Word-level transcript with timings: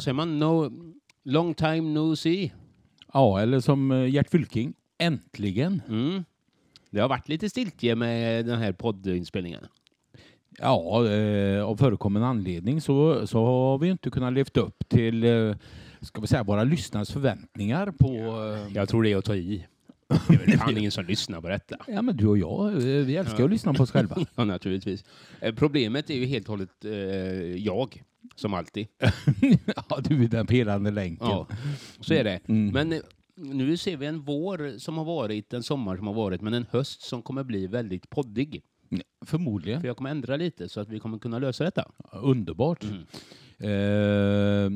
vad 0.00 0.04
säger 0.04 0.14
man? 0.14 0.38
No, 0.38 0.72
long 1.24 1.54
time 1.54 1.80
no 1.80 2.16
see. 2.16 2.52
Ja, 3.12 3.40
eller 3.40 3.60
som 3.60 3.90
eh, 3.90 4.06
Gert 4.14 4.30
Fylking. 4.30 4.74
Äntligen! 4.98 5.82
Mm. 5.88 6.24
Det 6.90 7.00
har 7.00 7.08
varit 7.08 7.28
lite 7.28 7.50
stiltje 7.50 7.94
med 7.94 8.46
den 8.46 8.58
här 8.58 8.72
poddinspelningen. 8.72 9.66
Ja, 10.58 11.06
eh, 11.08 11.64
av 11.64 11.76
förekommande 11.76 12.28
anledning 12.28 12.80
så, 12.80 13.26
så 13.26 13.44
har 13.44 13.78
vi 13.78 13.88
inte 13.88 14.10
kunnat 14.10 14.32
levt 14.32 14.56
upp 14.56 14.88
till 14.88 15.24
eh, 15.24 15.54
ska 16.00 16.20
vi 16.20 16.26
säga, 16.26 16.42
våra 16.42 16.64
lyssnares 16.64 17.10
förväntningar 17.12 17.90
på... 17.98 18.08
Eh, 18.68 18.72
Jag 18.76 18.88
tror 18.88 19.02
det 19.02 19.12
är 19.12 19.16
att 19.16 19.24
ta 19.24 19.34
i. 19.36 19.66
Det 20.28 20.34
är 20.34 20.38
väl 20.46 20.58
fan 20.58 20.76
ingen 20.78 20.90
som 20.90 21.04
lyssnar 21.04 21.40
på 21.40 21.48
detta. 21.48 21.76
ja, 21.86 22.02
men 22.02 22.16
du 22.16 22.26
och 22.26 22.38
jag, 22.38 22.72
eh, 22.72 22.78
vi 22.82 23.16
älskar 23.16 23.44
att 23.44 23.50
lyssna 23.50 23.74
på 23.74 23.82
oss 23.82 23.90
själva. 23.90 24.16
Ja, 24.34 24.44
naturligtvis. 24.44 25.04
Eh, 25.40 25.54
Problemet 25.54 26.10
är 26.10 26.14
ju 26.14 26.24
helt 26.26 26.48
och 26.48 26.52
hållet 26.52 26.84
eh, 26.84 26.92
jag, 27.56 28.02
som 28.34 28.54
alltid. 28.54 28.86
ja, 29.88 30.00
du 30.04 30.24
är 30.24 30.28
den 30.28 30.46
pelande 30.46 30.90
länken. 30.90 31.28
Ja, 31.28 31.46
så 32.00 32.14
är 32.14 32.24
det. 32.24 32.40
Mm. 32.48 32.72
Men 32.72 32.92
eh, 32.92 33.00
nu 33.36 33.76
ser 33.76 33.96
vi 33.96 34.06
en 34.06 34.20
vår 34.20 34.78
som 34.78 34.98
har 34.98 35.04
varit, 35.04 35.52
en 35.52 35.62
sommar 35.62 35.96
som 35.96 36.06
har 36.06 36.14
varit, 36.14 36.40
men 36.40 36.54
en 36.54 36.66
höst 36.70 37.02
som 37.02 37.22
kommer 37.22 37.44
bli 37.44 37.66
väldigt 37.66 38.10
poddig. 38.10 38.62
Förmodligen. 39.26 39.80
För 39.80 39.88
jag 39.88 39.96
kommer 39.96 40.10
ändra 40.10 40.36
lite 40.36 40.68
så 40.68 40.80
att 40.80 40.88
vi 40.88 41.00
kommer 41.00 41.18
kunna 41.18 41.38
lösa 41.38 41.64
detta. 41.64 41.90
Underbart. 42.12 42.84
Mm. 42.84 43.06
Eh, 43.60 44.70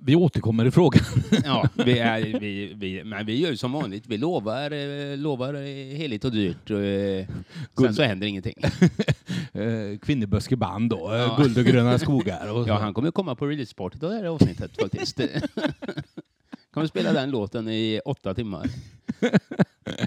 vi 0.00 0.16
återkommer 0.16 0.64
i 0.64 0.70
frågan. 0.70 1.04
Ja, 1.44 1.68
vi, 1.74 1.98
är, 1.98 2.38
vi, 2.40 2.72
vi, 2.74 3.04
men 3.04 3.26
vi 3.26 3.40
gör 3.40 3.50
ju 3.50 3.56
som 3.56 3.72
vanligt. 3.72 4.04
Vi 4.06 4.18
lovar, 4.18 4.70
eh, 4.70 5.16
lovar 5.16 5.54
heligt 5.96 6.24
och 6.24 6.32
dyrt. 6.32 6.70
Och, 6.70 6.84
eh, 6.84 7.26
sen 7.78 7.94
så 7.94 8.02
händer 8.02 8.26
ingenting. 8.26 8.54
eh, 9.52 9.98
Kvinneböskeband 10.02 10.90
då, 10.90 11.12
eh, 11.12 11.18
Ja. 11.18 11.36
Guld 11.42 11.58
och 11.58 11.64
gröna 11.64 11.98
skogar. 11.98 12.52
Och. 12.52 12.68
Ja, 12.68 12.78
han 12.78 12.94
kommer 12.94 13.10
komma 13.10 13.34
på 13.34 13.46
releasepartyt 13.46 14.00
det 14.00 14.08
här 14.14 14.24
avsnittet 14.24 14.80
faktiskt. 14.80 15.20
kommer 16.74 16.86
spela 16.86 17.12
den 17.12 17.30
låten 17.30 17.68
i 17.68 18.00
åtta 18.04 18.34
timmar. 18.34 18.66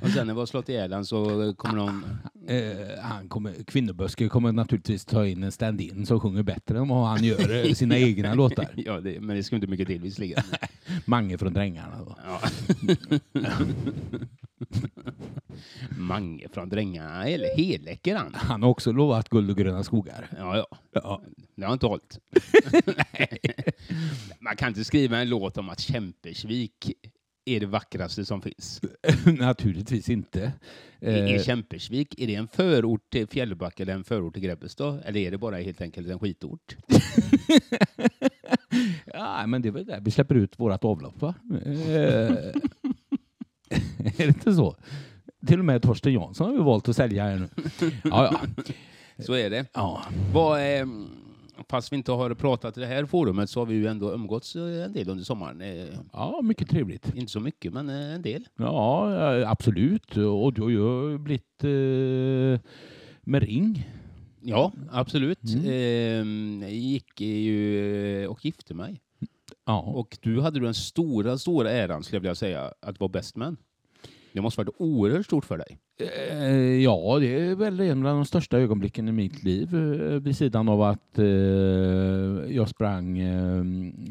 Och 0.02 0.10
sen 0.10 0.28
när 0.28 0.34
vi 0.34 0.40
har 0.40 0.46
slått 0.46 0.70
ihjäl 0.70 0.94
han 0.94 1.06
så 1.06 1.54
kommer 1.54 1.76
någon... 1.76 2.06
Eh, 2.48 3.02
han 3.02 3.30
kommer, 3.30 3.64
Kvinnoböske 3.64 4.28
kommer 4.28 4.52
naturligtvis 4.52 5.06
ta 5.06 5.26
in 5.26 5.44
en 5.44 5.52
stand-in 5.52 6.06
som 6.06 6.20
sjunger 6.20 6.44
bättre 6.44 6.78
än 6.78 6.88
vad 6.88 7.08
han 7.08 7.24
gör 7.24 7.66
eh, 7.66 7.74
sina 7.74 7.98
egna 8.00 8.34
låtar. 8.34 8.68
Ja, 8.76 9.00
det, 9.00 9.20
men 9.20 9.36
det 9.36 9.44
ska 9.44 9.56
inte 9.56 9.68
mycket 9.68 9.88
till 9.88 10.02
visserligen. 10.02 10.44
Mange 11.06 11.38
från 11.38 11.54
Drängarna. 11.54 11.98
Då. 12.06 12.18
Ja. 12.24 12.42
Mange 15.98 16.48
från 16.54 16.70
Drängarna, 16.70 17.28
eller 17.28 17.58
Heläcker 17.58 18.16
han. 18.16 18.34
Han 18.36 18.64
har 18.64 18.70
också 18.70 18.92
lovat 18.92 19.30
guld 19.30 19.50
och 19.50 19.58
gröna 19.58 19.84
skogar. 19.84 20.30
Ja, 20.38 20.58
ja. 20.58 20.78
Ja. 20.92 21.22
Det 21.56 21.66
har 21.66 21.74
inte 21.74 21.86
hållit. 21.86 22.20
Man 24.40 24.56
kan 24.56 24.68
inte 24.68 24.84
skriva 24.84 25.18
en 25.18 25.30
låt 25.30 25.58
om 25.58 25.70
att 25.70 25.80
Kämpersvik 25.80 26.92
är 27.46 27.60
det 27.60 27.66
vackraste 27.66 28.26
som 28.26 28.42
finns. 28.42 28.82
Naturligtvis 29.26 30.10
inte. 30.10 30.52
Är 31.00 31.34
Eh, 31.34 31.44
Kämpersvik, 31.44 32.22
är 32.22 32.28
det 32.28 32.36
en 32.36 32.48
förort 32.48 33.10
till 33.10 33.28
Fjällbacka 33.28 33.84
eller 33.84 33.94
en 33.94 34.04
förort 34.04 34.34
till 34.34 34.44
Grebbestad? 34.44 35.02
Eller 35.06 35.20
är 35.20 35.32
det 35.32 35.38
bara 35.38 35.58
helt 35.58 35.82
enkelt 35.82 36.10
en 36.10 36.20
skitort? 36.20 36.76
ja, 39.14 39.48
men 39.48 39.62
det 39.62 39.68
är 39.68 39.72
väl 39.72 39.86
där 39.86 40.02
vi 40.02 40.12
släpper 40.12 40.36
ut 40.36 40.60
vårat 40.60 40.86
avlopp, 40.86 41.22
va? 41.22 41.34
Eh, 41.66 41.72
är 43.98 44.18
det 44.18 44.28
inte 44.28 44.54
så? 44.54 44.76
Till 45.48 45.60
och 45.60 45.66
med 45.66 45.82
Torsten 45.82 46.14
Jansson 46.14 46.48
har 46.48 46.54
vi 46.54 46.60
valt 46.64 46.90
att 46.90 46.96
sälja 46.96 47.24
här 47.24 47.36
nu. 47.36 47.50
Ja, 48.04 48.32
ja. 48.32 48.42
Så 49.24 49.34
är 49.34 49.50
det. 49.50 49.66
ja. 49.74 50.04
Vad, 50.34 50.80
eh, 50.80 50.86
fast 51.70 51.92
vi 51.92 51.98
inte 51.98 52.12
har 52.12 52.34
pratat 52.34 52.78
i 52.78 52.80
det 52.80 52.88
här 52.88 53.06
forumet 53.06 53.50
så 53.50 53.60
har 53.60 53.66
vi 53.66 53.76
ju 53.76 53.88
ändå 53.88 54.14
umgåtts 54.14 54.56
eh, 54.56 54.86
en 54.86 54.94
del 54.94 55.10
under 55.10 55.24
sommaren. 55.24 55.62
Eh, 55.62 55.88
ja 56.14 56.40
mycket 56.44 56.70
trevligt. 56.70 57.16
inte 57.16 57.32
så 57.32 57.40
mycket, 57.40 57.74
men 57.74 57.90
eh, 57.90 58.16
en 58.16 58.22
del. 58.22 58.48
Ja, 58.56 59.10
absolut. 59.48 60.18
Och 60.18 60.54
du 60.54 60.62
har 60.62 60.70
ju 60.70 61.18
blivit 61.18 61.64
eh, 61.64 62.70
med 63.22 63.44
ring. 63.44 63.90
Ja, 64.42 64.72
absolut. 64.92 65.54
Mm. 65.54 66.64
Eh, 66.64 66.70
gick 66.74 67.22
ju 67.22 68.28
och 68.28 68.46
gifte 68.46 68.74
mig. 68.74 69.02
Ja. 69.66 69.80
Och 69.80 70.18
du 70.22 70.42
hade 70.42 70.60
den 70.60 70.74
stora, 70.74 71.38
stora 71.38 71.72
äran, 71.72 72.04
skulle 72.04 72.18
jag 72.18 72.22
vilja 72.22 72.36
säga, 72.36 72.74
att 72.82 73.00
vara 73.00 73.10
best 73.10 73.36
man. 73.36 73.58
Det 74.36 74.42
måste 74.42 74.60
varit 74.62 74.76
oerhört 74.78 75.26
stort 75.26 75.46
för 75.46 75.58
dig. 75.58 75.78
Eh, 76.32 76.84
ja, 76.84 77.18
det 77.20 77.40
är 77.40 77.56
väl 77.56 77.80
en 77.80 78.06
av 78.06 78.16
de 78.16 78.26
största 78.26 78.58
ögonblicken 78.58 79.08
i 79.08 79.12
mitt 79.12 79.44
liv 79.44 79.76
eh, 79.76 80.20
vid 80.20 80.38
sidan 80.38 80.70
av 80.70 80.82
att 80.82 81.18
eh, 81.20 81.26
jag 82.56 82.70
sprang 82.70 83.18
eh, 83.20 83.60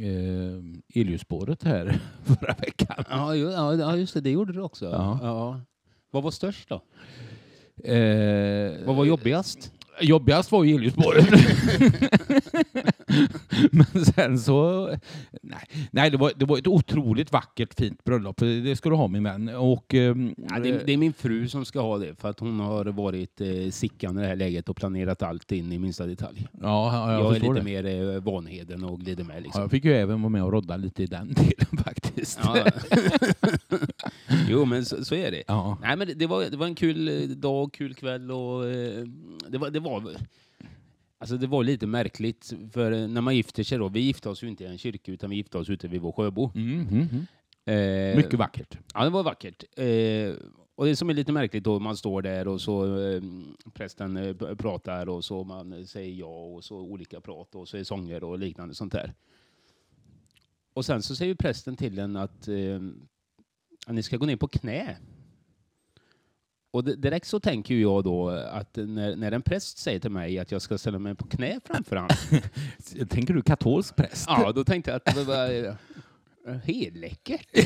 eh, 0.09 1.01
elljusspåret 1.01 1.63
här 1.65 2.01
förra 2.25 2.55
veckan. 2.59 3.05
Ja, 3.11 3.34
ju- 3.34 3.51
ja, 3.51 3.75
ja, 3.75 3.97
just 3.97 4.15
det. 4.15 4.21
Det 4.21 4.31
gjorde 4.31 4.53
du 4.53 4.61
också. 4.61 4.84
Ja. 4.84 5.61
Vad 6.11 6.23
var 6.23 6.31
störst 6.31 6.69
då? 6.69 6.75
Eh, 7.91 8.73
Vad 8.87 8.97
var 8.97 9.05
jobbigast? 9.05 9.73
Jobbigast 10.01 10.53
var 10.53 10.65
ju 10.65 10.75
elljusspåret. 10.75 11.27
Men 13.71 14.05
sen 14.05 14.39
så... 14.39 14.87
Nej, 15.43 15.69
nej 15.91 16.11
det, 16.11 16.17
var, 16.17 16.33
det 16.37 16.45
var 16.45 16.59
ett 16.59 16.67
otroligt 16.67 17.33
vackert 17.33 17.75
fint 17.75 18.05
bröllop. 18.05 18.37
Det 18.39 18.77
ska 18.77 18.89
du 18.89 18.95
ha 18.97 19.09
min 19.09 19.25
vän. 19.25 19.49
Och, 19.49 19.95
ehm, 19.95 20.35
Ja, 20.51 20.59
det, 20.59 20.69
är- 20.69 20.83
det 20.87 20.93
är 20.93 20.97
min 20.97 21.13
fru 21.13 21.49
som 21.49 21.65
ska 21.65 21.81
ha 21.81 21.99
det, 21.99 22.21
för 22.21 22.31
att 22.31 22.41
hon 22.41 22.61
har 22.61 22.85
varit 22.85 23.41
eh, 23.41 23.71
Sickan 23.71 24.19
i 24.19 24.23
det 24.23 24.29
här 24.29 24.37
läget 24.37 24.69
och 24.69 24.77
planerat 24.77 25.23
allt 25.23 25.53
in 25.53 25.73
i 25.73 25.79
minsta 25.79 26.07
detalj. 26.07 26.47
ja, 26.53 26.59
ja, 26.63 27.13
jag, 27.13 27.21
jag 27.25 27.37
är 27.37 27.41
lite 27.41 27.55
det. 27.55 27.63
mer 27.63 28.15
eh, 28.15 28.21
Vanheden 28.23 28.85
och 28.85 29.01
glider 29.01 29.25
med. 29.25 29.37
Ja, 29.37 29.41
Liksom. 29.41 29.61
jag 29.63 29.71
fick 29.71 29.85
ju 29.85 29.93
även 29.93 30.23
vara 30.23 30.31
med 30.31 30.45
och 30.45 30.53
rodda 30.53 30.77
lite 30.77 31.03
i 31.03 31.07
den 31.07 31.27
delen 31.35 31.85
faktiskt. 31.85 32.41
Ja. 32.45 32.65
jo, 34.49 34.65
men 34.65 34.85
så, 34.85 35.05
så 35.05 35.15
är 35.15 35.31
det. 35.31 35.43
Ja. 35.47 35.79
Nej, 35.83 35.97
men 35.97 36.07
det, 36.09 36.15
det, 36.15 36.27
var, 36.27 36.45
det 36.51 36.57
var 36.57 36.67
en 36.67 36.75
kul 36.75 37.09
eh, 37.09 37.29
dag, 37.37 37.73
kul 37.73 37.95
kväll 37.95 38.31
och 38.31 38.67
eh, 38.71 39.05
det 39.49 39.59
var, 39.59 39.71
det 39.71 39.81
var 39.81 40.03
Alltså 41.19 41.37
det 41.37 41.47
var 41.47 41.65
lite 41.65 41.87
märkligt, 41.87 42.53
för 42.73 42.93
eh, 42.93 43.09
när 43.09 43.21
man 43.21 43.37
gifter 43.37 43.63
sig 43.63 43.79
då, 43.79 43.89
vi 43.89 44.01
gifte 44.01 44.29
oss 44.29 44.43
ju 44.43 44.49
inte 44.49 44.65
i 44.65 44.67
en 44.67 44.79
kyrka 44.79 45.13
utan 45.13 45.31
vi 45.31 45.37
gifte 45.37 45.59
oss 45.59 45.71
ute 45.71 45.89
vid 45.89 46.01
vår 46.01 46.13
sjöbo. 46.13 46.51
Mm, 46.55 46.81
mm, 46.81 47.09
mm. 47.13 47.27
Eh, 47.67 48.17
Mycket 48.17 48.35
vackert. 48.35 48.79
Ja, 48.95 49.05
det 49.05 49.11
var 49.11 49.23
vackert. 49.23 49.65
Eh, 49.79 50.35
och 50.75 50.87
det 50.87 50.97
som 50.97 51.11
är 51.11 51.15
lite 51.15 51.33
märkligt 51.33 51.65
då, 51.65 51.81
man 51.81 51.97
står 51.97 52.23
där 52.23 52.49
och 52.49 52.61
så 52.61 53.01
eh, 53.01 53.23
prästen 53.73 54.17
eh, 54.17 54.55
pratar 54.55 55.09
och 55.09 55.25
så 55.25 55.45
man 55.45 55.87
säger 55.87 56.15
ja 56.15 56.27
och 56.27 56.65
så 56.65 56.77
olika 56.77 57.21
prat 57.21 57.55
och 57.55 57.69
så 57.69 57.77
är 57.77 57.85
sånger 57.85 58.25
och 58.25 58.39
liknande 58.39 58.75
sånt 58.75 58.93
där. 58.93 59.15
Och 60.73 60.85
sen 60.85 61.03
så 61.03 61.17
säger 61.17 61.35
prästen 61.35 61.77
till 61.77 61.99
en 61.99 62.17
att, 62.17 62.49
eh, 62.49 62.81
att 63.87 63.95
ni 63.95 64.03
ska 64.03 64.17
gå 64.17 64.27
ner 64.27 64.37
på 64.37 64.49
knä. 64.49 64.97
Och 66.75 66.85
di- 66.85 66.97
direkt 66.97 67.27
så 67.27 67.41
tänker 67.41 67.75
jag 67.75 68.05
då 68.05 68.29
att 68.29 68.77
när, 68.77 69.17
när 69.17 69.33
en 69.33 69.43
präst 69.43 69.79
säger 69.79 70.01
till 70.01 70.11
mig 70.11 70.39
att 70.39 70.53
jag 70.53 70.62
ska 70.62 70.79
ställa 70.79 70.99
mig 70.99 71.15
på 71.15 71.27
knä 71.27 71.61
framför 71.65 71.97
honom, 71.97 72.17
Tänker 73.09 73.35
du 73.35 73.43
katolsk 73.43 73.97
präst? 73.97 74.25
ja, 74.29 74.53
då 74.53 74.65
tänkte 74.65 74.91
jag 74.91 74.97
att 75.05 75.15
det 75.15 75.25
var 75.25 75.51
eh, 76.49 76.57
helläckert. 76.65 77.47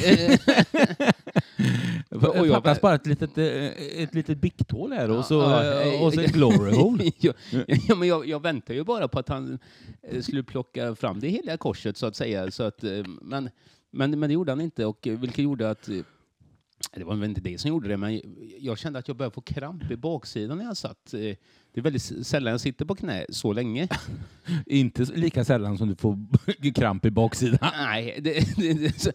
Och 2.10 2.46
jag- 2.46 2.48
fattas 2.48 2.80
bara 2.80 2.94
ett 2.94 3.06
litet, 3.06 3.38
eh, 3.38 4.02
ett 4.02 4.14
litet 4.14 4.38
bikthål 4.38 4.92
här 4.92 5.10
och 5.10 5.24
så, 5.24 5.60
eh, 5.60 6.02
och 6.02 6.14
så 6.14 6.20
ett 6.20 6.32
glory 6.32 6.74
hole. 6.76 7.10
ja, 7.88 7.94
men 7.96 8.08
jag, 8.08 8.26
jag 8.28 8.42
väntar 8.42 8.74
ju 8.74 8.84
bara 8.84 9.08
på 9.08 9.18
att 9.18 9.28
han 9.28 9.58
skulle 10.20 10.42
plocka 10.42 10.94
fram 10.94 11.20
det 11.20 11.28
heliga 11.28 11.56
korset 11.56 11.96
så 11.96 12.06
att 12.06 12.16
säga. 12.16 12.50
Så 12.50 12.62
att, 12.62 12.82
men, 13.22 13.50
men, 13.90 14.10
men 14.20 14.20
det 14.20 14.32
gjorde 14.34 14.52
han 14.52 14.60
inte, 14.60 14.86
och 14.86 14.98
vilket 15.10 15.38
gjorde 15.38 15.70
att 15.70 15.88
det 16.96 17.04
var 17.04 17.16
väl 17.16 17.28
inte 17.28 17.40
det 17.40 17.58
som 17.58 17.68
gjorde 17.68 17.88
det, 17.88 17.96
men 17.96 18.20
jag 18.58 18.78
kände 18.78 18.98
att 18.98 19.08
jag 19.08 19.16
började 19.16 19.34
få 19.34 19.40
kramp 19.40 19.90
i 19.90 19.96
baksidan 19.96 20.58
när 20.58 20.64
jag 20.64 20.76
satt. 20.76 21.14
Eh, 21.14 21.20
Det 21.72 21.80
är 21.80 21.82
väldigt 21.82 22.26
sällan 22.26 22.50
jag 22.50 22.60
sitter 22.60 22.84
på 22.84 22.94
knä 22.94 23.26
så 23.28 23.52
länge. 23.52 23.88
Inte 24.66 25.02
lika 25.02 25.44
sällan 25.44 25.78
som 25.78 25.88
du 25.88 25.96
får 25.96 26.18
kramp 26.74 27.04
i 27.04 27.10
baksidan. 27.10 27.70
Nej, 27.78 28.18
det, 28.20 28.56
det, 28.56 28.72
det, 28.72 29.00
så, 29.00 29.12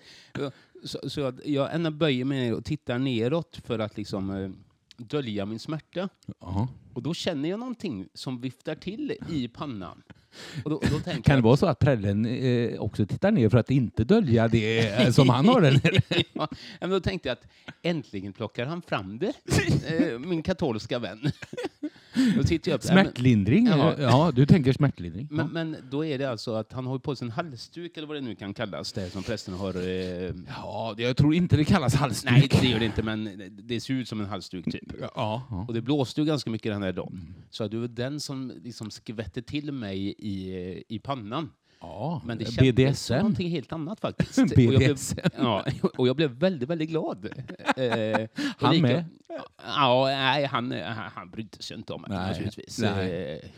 så, 0.83 1.09
så 1.09 1.19
jag, 1.19 1.39
jag 1.45 1.75
ändå 1.75 1.91
böjer 1.91 2.25
mig 2.25 2.39
ner 2.39 2.53
och 2.53 2.65
tittar 2.65 2.99
neråt 2.99 3.59
för 3.65 3.79
att 3.79 3.97
liksom 3.97 4.29
eh, 4.29 4.49
dölja 4.97 5.45
min 5.45 5.59
smärta. 5.59 6.09
Ja. 6.39 6.67
Och 6.93 7.03
då 7.03 7.13
känner 7.13 7.49
jag 7.49 7.59
någonting 7.59 8.07
som 8.13 8.41
viftar 8.41 8.75
till 8.75 9.17
i 9.29 9.47
pannan. 9.47 10.03
Och 10.63 10.69
då, 10.69 10.81
då 10.91 10.99
Kan 10.99 11.21
det 11.23 11.23
jag, 11.27 11.41
vara 11.41 11.57
så 11.57 11.65
att 11.65 11.79
prällen 11.79 12.25
eh, 12.25 12.81
också 12.81 13.05
tittar 13.05 13.31
ner 13.31 13.49
för 13.49 13.57
att 13.57 13.71
inte 13.71 14.03
dölja 14.03 14.47
det 14.47 14.87
eh, 14.87 15.11
som 15.11 15.29
han 15.29 15.47
har 15.47 15.61
nere? 15.61 16.01
ja, 16.33 16.47
men 16.79 16.89
då 16.89 16.99
tänkte 16.99 17.29
jag 17.29 17.33
att 17.33 17.47
äntligen 17.81 18.33
plockar 18.33 18.65
han 18.65 18.81
fram 18.81 19.19
det, 19.19 19.33
eh, 19.87 20.19
min 20.19 20.43
katolska 20.43 20.99
vän. 20.99 21.31
Då 22.37 22.43
tittar 22.43 22.71
jag 22.71 22.77
upp 22.77 22.83
Smärtlindring? 22.83 23.65
Ja. 23.67 23.93
Ja, 23.99 24.31
du 24.35 24.45
tänker 24.45 24.73
smärtlindring. 24.73 25.27
men, 25.31 25.47
men 25.49 25.75
då 25.91 26.05
är 26.05 26.17
det 26.17 26.25
alltså 26.25 26.53
att 26.55 26.73
han 26.73 26.85
har 26.85 26.99
på 26.99 27.15
sig 27.15 27.25
en 27.25 27.31
halsduk, 27.31 27.97
eller 27.97 28.07
vad 28.07 28.17
det 28.17 28.21
nu 28.21 28.35
kan 28.35 28.53
kallas, 28.53 28.93
det 28.93 29.09
som 29.09 29.23
prästen 29.23 29.53
har... 29.53 29.75
Eh, 29.87 30.31
Ja, 30.47 30.95
jag 30.97 31.17
tror 31.17 31.33
inte 31.35 31.57
det 31.57 31.65
kallas 31.65 31.95
halsduk. 31.95 32.31
nej, 32.31 32.49
det 32.61 32.67
gör 32.67 32.79
det 32.79 32.85
inte, 32.85 33.03
men 33.03 33.29
det 33.63 33.79
ser 33.81 33.93
ut 33.93 34.07
som 34.07 34.19
en 34.21 34.25
halsduk 34.27 34.65
typ. 34.65 34.93
Ja, 35.01 35.07
ja. 35.49 35.65
Och 35.67 35.73
det 35.73 35.81
blåste 35.81 36.21
ju 36.21 36.27
ganska 36.27 36.49
mycket 36.49 36.71
den 36.71 36.83
här 36.83 36.93
dagen. 36.93 37.35
Så 37.49 37.63
att 37.63 37.71
det 37.71 37.77
var 37.77 37.87
den 37.87 38.19
som 38.19 38.53
liksom 38.63 38.91
skvätte 38.91 39.41
till 39.41 39.71
mig 39.71 40.15
i, 40.17 40.83
i 40.89 40.99
pannan. 40.99 41.49
Ja, 41.83 42.21
men 42.25 42.37
det 42.37 42.45
kändes 42.45 42.75
BDSM. 42.75 43.13
någonting 43.13 43.49
helt 43.49 43.71
annat 43.71 43.99
faktiskt. 43.99 44.55
BDSM. 44.55 44.59
Och 44.67 44.73
jag 44.73 44.77
blev, 44.77 44.97
ja, 45.37 45.65
och 45.97 46.07
jag 46.07 46.15
blev 46.15 46.29
väldigt, 46.31 46.69
väldigt 46.69 46.89
glad. 46.89 47.25
Eh, 47.77 48.27
han 48.57 48.75
lika, 48.75 48.87
med? 48.87 49.05
Ja, 49.65 50.05
nej, 50.05 50.45
han, 50.45 50.71
han 51.15 51.29
brydde 51.29 51.63
sig 51.63 51.77
inte 51.77 51.93
om 51.93 52.05
det 52.07 52.13
naturligtvis. 52.13 52.79
Nej. 52.79 53.33
Eh, 53.33 53.49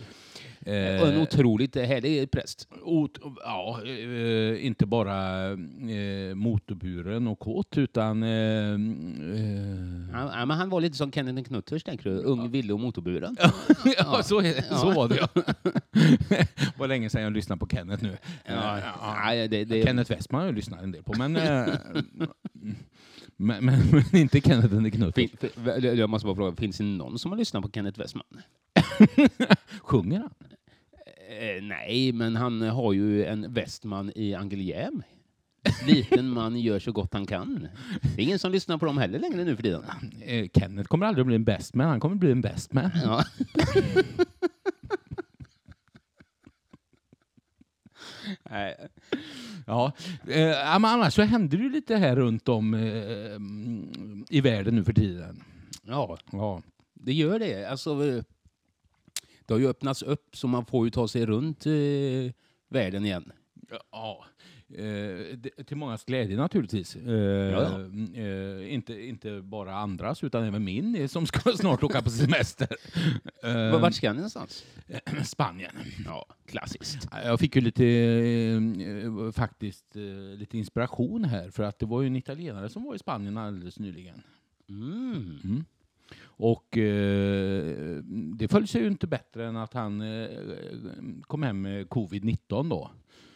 en 0.65 1.21
otroligt 1.21 1.75
härlig 1.75 2.31
präst. 2.31 2.67
Ot, 2.81 3.19
ja, 3.43 3.81
eh, 3.85 4.65
inte 4.65 4.85
bara 4.85 5.51
eh, 5.51 6.35
motorburen 6.35 7.27
och 7.27 7.39
kåt, 7.39 7.77
utan... 7.77 8.23
Eh, 8.23 8.29
eh, 8.29 8.79
ja, 10.13 10.45
men 10.45 10.51
han 10.51 10.69
var 10.69 10.81
lite 10.81 10.97
som 10.97 11.11
Kenneth 11.11 11.47
Knutters, 11.47 11.83
tänker 11.83 12.09
du? 12.09 12.15
Ung, 12.17 12.51
villig 12.51 12.73
och 12.73 12.79
motorburen. 12.79 13.37
ja, 13.97 14.23
så, 14.23 14.41
så 14.69 14.91
var 14.91 15.09
det 15.09 15.15
ja. 15.15 15.27
var 16.77 16.87
länge 16.87 17.09
sedan 17.09 17.21
jag 17.21 17.33
lyssnade 17.33 17.59
på 17.59 17.67
Kenneth 17.67 18.03
nu. 18.03 18.17
Ja, 18.45 18.79
ja, 19.33 19.47
det, 19.47 19.65
det... 19.65 19.83
Kenneth 19.83 20.11
Westman 20.11 20.41
har 20.41 20.47
jag 20.47 20.55
lyssnat 20.55 20.81
en 20.81 20.91
del 20.91 21.03
på, 21.03 21.13
men... 21.17 21.35
Eh, 21.35 21.67
men, 23.37 23.65
men, 23.65 23.79
men, 23.91 24.21
inte 24.21 24.41
Kenneth 24.41 24.83
the 24.83 24.91
Knutters. 24.91 25.29
Jag 25.83 26.09
måste 26.09 26.25
bara 26.25 26.35
fråga, 26.35 26.55
finns 26.55 26.77
det 26.77 26.83
någon 26.83 27.19
som 27.19 27.31
har 27.31 27.37
lyssnat 27.37 27.63
på 27.63 27.71
Kenneth 27.71 27.99
Westman? 27.99 28.25
Sjunger 29.81 30.19
han? 30.19 30.33
Eh, 31.29 31.63
nej, 31.63 32.11
men 32.11 32.35
han 32.35 32.61
har 32.61 32.93
ju 32.93 33.25
en 33.25 33.53
Westman 33.53 34.11
i 34.15 34.33
Angeljäm. 34.33 35.03
Liten 35.87 36.29
man 36.29 36.59
gör 36.59 36.79
så 36.79 36.91
gott 36.91 37.13
han 37.13 37.25
kan. 37.25 37.67
Det 38.01 38.21
är 38.21 38.25
ingen 38.25 38.39
som 38.39 38.51
lyssnar 38.51 38.77
på 38.77 38.85
dem 38.85 38.97
heller 38.97 39.19
längre 39.19 39.43
nu 39.43 39.55
för 39.55 39.63
tiden. 39.63 39.83
Eh, 40.21 40.47
Kenneth 40.53 40.87
kommer 40.87 41.05
aldrig 41.05 41.21
att 41.21 41.27
bli 41.27 41.35
en 41.35 41.43
bestman, 41.43 41.89
han 41.89 41.99
kommer 41.99 42.15
bli 42.15 42.31
en 42.31 42.41
bestman. 42.41 42.91
Ja. 43.03 43.23
Nej. 48.49 48.75
Ja, 49.67 49.91
eh, 50.27 50.79
men 50.79 50.85
annars 50.85 51.13
så 51.13 51.21
händer 51.21 51.57
det 51.57 51.63
ju 51.63 51.69
lite 51.69 51.95
här 51.95 52.15
runt 52.15 52.49
om 52.49 52.73
eh, 52.73 53.39
i 54.37 54.41
världen 54.41 54.75
nu 54.75 54.83
för 54.83 54.93
tiden. 54.93 55.43
Ja, 55.83 56.17
ja. 56.31 56.61
det 56.93 57.13
gör 57.13 57.39
det. 57.39 57.65
Alltså, 57.65 58.05
eh, 58.05 58.23
det 59.45 59.53
har 59.53 59.59
ju 59.59 59.67
öppnats 59.67 60.03
upp 60.03 60.35
så 60.37 60.47
man 60.47 60.65
får 60.65 60.85
ju 60.85 60.91
ta 60.91 61.07
sig 61.07 61.25
runt 61.25 61.65
eh, 61.65 61.73
världen 62.69 63.05
igen. 63.05 63.31
Ja, 63.91 64.25
eh, 64.69 65.63
till 65.65 65.77
mångas 65.77 66.05
glädje 66.05 66.37
naturligtvis. 66.37 66.95
Eh, 66.95 67.13
ja. 67.13 67.79
eh, 68.15 68.73
inte, 68.73 69.01
inte 69.05 69.41
bara 69.41 69.75
andras 69.75 70.23
utan 70.23 70.43
även 70.43 70.63
min 70.63 71.09
som 71.09 71.25
ska 71.25 71.51
snart 71.57 71.83
åka 71.83 72.01
på 72.01 72.09
semester. 72.09 72.67
Eh, 73.43 73.81
Vart 73.81 73.93
ska 73.93 74.09
ni 74.11 74.15
någonstans? 74.15 74.65
Spanien. 75.23 75.71
Ja, 76.05 76.25
klassiskt. 76.45 77.07
Jag 77.23 77.39
fick 77.39 77.55
ju 77.55 77.61
lite, 77.61 77.85
eh, 77.85 79.31
faktiskt 79.31 79.95
eh, 79.95 80.37
lite 80.37 80.57
inspiration 80.57 81.23
här 81.23 81.49
för 81.49 81.63
att 81.63 81.79
det 81.79 81.85
var 81.85 82.01
ju 82.01 82.07
en 82.07 82.15
italienare 82.15 82.69
som 82.69 82.83
var 82.83 82.95
i 82.95 82.99
Spanien 82.99 83.37
alldeles 83.37 83.79
nyligen. 83.79 84.21
Mm. 84.69 85.39
Mm. 85.43 85.65
Och 86.37 86.77
eh, 86.77 88.01
det 88.37 88.47
föll 88.47 88.67
sig 88.67 88.81
ju 88.81 88.87
inte 88.87 89.07
bättre 89.07 89.45
än 89.45 89.57
att 89.57 89.73
han 89.73 90.01
eh, 90.01 90.27
kom 91.21 91.43
hem 91.43 91.61
med 91.61 91.87
covid-19 91.87 92.69
då. 92.69 92.89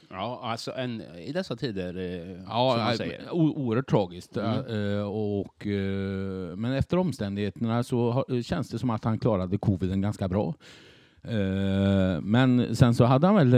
Ja, 0.10 0.40
alltså 0.44 0.72
en, 0.72 1.02
i 1.02 1.32
dessa 1.32 1.56
tider, 1.56 1.98
eh, 1.98 2.44
ja, 2.48 2.74
som 2.74 2.84
man 2.84 2.98
säger. 2.98 3.32
oerhört 3.32 3.90
tragiskt. 3.90 4.38
Mm. 4.38 4.98
Eh, 4.98 5.02
och, 5.02 5.68
eh, 5.68 6.56
men 6.56 6.74
efter 6.74 6.98
omständigheterna 6.98 7.84
så 7.84 8.26
känns 8.44 8.70
det 8.70 8.80
som 8.80 8.90
att 8.90 9.04
han 9.04 9.20
klarade 9.20 9.58
coviden 9.58 10.02
ganska 10.02 10.28
bra. 10.28 10.54
Eh, 11.24 12.22
men 12.22 12.76
sen 12.76 12.96
så 12.96 13.04
hade 13.04 13.28
han 13.28 13.36
väl 13.36 13.54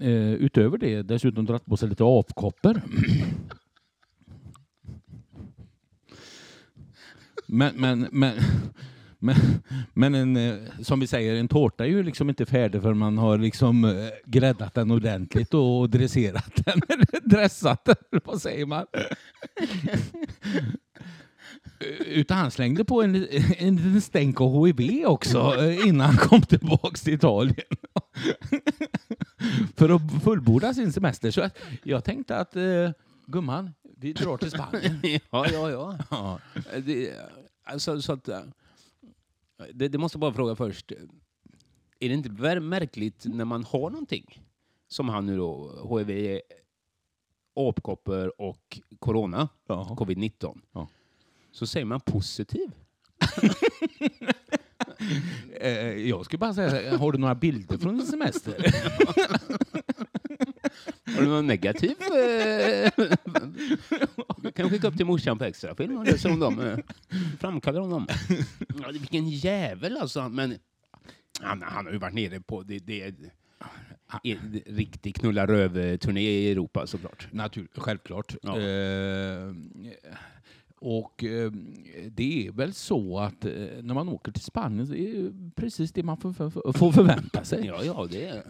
eh, 0.00 0.32
utöver 0.32 0.78
det 0.78 1.02
dessutom 1.02 1.44
dragit 1.46 1.66
på 1.66 1.76
sig 1.76 1.88
lite 1.88 2.04
avkoppor. 2.04 2.80
men, 7.52 7.74
men, 7.76 8.08
men 8.12 8.34
men, 9.18 9.36
men 9.92 10.14
en, 10.14 10.36
eh, 10.36 10.54
som 10.82 11.00
vi 11.00 11.06
säger, 11.06 11.34
en 11.34 11.48
tårta 11.48 11.84
är 11.84 11.88
ju 11.88 12.02
liksom 12.02 12.28
inte 12.28 12.46
färdig 12.46 12.82
förrän 12.82 12.98
man 12.98 13.18
har 13.18 13.38
liksom 13.38 13.84
eh, 13.84 14.08
gräddat 14.26 14.74
den 14.74 14.90
ordentligt 14.90 15.54
och 15.54 15.90
dresserat 15.90 16.52
den, 16.54 16.80
eller 16.88 17.28
dressat 17.28 17.84
den, 17.84 18.20
vad 18.24 18.42
säger 18.42 18.66
man? 18.66 18.86
Utan 22.06 22.38
han 22.38 22.50
slängde 22.50 22.84
på 22.84 23.02
en, 23.02 23.14
en 23.58 23.76
liten 23.76 24.00
stänk 24.00 24.40
av 24.40 24.66
HIV 24.66 25.06
också 25.06 25.54
eh, 25.58 25.86
innan 25.86 26.06
han 26.06 26.16
kom 26.16 26.42
tillbaka 26.42 26.96
till 26.96 27.14
Italien. 27.14 27.66
För 29.76 29.88
att 29.88 30.22
fullborda 30.24 30.74
sin 30.74 30.92
semester. 30.92 31.30
Så 31.30 31.50
jag 31.82 32.04
tänkte 32.04 32.36
att 32.36 32.56
gumman, 33.26 33.70
vi 33.96 34.12
drar 34.12 34.36
till 34.36 34.50
Spanien. 34.50 35.00
ja, 35.30 35.46
ja, 35.52 35.70
ja. 35.70 35.98
ja. 36.10 36.38
Det, 36.84 37.10
alltså, 37.62 38.02
så 38.02 38.12
att, 38.12 38.28
det, 39.72 39.88
det 39.88 39.98
måste 39.98 40.16
jag 40.16 40.20
bara 40.20 40.32
fråga 40.32 40.56
först. 40.56 40.92
Är 42.00 42.08
det 42.08 42.14
inte 42.14 42.60
märkligt 42.60 43.24
när 43.24 43.44
man 43.44 43.64
har 43.64 43.90
någonting, 43.90 44.42
som 44.88 45.08
han 45.08 45.26
nu 45.26 45.36
då, 45.36 45.98
HIV, 45.98 46.40
apkoppor 47.56 48.40
och 48.40 48.80
corona, 48.98 49.48
ja. 49.66 49.96
covid-19, 49.98 50.58
ja. 50.72 50.88
så 51.52 51.66
säger 51.66 51.86
man 51.86 52.00
positiv. 52.00 52.70
Eh, 55.60 56.08
jag 56.08 56.24
skulle 56.24 56.38
bara 56.38 56.54
säga, 56.54 56.98
har 56.98 57.12
du 57.12 57.18
några 57.18 57.34
bilder 57.34 57.78
från 57.78 57.96
din 57.96 58.06
semester? 58.06 58.74
Har 61.14 61.22
du 61.22 61.28
någon 61.28 61.46
negativ? 61.46 61.94
Du 64.42 64.52
kan 64.52 64.70
skicka 64.70 64.88
upp 64.88 64.96
till 64.96 65.06
morsan 65.06 65.38
på 65.38 65.44
extrafilm 65.44 65.96
och 65.96 66.04
läsa 66.06 66.28
om 66.28 66.40
dem. 66.40 66.60
Eh, 66.60 66.78
framkallar 67.40 67.80
om 67.80 67.90
dem. 67.90 68.06
Ja, 68.82 68.88
vilken 68.92 69.28
jävel 69.28 69.96
alltså. 69.96 70.28
Men 70.28 70.58
han, 71.40 71.62
han 71.62 71.86
har 71.86 71.92
ju 71.92 71.98
varit 71.98 72.14
nere 72.14 72.40
på 72.40 72.62
det, 72.62 72.78
det 72.78 73.14
en 74.22 74.62
riktig 74.66 75.16
knulla 75.16 75.46
röv-turné 75.46 76.20
i 76.20 76.50
Europa 76.52 76.86
såklart. 76.86 77.28
Natur, 77.32 77.68
självklart. 77.74 78.34
Ja. 78.42 78.58
Eh, 78.60 79.54
och 80.82 81.24
eh, 81.24 81.52
det 82.10 82.46
är 82.46 82.52
väl 82.52 82.72
så 82.72 83.18
att 83.18 83.44
eh, 83.44 83.52
när 83.82 83.94
man 83.94 84.08
åker 84.08 84.32
till 84.32 84.42
Spanien 84.42 84.86
så 84.86 84.94
är 84.94 85.22
det 85.22 85.50
precis 85.56 85.92
det 85.92 86.02
man 86.02 86.16
får, 86.16 86.32
för, 86.32 86.72
får 86.72 86.92
förvänta 86.92 87.44
sig. 87.44 87.66
ja, 87.66 87.84
ja, 87.84 88.06
det 88.10 88.26
är. 88.26 88.42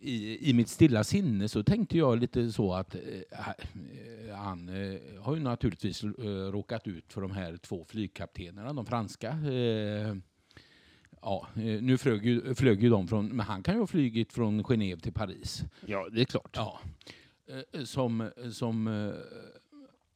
I, 0.00 0.50
I 0.50 0.52
mitt 0.52 0.68
stilla 0.68 1.04
sinne 1.04 1.48
så 1.48 1.62
tänkte 1.62 1.98
jag 1.98 2.18
lite 2.18 2.52
så 2.52 2.74
att 2.74 2.94
eh, 2.94 3.00
eh 3.00 4.36
han 4.36 4.68
eh, 4.68 5.00
har 5.20 5.34
ju 5.34 5.42
naturligtvis 5.42 6.04
råkat 6.52 6.86
ut 6.86 7.12
för 7.12 7.20
de 7.20 7.30
här 7.30 7.56
två 7.56 7.84
flygkaptenerna, 7.84 8.72
de 8.72 8.86
franska. 8.86 9.38
ja, 11.22 11.46
nu 11.54 11.98
flög 11.98 12.26
ju, 12.26 12.54
flög 12.54 12.82
ju 12.82 12.90
de 12.90 13.08
från, 13.08 13.28
men 13.28 13.46
han 13.46 13.62
kan 13.62 13.74
ju 13.74 13.80
ha 13.80 13.86
flygit 13.86 14.32
från 14.32 14.64
Genève 14.64 15.00
till 15.00 15.12
Paris. 15.12 15.64
Ja, 15.86 16.08
det 16.12 16.20
är 16.20 16.24
klart. 16.24 16.56
Ja. 16.56 16.80
som 17.84 18.30
som 18.50 19.12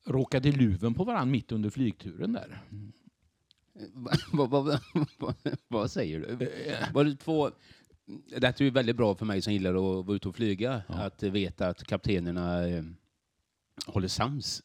råkade 0.07 0.53
luven 0.53 0.95
på 0.95 1.05
varandra 1.05 1.33
mitt 1.33 1.53
under 1.53 1.71
flygturen 1.71 2.33
där. 2.33 2.61
vad, 4.33 4.51
vad, 4.51 4.81
vad, 5.19 5.35
vad, 5.69 5.91
säger 5.91 6.21
du? 6.21 6.49
Var 6.93 7.05
det 7.05 7.17
två... 7.17 7.51
Det 8.39 8.61
är 8.61 8.63
ju 8.63 8.71
väldigt 8.71 8.97
bra 8.97 9.15
för 9.15 9.27
mig 9.27 9.43
som 9.43 9.53
gillar 9.53 9.71
att 9.75 10.07
vara 10.07 10.17
ute 10.17 10.29
och 10.29 10.37
flyga, 10.37 10.83
ja. 10.89 10.95
att 10.95 11.23
veta 11.23 11.69
att 11.69 11.85
kaptenerna 11.85 12.69
eh, 12.69 12.85
håller 13.87 14.09
sams. 14.09 14.63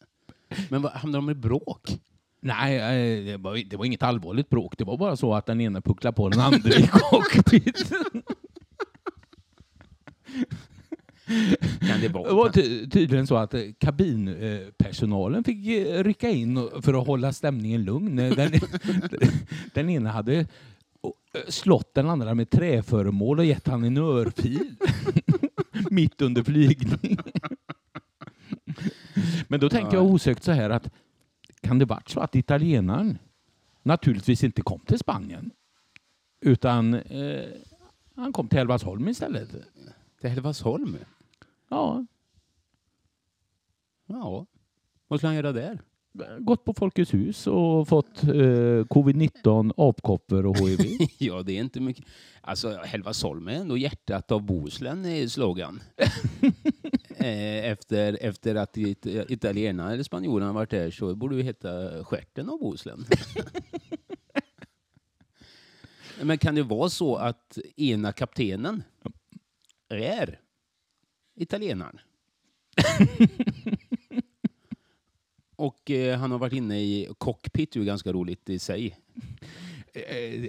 Men 0.70 0.82
vad, 0.82 0.92
hamnade 0.92 1.18
de 1.18 1.30
i 1.30 1.34
bråk? 1.34 2.00
Nej, 2.42 2.78
eh, 2.78 3.26
det 3.26 3.38
var, 3.38 3.70
det 3.70 3.78
var 3.78 3.86
inget 3.86 4.04
allvarligt 4.04 4.50
bråk. 4.50 4.78
Det 4.78 4.84
var 4.84 4.98
bara 4.98 5.16
så 5.16 5.34
att 5.34 5.46
den 5.46 5.62
ena 5.62 5.82
pucklade 5.82 6.16
på 6.16 6.30
den 6.30 6.40
andra 6.40 6.70
i 6.70 6.88
cockpiten. 6.92 8.24
Kan 11.80 12.02
det 12.02 12.08
vara? 12.08 12.28
Det 12.30 12.34
var 12.34 12.50
tydligen 12.90 13.28
så 13.28 13.36
att 13.36 13.54
eh, 13.54 13.62
kabinpersonalen 13.78 15.44
fick 15.44 15.68
eh, 15.68 16.04
rycka 16.04 16.30
in 16.30 16.70
för 16.82 17.02
att 17.02 17.08
hålla 17.08 17.34
stämningen 17.34 17.84
lugn. 17.84 18.16
Den, 18.16 18.52
den 19.74 19.90
ena 19.90 20.12
hade 20.12 20.34
eh, 20.36 20.46
slått 21.48 21.94
den 21.94 22.10
andra 22.10 22.36
med 22.36 22.50
träföremål 22.50 23.40
och 23.40 23.46
gett 23.46 23.68
han 23.68 23.84
en 23.84 23.98
örfil 23.98 24.76
mitt 25.90 26.22
under 26.22 26.44
flygning. 26.44 27.18
Men 29.48 29.60
då 29.60 29.70
tänkte 29.70 29.96
jag 29.96 30.06
osökt 30.06 30.44
så 30.44 30.52
här 30.52 30.70
att 30.70 30.90
kan 31.62 31.80
det 31.80 31.86
varit 31.86 32.10
så 32.10 32.20
att 32.20 32.36
italienaren 32.36 33.18
naturligtvis 33.84 34.44
inte 34.44 34.62
kom 34.62 34.80
till 34.80 35.00
Spanien 35.00 35.52
utan 36.42 36.94
eh, 36.94 37.46
han 38.16 38.34
kom 38.34 38.48
till 38.48 38.58
Helvarsholm 38.58 39.08
istället? 39.08 39.50
Till 40.22 40.30
Helvarsholm? 40.30 40.98
Ja. 41.70 42.06
Ja. 44.06 44.46
Vad 45.08 45.20
ska 45.20 45.28
han 45.28 45.36
göra 45.36 45.52
där? 45.52 45.82
Gått 46.40 46.66
på 46.66 46.74
Folkets 46.74 47.14
hus 47.14 47.48
och 47.48 47.88
fått 47.88 48.24
eh, 48.24 48.84
covid-19, 48.86 49.74
apkoppor 49.78 50.46
och 50.46 50.58
HIV. 50.58 51.08
ja, 51.18 51.44
det 51.44 51.54
är 51.54 51.60
inte 51.60 51.80
mycket. 51.80 52.06
Alltså, 52.42 52.70
Helvarsholm 52.70 53.48
är 53.48 53.54
ändå 53.54 53.78
hjärtat 53.78 54.32
av 54.32 54.42
Bohuslän 54.42 55.06
i 55.06 55.30
slogan. 55.30 55.80
Eh, 57.22 57.66
efter, 57.72 58.18
efter 58.22 58.56
att 58.56 58.78
it, 58.78 59.06
italienarna 59.06 59.94
eller 59.94 60.04
spanjorerna 60.04 60.54
varit 60.54 60.70
där 60.70 60.92
så 60.92 61.16
borde 61.16 61.36
vi 61.36 61.44
heta 61.44 62.04
Stjärten 62.04 62.50
av 62.50 62.60
Bohuslän. 62.60 63.06
Men 66.22 66.38
kan 66.38 66.56
det 66.56 66.64
vara 66.64 66.90
så 66.90 67.16
att 67.16 67.58
ena 67.78 68.12
kaptenen 68.12 68.84
är 69.90 70.40
italienaren? 71.42 72.00
Och 75.56 75.92
eh, 75.92 76.18
han 76.20 76.32
har 76.32 76.40
varit 76.40 76.54
inne 76.54 76.80
i 76.82 77.08
cockpit, 77.18 77.72
det 77.72 77.78
är 77.78 77.82
ju 77.82 77.86
ganska 77.86 78.12
roligt 78.14 78.50
i 78.50 78.60
sig. 78.60 78.98
Eh, 79.94 80.42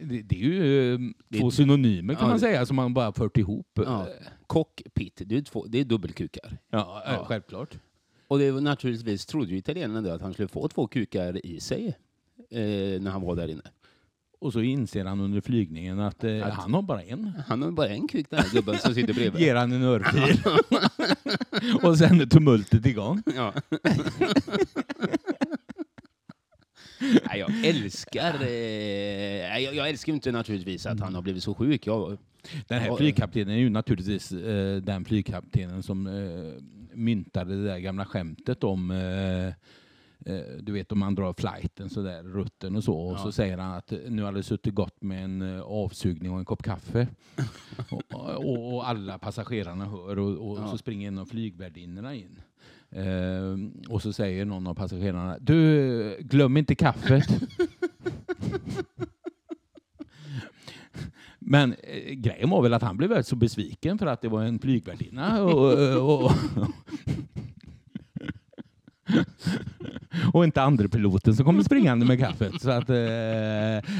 Det, 0.00 0.22
det 0.22 0.36
är 0.36 0.40
ju 0.40 0.94
eh, 0.94 1.00
två 1.40 1.50
synonymer 1.50 2.14
kan 2.14 2.22
Ja, 2.24 2.28
man 2.28 2.40
säga 2.40 2.66
som 2.66 2.76
man 2.76 2.94
bara 2.94 3.12
fört 3.12 3.36
ihop. 3.36 3.66
Ja. 3.74 4.08
Cockpit, 4.46 5.22
det 5.26 5.36
är, 5.36 5.42
två, 5.42 5.66
det 5.66 5.78
är 5.80 5.84
dubbelkukar. 5.84 6.58
Ja, 6.70 7.02
eh, 7.06 7.12
Ja. 7.12 7.24
självklart. 7.24 7.78
Och 8.28 8.38
det 8.38 8.52
naturligtvis 8.52 9.26
trodde 9.26 9.50
ju 9.52 9.56
italienarna 9.58 10.12
att 10.12 10.20
han 10.20 10.32
skulle 10.32 10.48
få 10.48 10.68
två 10.68 10.86
kukar 10.86 11.46
i 11.46 11.60
sig 11.60 11.86
eh, 12.50 13.00
när 13.02 13.10
han 13.10 13.22
var 13.22 13.36
där 13.36 13.48
inne. 13.48 13.62
Och 14.38 14.52
så 14.52 14.60
inser 14.60 15.04
han 15.04 15.20
under 15.20 15.40
flygningen 15.40 16.00
att, 16.00 16.24
eh, 16.24 16.46
Att- 16.46 16.54
han 16.54 16.74
har 16.74 16.82
bara 16.82 17.02
en. 17.02 17.32
Han 17.48 17.62
har 17.62 17.70
bara 17.70 17.88
en 17.88 18.08
kuk 18.08 18.26
den 18.30 18.38
här 18.38 18.50
gubben 18.52 18.78
som 18.78 18.94
sitter 18.94 19.14
bredvid. 19.14 19.40
Ger 19.46 19.54
han 19.54 19.72
en 19.72 19.82
örfil. 19.82 20.40
och 21.82 21.98
sen 21.98 22.20
är 22.20 22.26
tumultet 22.26 22.86
igång. 22.86 23.22
Ja. 23.36 23.52
Nej, 27.00 27.38
jag 27.38 27.66
älskar... 27.66 28.42
Eh, 28.42 29.62
jag, 29.62 29.74
jag 29.74 29.88
älskar 29.88 30.12
inte 30.12 30.32
naturligtvis 30.32 30.86
att 30.86 31.00
han 31.00 31.14
har 31.14 31.22
blivit 31.22 31.42
så 31.42 31.54
sjuk. 31.54 31.86
Jag, 31.86 32.18
Den 32.68 32.80
här 32.80 32.96
flygkaptenen 32.96 33.54
är 33.54 33.58
ju 33.58 33.70
naturligtvis 33.70 34.32
eh, 34.32 34.76
den 34.76 35.04
flygkaptenen 35.04 35.82
som 35.82 36.06
eh, 36.06 36.62
myntade 36.94 37.56
det 37.56 37.64
där 37.64 37.78
gamla 37.78 38.04
skämtet 38.04 38.64
om 38.64 38.90
eh, 38.90 39.52
du 40.60 40.72
vet 40.72 40.92
om 40.92 40.98
man 40.98 41.14
drar 41.14 41.32
flighten 41.32 41.90
så 41.90 42.02
där, 42.02 42.22
rutten 42.22 42.76
och 42.76 42.84
så. 42.84 42.94
Och 42.98 43.12
Ja. 43.12 43.18
så 43.18 43.32
säger 43.32 43.58
han 43.58 43.74
att 43.74 43.92
eh, 43.92 43.98
nu 44.08 44.24
hade 44.24 44.38
det 44.38 44.42
suttit 44.42 44.74
gott 44.74 45.02
med 45.02 45.24
en 45.24 45.42
eh, 45.56 45.60
avsugning 45.60 46.32
och 46.32 46.38
en 46.38 46.44
kopp 46.44 46.62
kaffe. 46.62 47.08
och, 48.12 48.74
och, 48.74 48.88
alla 48.88 49.18
passagerarna 49.18 49.84
hör 49.84 50.18
och, 50.18 50.50
och 50.50 50.58
Ja. 50.58 50.68
så 50.70 50.78
springer 50.78 51.08
en 51.08 51.18
av 51.18 51.26
flygvärdinnorna 51.26 52.14
in. 52.14 52.40
Eh, 52.90 53.56
och 53.92 54.02
så 54.02 54.12
säger 54.12 54.44
någon 54.44 54.66
av 54.66 54.74
passagerarna, 54.74 55.38
du 55.40 56.16
glöm 56.20 56.56
inte 56.56 56.74
kaffet. 56.74 57.28
Men 61.38 61.72
eh, 61.82 62.12
grejen 62.14 62.50
var 62.50 62.62
väl 62.62 62.74
att 62.74 62.82
han 62.82 62.96
blev 62.96 63.10
väldigt 63.10 63.26
så 63.26 63.36
besviken 63.36 63.98
för 63.98 64.06
att 64.06 64.22
det 64.22 64.28
var 64.28 64.42
en 64.42 64.58
flygvärdinna 64.58 65.42
och, 65.44 66.24
och, 66.24 66.32
och, 70.32 70.44
inte 70.44 70.62
andre 70.62 70.88
piloten 70.88 71.36
som 71.36 71.44
kommer 71.44 71.62
springande 71.62 72.06
med 72.06 72.18
kaffet. 72.18 72.62
Så 72.62 72.70
att 72.70 72.90
eh, 72.90 73.90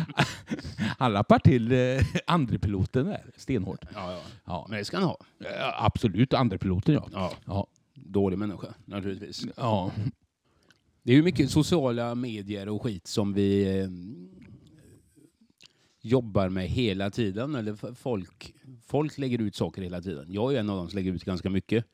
han 0.99 1.13
lappar 1.13 1.39
till 1.39 1.73
eh, 1.73 1.79
andre 2.27 2.59
piloten 2.59 3.07
där, 3.07 3.25
stenhårt. 3.37 3.85
ja, 3.95 4.13
ja. 4.13 4.21
Ja, 4.45 4.67
Men 4.69 4.79
det 4.79 4.85
ska 4.85 4.97
han 4.97 5.07
ha. 5.07 5.19
eh, 5.41 5.85
absolut, 5.85 6.35
andre 6.35 6.59
piloten 6.59 6.95
ja. 6.95 7.09
Ja. 7.13 7.33
Ja, 7.45 7.67
Dålig 7.95 8.39
människa, 8.39 8.69
naturligtvis. 8.85 9.47
ja. 9.57 9.93
Det 11.03 11.13
är 11.13 11.17
ju 11.17 11.23
mycket 11.23 11.51
sociala 11.51 12.15
medier 12.15 12.69
och 12.69 12.83
skit 12.83 13.07
som 13.07 13.33
vi 13.33 13.79
eh, 13.81 13.89
jobbar 16.01 16.49
med 16.49 16.69
hela 16.69 17.11
tiden. 17.11 17.55
Eller 17.55 17.95
folk, 17.95 18.55
folk 18.87 19.19
lägger 19.19 19.39
ut 19.41 19.55
saker 19.57 19.83
hela 19.83 20.01
tiden. 20.03 20.27
Jag 20.33 20.55
är 20.55 20.61
en 20.61 20.71
av 20.71 20.77
dem 20.77 20.89
som 20.89 20.97
lägger 20.97 21.13
ut 21.13 21.25
ganska 21.25 21.51
mycket 21.51 21.85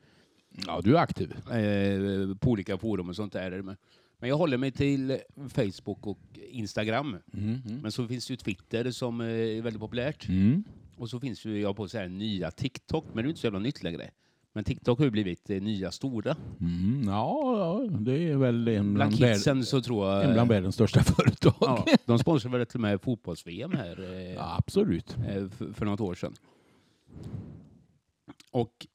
ja 0.67 0.81
du 0.83 0.97
är 0.97 1.01
aktiv. 1.01 1.31
eh, 1.51 2.35
på 2.37 2.49
olika 2.49 2.77
forum 2.77 3.09
och 3.09 3.15
sånt 3.15 3.33
där. 3.33 3.61
Men 3.61 3.75
men 4.23 4.29
jag 4.29 4.37
håller 4.37 4.57
mig 4.57 4.71
till 4.71 5.17
Facebook 5.49 6.07
och 6.07 6.19
Instagram. 6.49 7.17
Mm, 7.33 7.61
mm. 7.65 7.81
Men 7.81 7.91
så 7.91 8.07
finns 8.07 8.27
det 8.27 8.31
ju 8.31 8.37
Twitter 8.37 8.91
som 8.91 9.21
eh, 9.21 9.27
är 9.27 9.61
väldigt 9.61 9.79
populärt. 9.79 10.27
Mm. 10.29 10.63
Och 10.97 11.09
så 11.09 11.19
finns 11.19 11.45
ju, 11.45 11.61
jag 11.61 11.75
på 11.75 11.87
så 11.87 11.97
här 11.97 12.07
nya 12.07 12.51
TikTok, 12.51 13.05
men 13.13 13.15
det 13.23 13.27
är 13.27 13.29
inte 13.29 13.41
så 13.41 13.47
jävla 13.47 13.59
nytt 13.59 13.83
längre. 13.83 14.09
Men 14.53 14.63
TikTok 14.63 14.97
har 14.97 15.05
ju 15.05 15.11
blivit 15.11 15.49
eh, 15.49 15.61
nya 15.61 15.91
stora. 15.91 16.35
Mm. 16.61 17.03
Ja, 17.07 17.87
det 17.99 18.29
är 18.29 18.37
väl 18.37 18.67
en 18.67 18.93
Bland 18.93 19.17
bland, 19.17 19.67
så 19.67 19.81
tror 19.81 20.09
jag... 20.09 20.25
en 20.25 20.33
bland 20.33 20.49
världens 20.49 20.75
största 20.75 21.03
företag. 21.03 21.53
ja, 21.59 21.85
de 22.05 22.19
sponsrar 22.19 22.51
väl 22.51 22.65
till 22.65 22.77
och 22.77 22.81
med 22.81 23.01
fotbolls-VM 23.01 23.71
här 23.71 24.13
eh, 24.13 24.33
Ja, 24.33 24.55
absolut. 24.57 25.11
för, 25.57 25.73
för 25.73 25.85
något 25.85 26.01
år 26.01 26.15
sedan. 26.15 26.33
Och 28.51 28.87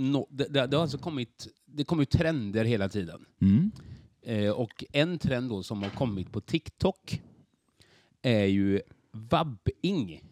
no, 0.00 0.26
det, 0.30 0.44
det, 0.44 0.66
det 0.66 0.76
har 0.76 0.82
alltså 0.82 0.98
kommit, 0.98 1.48
det 1.66 1.84
kommer 1.84 2.04
trender 2.04 2.64
hela 2.64 2.88
tiden. 2.88 3.24
Mm. 3.40 3.70
Eh, 4.22 4.50
och 4.50 4.84
en 4.92 5.18
trend 5.18 5.50
då 5.50 5.62
som 5.62 5.82
har 5.82 5.90
kommit 5.90 6.32
på 6.32 6.40
TikTok 6.40 7.22
är 8.22 8.44
ju 8.44 8.80
vabbing. 9.12 10.22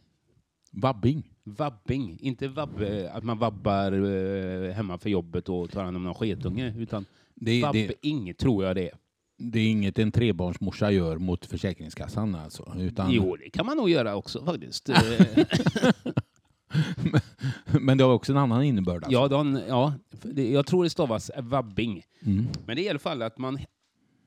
Vabbing. 0.72 1.30
Vabbing, 1.44 2.18
inte 2.20 2.48
vabb, 2.48 2.82
eh, 2.82 3.16
att 3.16 3.24
man 3.24 3.38
vabbar 3.38 3.92
eh, 3.92 4.72
hemma 4.72 4.98
för 4.98 5.10
jobbet 5.10 5.48
och 5.48 5.70
tar 5.70 5.84
hand 5.84 5.96
om 5.96 6.02
någon 6.04 6.14
sketunge, 6.14 6.74
utan 6.78 7.04
Det, 7.34 7.50
det, 7.50 7.62
vabbing 7.62 8.34
tror 8.34 8.64
jag 8.64 8.76
det 8.76 8.88
är. 8.88 8.94
det 9.38 9.58
är 9.60 9.70
inget 9.70 9.98
en 9.98 10.12
trebarnsmorsa 10.12 10.90
gör 10.90 11.18
mot 11.18 11.46
Försäkringskassan 11.46 12.34
alltså. 12.34 12.74
Utan, 12.78 13.10
Jo, 13.12 13.36
det 13.36 13.50
kan 13.50 13.66
man 13.66 13.76
nog 13.76 13.90
göra 13.90 14.16
också 14.16 14.44
faktiskt. 14.44 14.90
Men 17.80 17.98
det 17.98 18.04
har 18.04 18.12
också 18.12 18.32
en 18.32 18.38
annan 18.38 18.62
innebörd. 18.62 19.04
Alltså. 19.04 19.12
ja, 19.12 19.28
de, 19.28 19.62
ja, 19.68 19.94
det, 20.10 20.50
jag 20.50 20.66
tror 20.66 20.84
det 20.84 20.90
stavas 20.90 21.30
vabbing. 21.38 22.02
Mm. 22.20 22.46
Men 22.66 22.76
det 22.76 22.82
är 22.82 22.84
i 22.84 22.88
alla 22.88 22.98
fall 22.98 23.22
att 23.22 23.38
man 23.38 23.58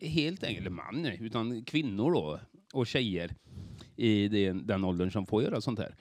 helt 0.01 0.43
enkelt, 0.43 0.67
eller 0.67 0.69
man, 0.69 1.05
utan 1.05 1.63
kvinnor 1.63 2.11
då, 2.11 2.39
och 2.73 2.87
tjejer 2.87 3.35
i 3.95 4.27
den, 4.27 4.67
den 4.67 4.83
åldern 4.83 5.11
som 5.11 5.25
får 5.25 5.43
göra 5.43 5.61
sånt 5.61 5.79
här. 5.79 5.95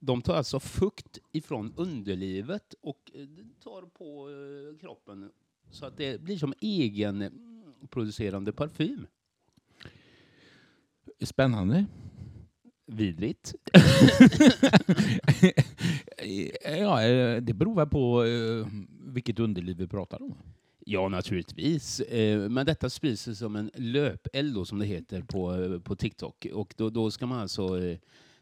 De 0.00 0.22
tar 0.22 0.34
alltså 0.34 0.60
fukt 0.60 1.18
ifrån 1.32 1.72
underlivet 1.76 2.74
och 2.80 3.10
eh, 3.14 3.26
tar 3.64 3.82
på 3.82 4.28
eh, 4.30 4.80
kroppen 4.80 5.30
så 5.70 5.86
att 5.86 5.96
det 5.96 6.20
blir 6.20 6.38
som 6.38 6.54
egen 6.60 7.22
mm, 7.22 7.64
producerande 7.90 8.52
parfym. 8.52 9.06
Spännande. 11.20 11.86
Vidrigt. 12.86 13.54
ja, 16.78 17.00
det 17.40 17.54
beror 17.54 17.74
väl 17.74 17.86
på 17.86 18.24
eh, 18.24 18.66
vilket 19.00 19.38
underliv 19.38 19.76
vi 19.76 19.86
pratar 19.86 20.22
om. 20.22 20.34
Ja, 20.86 21.08
naturligtvis. 21.08 22.00
Eh, 22.00 22.48
Men 22.48 22.66
detta 22.66 22.90
sprids 22.90 23.38
som 23.38 23.56
en 23.56 23.70
löpeld, 23.74 24.54
då, 24.54 24.64
som 24.64 24.78
det 24.78 24.86
heter 24.86 25.22
på, 25.22 25.80
på 25.84 25.96
TikTok. 25.96 26.46
Och 26.52 26.74
då, 26.76 26.90
då 26.90 27.10
ska 27.10 27.26
man 27.26 27.38
alltså 27.40 27.84
eh, 27.84 27.98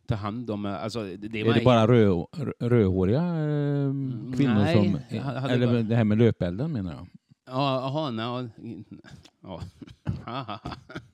ta 0.06 0.14
hand 0.14 0.50
om... 0.50 0.66
Alltså, 0.66 1.02
det, 1.04 1.40
Är 1.40 1.44
man 1.44 1.58
det 1.58 1.64
bara 1.64 1.86
rö, 1.88 2.06
rö- 2.08 2.52
rödhåriga 2.68 3.20
kvinnor 4.36 4.54
nej, 4.54 4.74
som... 4.74 4.98
Eller 5.50 5.66
bara- 5.66 5.82
det 5.82 5.96
här 5.96 6.04
med 6.04 6.18
löpelden 6.18 6.72
menar 6.72 6.92
jag. 6.92 7.06
Ja, 7.46 7.90
ja. 8.18 8.48
ja. 10.26 10.60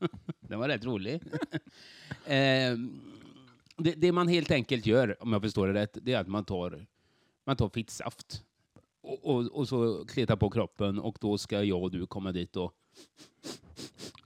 Den 0.40 0.58
var 0.58 0.68
rätt 0.68 0.84
rolig. 0.84 1.20
eh, 2.26 2.76
det, 3.78 3.94
det 3.94 4.12
man 4.12 4.28
helt 4.28 4.50
enkelt 4.50 4.86
gör, 4.86 5.22
om 5.22 5.32
jag 5.32 5.42
förstår 5.42 5.66
det 5.66 5.72
rätt, 5.72 5.98
det 6.02 6.12
är 6.12 6.20
att 6.20 6.28
man 6.28 6.44
tar, 6.44 6.86
man 7.44 7.56
tar 7.56 7.68
fittsaft 7.68 8.42
och, 9.00 9.24
och, 9.24 9.46
och 9.46 9.68
så 9.68 10.04
kletar 10.04 10.36
på 10.36 10.50
kroppen 10.50 10.98
och 10.98 11.18
då 11.20 11.38
ska 11.38 11.62
jag 11.62 11.82
och 11.82 11.90
du 11.90 12.06
komma 12.06 12.32
dit 12.32 12.56
och... 12.56 12.74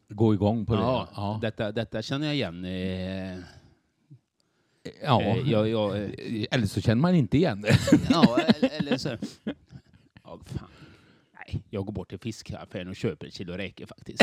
Gå 0.08 0.34
igång 0.34 0.66
på 0.66 0.74
det. 0.74 0.80
Ja, 0.80 1.08
ja. 1.14 1.38
Detta, 1.42 1.72
detta 1.72 2.02
känner 2.02 2.26
jag 2.26 2.34
igen. 2.34 2.64
Eh, 2.64 3.38
ja. 5.02 5.22
eh, 5.22 5.50
jag, 5.50 5.68
jag, 5.68 6.02
eh, 6.02 6.46
Eller 6.50 6.66
så 6.66 6.80
känner 6.80 7.02
man 7.02 7.14
inte 7.14 7.36
igen 7.36 7.62
det. 7.62 7.78
ja, 8.10 8.38
eller, 8.38 8.70
eller 8.78 8.98
så... 8.98 9.16
Ja, 10.24 10.38
fan. 10.44 10.68
Nej, 11.34 11.62
jag 11.70 11.86
går 11.86 11.92
bort 11.92 12.08
till 12.08 12.18
fiskaffären 12.18 12.88
och 12.88 12.96
köper 12.96 13.26
ett 13.26 13.34
kilo 13.34 13.52
räkor 13.52 13.86
faktiskt. 13.86 14.22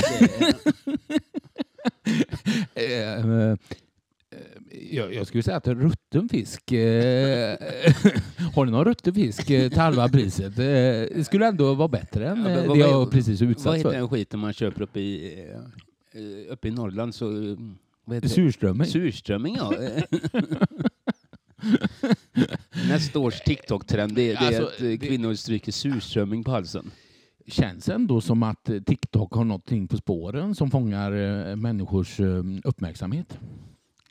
Eh, 4.31 4.95
jag, 4.95 5.13
jag 5.13 5.27
skulle 5.27 5.43
säga 5.43 5.57
att 5.57 5.67
rutten 5.67 6.29
fisk... 6.29 6.71
Eh, 6.71 6.79
har 8.55 8.65
ni 8.65 8.71
någon 8.71 8.85
rutten 8.85 9.13
fisk 9.13 9.49
eh, 9.49 9.69
till 9.69 9.79
halva 9.79 10.09
priset? 10.09 10.55
Det 10.55 11.25
skulle 11.25 11.47
ändå 11.47 11.73
vara 11.73 11.87
bättre 11.87 12.29
än 12.29 12.37
Ja, 12.37 12.43
vad- 12.55 12.61
det 12.63 12.67
vad- 12.67 12.77
jag 12.77 13.11
precis 13.11 13.41
är 13.41 13.45
Vad 13.45 13.51
utsatt 13.51 13.75
heter 13.75 13.89
för. 13.89 13.97
den 13.97 14.09
skiten 14.09 14.39
man 14.39 14.53
köper 14.53 14.81
uppe 14.81 14.99
i, 14.99 15.45
uppe 16.49 16.67
i 16.67 16.71
Norrland? 16.71 17.15
Så, 17.15 17.57
vad? 18.05 18.31
Surströmming. 18.31 18.87
Surströmming, 18.87 19.55
ja. 19.55 19.73
Nästa 22.89 23.19
års 23.19 23.39
TikTok-trend 23.41 24.15
det, 24.15 24.21
det 24.27 24.31
är 24.33 24.37
Alltså, 24.47 24.63
att 24.63 24.81
eh, 24.81 24.87
det- 24.87 24.97
kvinnor 24.97 25.33
stryker 25.33 25.71
surströmming 25.71 26.43
på 26.43 26.51
halsen. 26.51 26.91
känns 27.47 27.89
ändå 27.89 28.21
som 28.21 28.43
att 28.43 28.69
TikTok 28.85 29.33
har 29.33 29.43
någonting 29.43 29.87
på 29.87 29.97
spåren 29.97 30.55
som 30.55 30.71
fångar 30.71 31.11
människors 31.55 32.19
uppmärksamhet. 32.63 33.39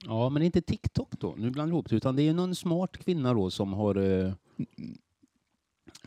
Ja, 0.05 0.29
men 0.29 0.43
inte 0.43 0.61
TikTok 0.61 1.11
då, 1.21 1.35
nu 1.39 1.51
blandar 1.51 1.73
ihop 1.75 1.89
det, 1.91 1.97
utan 1.97 2.17
det 2.17 2.23
är 2.23 2.35
någon 2.35 2.55
smart 2.55 2.97
kvinna 2.99 3.35
då 3.35 3.51
som 3.51 3.73
har, 3.73 3.95
eh, 3.97 4.33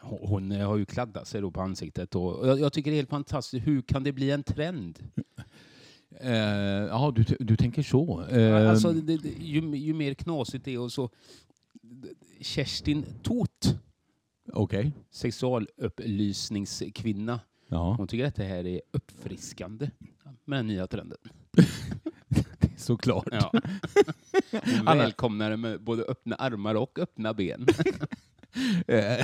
hon 0.01 0.51
eh, 0.51 0.67
har 0.67 0.77
ju 0.77 0.86
kladdat 0.86 1.27
sig 1.27 1.41
då 1.41 1.51
på 1.51 1.62
ansiktet. 1.62 2.15
Och 2.15 2.48
jag, 2.48 2.60
jag 2.60 2.74
tycker 2.74 2.91
det 2.91 2.95
är 2.95 3.00
helt 3.00 3.10
fantastiskt. 3.10 3.67
Hur 3.67 3.81
kan 3.81 4.03
det 4.03 4.12
bli 4.12 4.31
en 4.31 4.43
trend? 4.43 5.00
Eh, 6.19 6.33
ja, 6.89 7.13
du, 7.15 7.24
du 7.39 7.57
tänker 7.57 7.83
så. 7.83 8.24
Eh, 8.29 8.69
Alltså, 8.69 8.91
det, 8.91 9.17
det, 9.17 9.29
ju, 9.29 9.75
ju 9.75 9.93
mer 9.93 10.13
knasigt 10.13 10.65
det 10.65 10.74
är 10.74 10.79
och 10.79 10.91
så... 10.91 11.10
Kerstin 12.41 13.05
Tot, 13.24 13.75
Okej. 14.53 14.91
sexualupplysningskvinna, 15.12 17.39
Ja, 17.67 17.95
hon 17.98 18.07
tycker 18.07 18.25
att 18.25 18.36
det 18.36 18.43
här 18.43 18.67
är 18.67 18.81
uppfriskande 18.91 19.89
med 20.45 20.60
den 20.60 20.67
nya 20.67 20.88
trenden. 20.88 21.17
såklart. 22.81 23.27
Ja. 23.31 23.51
Hon 24.77 24.88
det 25.50 25.57
med 25.57 25.81
både 25.81 26.03
öppna 26.03 26.35
armar 26.35 26.75
och 26.75 27.00
öppna 27.00 27.33
ben. 27.33 27.67
Eh, 28.88 29.19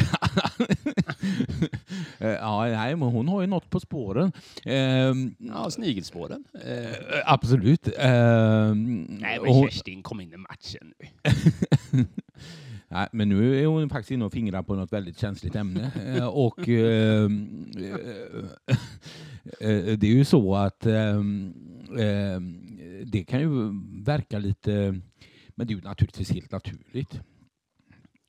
eh, 2.19 2.29
ja, 2.29 2.65
nej, 2.65 2.95
men 2.95 3.07
hon 3.07 3.27
har 3.27 3.41
ju 3.41 3.47
något 3.47 3.69
på 3.69 3.79
spåren. 3.79 4.31
Ehm, 4.65 5.35
Ja, 5.39 5.69
snigelspåren. 5.71 6.43
Eh, 6.65 6.95
absolut. 7.25 7.87
Ehm, 7.97 9.03
nej, 9.09 9.39
men 9.43 9.53
hon- 9.53 9.69
Kerstin, 9.69 10.03
kom 10.03 10.21
in 10.21 10.33
i 10.33 10.37
matchen 10.37 10.93
nu. 10.99 11.07
Nej, 12.89 13.08
men 13.12 13.29
nu 13.29 13.62
är 13.62 13.65
hon 13.65 13.89
faktiskt 13.89 14.12
inne 14.12 14.25
och 14.25 14.34
fingrar 14.34 14.63
på 14.63 14.75
något 14.75 14.94
väldigt 14.94 15.20
känsligt 15.20 15.56
ämne. 15.56 15.91
Eh, 16.17 16.27
och 16.27 16.70
eh, 16.70 17.24
eh, 19.60 19.98
det 19.98 20.08
är 20.08 20.15
ju 20.15 20.25
så 20.25 20.56
att 20.56 20.79
det 23.06 23.24
kan 23.27 23.39
ju 23.39 23.50
verka 24.03 24.39
lite, 24.39 25.01
men 25.50 25.67
det 25.67 25.74
är 25.74 25.75
ju 25.75 25.82
naturligtvis 25.82 26.32
helt 26.32 26.51
naturligt. 26.51 27.22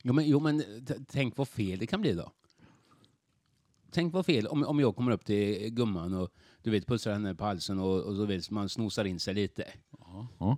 Jo, 0.02 0.12
men, 0.12 0.28
jo, 0.28 0.40
men 0.40 0.62
tänk 1.08 1.36
vad 1.36 1.48
fel 1.48 1.78
det 1.78 1.86
kan 1.86 2.00
bli 2.00 2.12
då. 2.12 2.32
Tänk 3.90 4.14
vad 4.14 4.26
fel 4.26 4.46
om, 4.46 4.64
om 4.64 4.80
jag 4.80 4.96
kommer 4.96 5.12
upp 5.12 5.24
till 5.24 5.70
gumman 5.70 6.14
och 6.14 6.30
du 6.62 6.70
vet 6.70 6.86
pussar 6.86 7.12
henne 7.12 7.34
på 7.34 7.44
halsen 7.44 7.78
och, 7.78 8.00
och 8.00 8.16
så 8.16 8.24
vet 8.24 8.50
man 8.50 8.68
snosar 8.68 9.04
in 9.04 9.20
sig 9.20 9.34
lite. 9.34 9.64
Ja. 10.38 10.56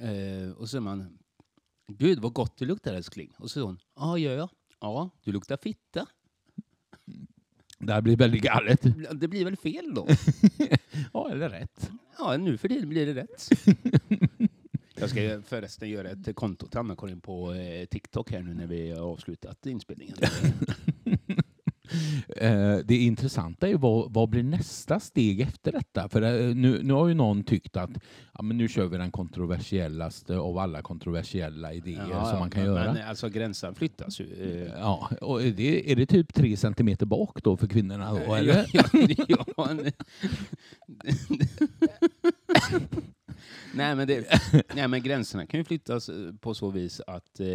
Eh, 0.00 0.50
och 0.50 0.60
så 0.60 0.66
säger 0.66 0.80
man 0.80 1.18
Gud 1.88 2.18
vad 2.18 2.32
gott 2.32 2.56
du 2.56 2.66
luktar 2.66 2.94
älskling. 2.94 3.32
Och 3.38 3.50
så 3.50 3.54
säger 3.54 3.66
hon 3.66 3.78
Ja, 3.96 4.18
gör 4.18 4.36
jag? 4.36 4.48
Ja, 4.80 5.10
du 5.24 5.32
luktar 5.32 5.56
fitta. 5.56 6.06
Det 7.78 7.92
här 7.92 8.00
blir 8.00 8.16
väldigt 8.16 8.42
galet. 8.42 8.80
Det 9.12 9.28
blir 9.28 9.44
väl 9.44 9.56
fel 9.56 9.94
då? 9.94 10.08
Ja, 11.12 11.30
eller 11.30 11.48
rätt. 11.50 11.90
Ja, 12.18 12.36
nu 12.36 12.58
för 12.58 12.68
tiden 12.68 12.88
blir 12.88 13.06
det 13.06 13.14
rätt. 13.14 13.48
Jag 14.94 15.10
ska 15.10 15.42
förresten 15.46 15.90
göra 15.90 16.10
ett 16.10 16.36
konto 16.36 16.66
till 16.66 16.78
Anna-Karin 16.78 17.20
på 17.20 17.52
eh, 17.54 17.84
TikTok 17.86 18.32
här 18.32 18.42
nu 18.42 18.54
när 18.54 18.66
vi 18.66 18.90
har 18.90 19.00
avslutat 19.00 19.66
inspelningen. 19.66 20.16
Eh, 22.36 22.76
det 22.84 22.96
intressanta 22.96 23.68
är 23.68 23.74
vad, 23.74 24.12
vad 24.12 24.28
blir 24.28 24.42
nästa 24.42 25.00
steg 25.00 25.40
efter 25.40 25.72
detta? 25.72 26.08
För 26.08 26.22
eh, 26.22 26.54
nu, 26.54 26.80
nu 26.82 26.92
har 26.92 27.08
ju 27.08 27.14
någon 27.14 27.44
tyckt 27.44 27.76
att 27.76 27.90
ja, 28.34 28.42
men 28.42 28.56
nu 28.56 28.68
kör 28.68 28.86
vi 28.86 28.98
den 28.98 29.10
kontroversiellaste 29.10 30.36
av 30.36 30.58
alla 30.58 30.82
kontroversiella 30.82 31.72
idéer 31.72 32.24
som 32.30 32.38
man 32.38 32.50
kan 32.50 32.62
men, 32.62 32.72
göra. 32.72 32.92
Men 32.92 33.08
alltså 33.08 33.28
gränsen 33.28 33.74
flyttas 33.74 34.20
ju. 34.20 34.62
eh. 34.64 34.72
Ja, 34.80 35.10
och 35.20 35.42
är 35.42 35.50
det, 35.50 35.92
är 35.92 35.96
det 35.96 36.06
typ 36.06 36.34
tre 36.34 36.56
centimeter 36.56 37.06
bak 37.06 37.42
då 37.42 37.56
för 37.56 37.66
kvinnorna? 37.66 38.10
Då, 38.26 38.34
eller? 38.34 38.66
Ja, 38.72 38.84
ja, 38.92 39.44
ja, 39.56 39.68
nej. 43.74 43.96
men 43.96 44.08
det, 44.08 44.26
nej, 44.74 44.88
men 44.88 45.02
gränserna 45.02 45.46
kan 45.46 45.60
ju 45.60 45.64
flyttas 45.64 46.08
eh, 46.08 46.32
på 46.40 46.54
så 46.54 46.70
vis 46.70 47.00
att 47.06 47.40
eh, 47.40 47.46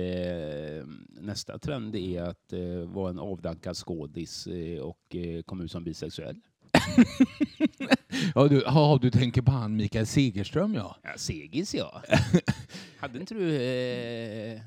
nästa 1.21 1.59
trend 1.59 1.95
är 1.95 2.21
att 2.21 2.53
eh, 2.53 2.89
vara 2.93 3.09
en 3.09 3.19
avdankad 3.19 3.77
skådis 3.77 4.47
eh, 4.47 4.79
och 4.79 5.15
eh, 5.15 5.41
komma 5.41 5.63
ut 5.63 5.71
som 5.71 5.83
bisexuell. 5.83 6.37
Ja, 8.35 8.47
du, 8.47 8.63
ja, 8.65 8.99
du 9.01 9.09
tänker 9.11 9.41
på 9.41 9.51
han 9.51 9.75
Mikael 9.75 10.07
Segerström, 10.07 10.73
ja. 10.73 10.97
Ja, 11.03 11.09
segis 11.17 11.75
ja. 11.75 12.01
Hade 12.99 13.19
inte 13.19 13.33
du... 13.33 13.55
Eh, 13.55 14.61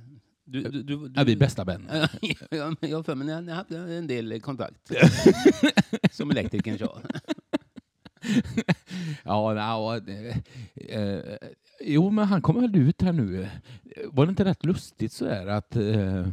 du, 0.45 0.63
du, 0.63 0.83
du, 0.83 0.97
du 0.97 1.13
ja 1.17 1.25
vi 1.25 1.33
är 1.33 1.37
bästa 1.37 1.65
vänner. 1.65 2.11
jag 2.81 2.97
har 2.97 3.03
för 3.03 3.15
mig 3.15 3.43
ni 3.43 3.53
hade 3.53 3.79
en 3.79 4.07
del 4.07 4.41
kontakt. 4.41 4.91
som 6.13 6.31
elektrikern 6.31 6.79
sa. 6.79 7.01
Ja, 9.25 9.55
ja 9.55 9.97
eh, 9.97 10.37
eh, 11.01 11.37
jo, 11.81 12.11
men 12.11 12.25
han 12.25 12.43
kommer 12.43 12.61
väl 12.61 12.77
ut 12.77 13.03
här 13.03 13.13
nu. 13.13 13.49
Var 14.07 14.27
det 14.27 14.31
inte 14.31 14.45
rätt 14.45 14.65
lustigt 14.65 15.13
så 15.13 15.25
är 15.25 15.47
att 15.47 15.77
eh, 15.77 16.27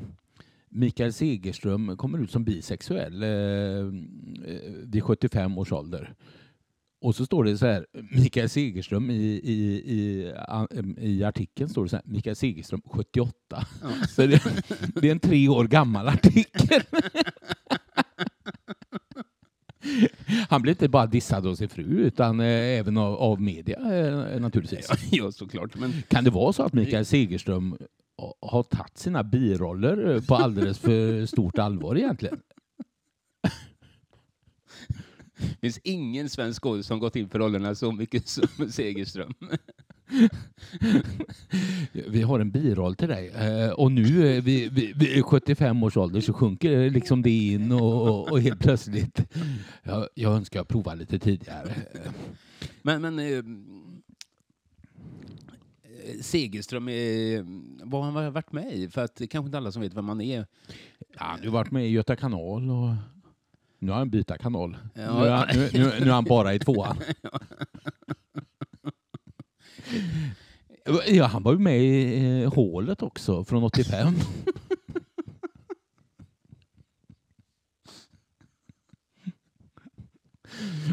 Mikael 0.70 1.14
Segerström 1.14 1.98
kommer 1.98 2.20
ut 2.20 2.32
som 2.32 2.44
bisexuell 2.44 3.24
eh, 3.24 3.30
eh, 3.30 4.72
vid 4.84 5.04
75 5.04 5.58
års 5.58 5.72
ålder. 5.72 6.14
Och 7.02 7.16
så 7.16 7.26
står 7.26 7.44
det 7.44 7.58
så 7.58 7.66
här, 7.66 7.86
Mikael 8.12 8.50
Segerström 8.50 9.10
i, 9.10 9.42
i, 9.44 9.84
i, 9.86 10.34
i 10.98 11.24
artikeln 11.24 11.70
står 11.70 11.84
det 11.84 11.90
så 11.90 11.96
här, 11.96 12.06
Mikael 12.06 12.36
Segerström 12.36 12.82
78. 12.86 13.34
Ja. 13.82 13.88
Så 14.10 14.22
det, 14.22 14.44
det 14.96 15.08
är 15.08 15.12
en 15.12 15.20
tre 15.20 15.48
år 15.48 15.64
gammal 15.64 16.08
artikel. 16.08 16.82
Han 20.50 20.62
blir 20.62 20.72
inte 20.72 20.90
bara 20.90 21.06
dissad 21.06 21.48
av 21.48 21.56
sin 21.56 21.70
fru 21.70 21.84
utan 21.84 22.40
eh, 22.40 22.46
även 22.80 22.98
av, 22.98 23.16
av 23.16 23.42
media 23.42 23.78
eh, 23.80 24.40
naturligtvis. 24.40 24.90
ja, 25.12 25.32
såklart. 25.32 25.76
Men 25.76 25.94
Kan 26.08 26.24
det 26.24 26.30
vara 26.30 26.54
så 26.54 26.64
att 26.64 26.74
Mikael 26.74 27.06
Segerström 27.06 27.78
ha- 28.18 28.36
har 28.42 28.64
tagit 28.64 28.98
sina 28.98 29.24
biroller 29.24 30.16
eh, 30.16 30.22
på 30.22 30.36
alldeles 30.36 30.80
för 30.80 31.26
stort 31.26 31.58
allvar 31.58 31.96
egentligen? 31.98 32.40
det 35.40 35.58
finns 35.62 35.78
ingen 35.84 36.30
svensk 36.30 36.62
skådis 36.64 36.86
som 36.88 37.00
gått 37.00 37.16
in 37.16 37.30
för 37.30 37.40
rollerna 37.40 37.76
så 37.76 37.92
mycket 37.92 38.28
som 38.28 38.48
Segerström. 38.72 39.34
Vi 41.92 42.22
har 42.22 42.40
en 42.40 42.52
biroll 42.52 42.96
till 42.96 43.08
dig 43.08 43.30
eh, 43.30 43.70
och 43.70 43.92
nu 43.92 44.42
vid, 44.42 44.74
vid, 44.74 44.98
vid 44.98 45.26
75 45.26 45.84
års 45.84 45.98
ålder 45.98 46.22
så 46.22 46.34
sjunker 46.34 46.90
liksom 46.90 47.22
det 47.22 47.30
in 47.30 47.72
och, 47.72 48.08
och, 48.08 48.32
och 48.32 48.42
helt 48.42 48.60
plötsligt. 48.60 49.22
Jag, 49.84 50.08
jag 50.14 50.34
önskar 50.34 50.60
jag 50.60 50.68
provade 50.68 51.00
lite 51.00 51.20
tidigare. 51.20 51.76
Men, 52.82 53.02
men 53.02 53.20
eh, 53.20 53.26
eh, 53.28 53.44
Segerström, 56.22 56.88
eh, 56.88 57.44
vad 57.84 58.06
har 58.06 58.12
han 58.12 58.34
varit 58.34 58.52
med 58.52 58.74
i? 58.74 58.90
För 58.90 59.04
att 59.04 59.16
det 59.16 59.24
är 59.24 59.28
kanske 59.28 59.46
inte 59.46 59.58
alla 59.58 59.72
som 59.72 59.82
vet 59.82 59.94
vem 59.94 60.10
han 60.10 60.22
är. 60.22 60.38
Ja, 60.38 60.46
han 61.16 61.38
har 61.40 61.46
ju 61.46 61.50
varit 61.50 61.72
med 61.72 61.86
i 61.86 61.90
Göta 61.90 62.16
kanal 62.16 62.70
och 62.70 62.96
nu 63.80 63.92
har 63.92 63.98
han 63.98 64.10
bytt 64.10 64.32
kanal. 64.40 64.78
Ja. 64.94 65.20
Nu, 65.20 65.28
är 65.28 65.32
han, 65.32 65.48
nu, 65.54 65.70
nu, 65.74 65.80
nu 65.80 66.10
är 66.10 66.14
han 66.14 66.24
bara 66.24 66.54
i 66.54 66.60
tvåan. 66.60 66.98
Ja, 71.08 71.26
han 71.26 71.44
var 71.44 71.52
ju 71.54 71.60
med 71.60 71.80
i 71.84 72.42
eh, 72.44 72.54
Hålet 72.54 73.02
också 73.04 73.44
från 73.44 73.64
85. 73.64 74.14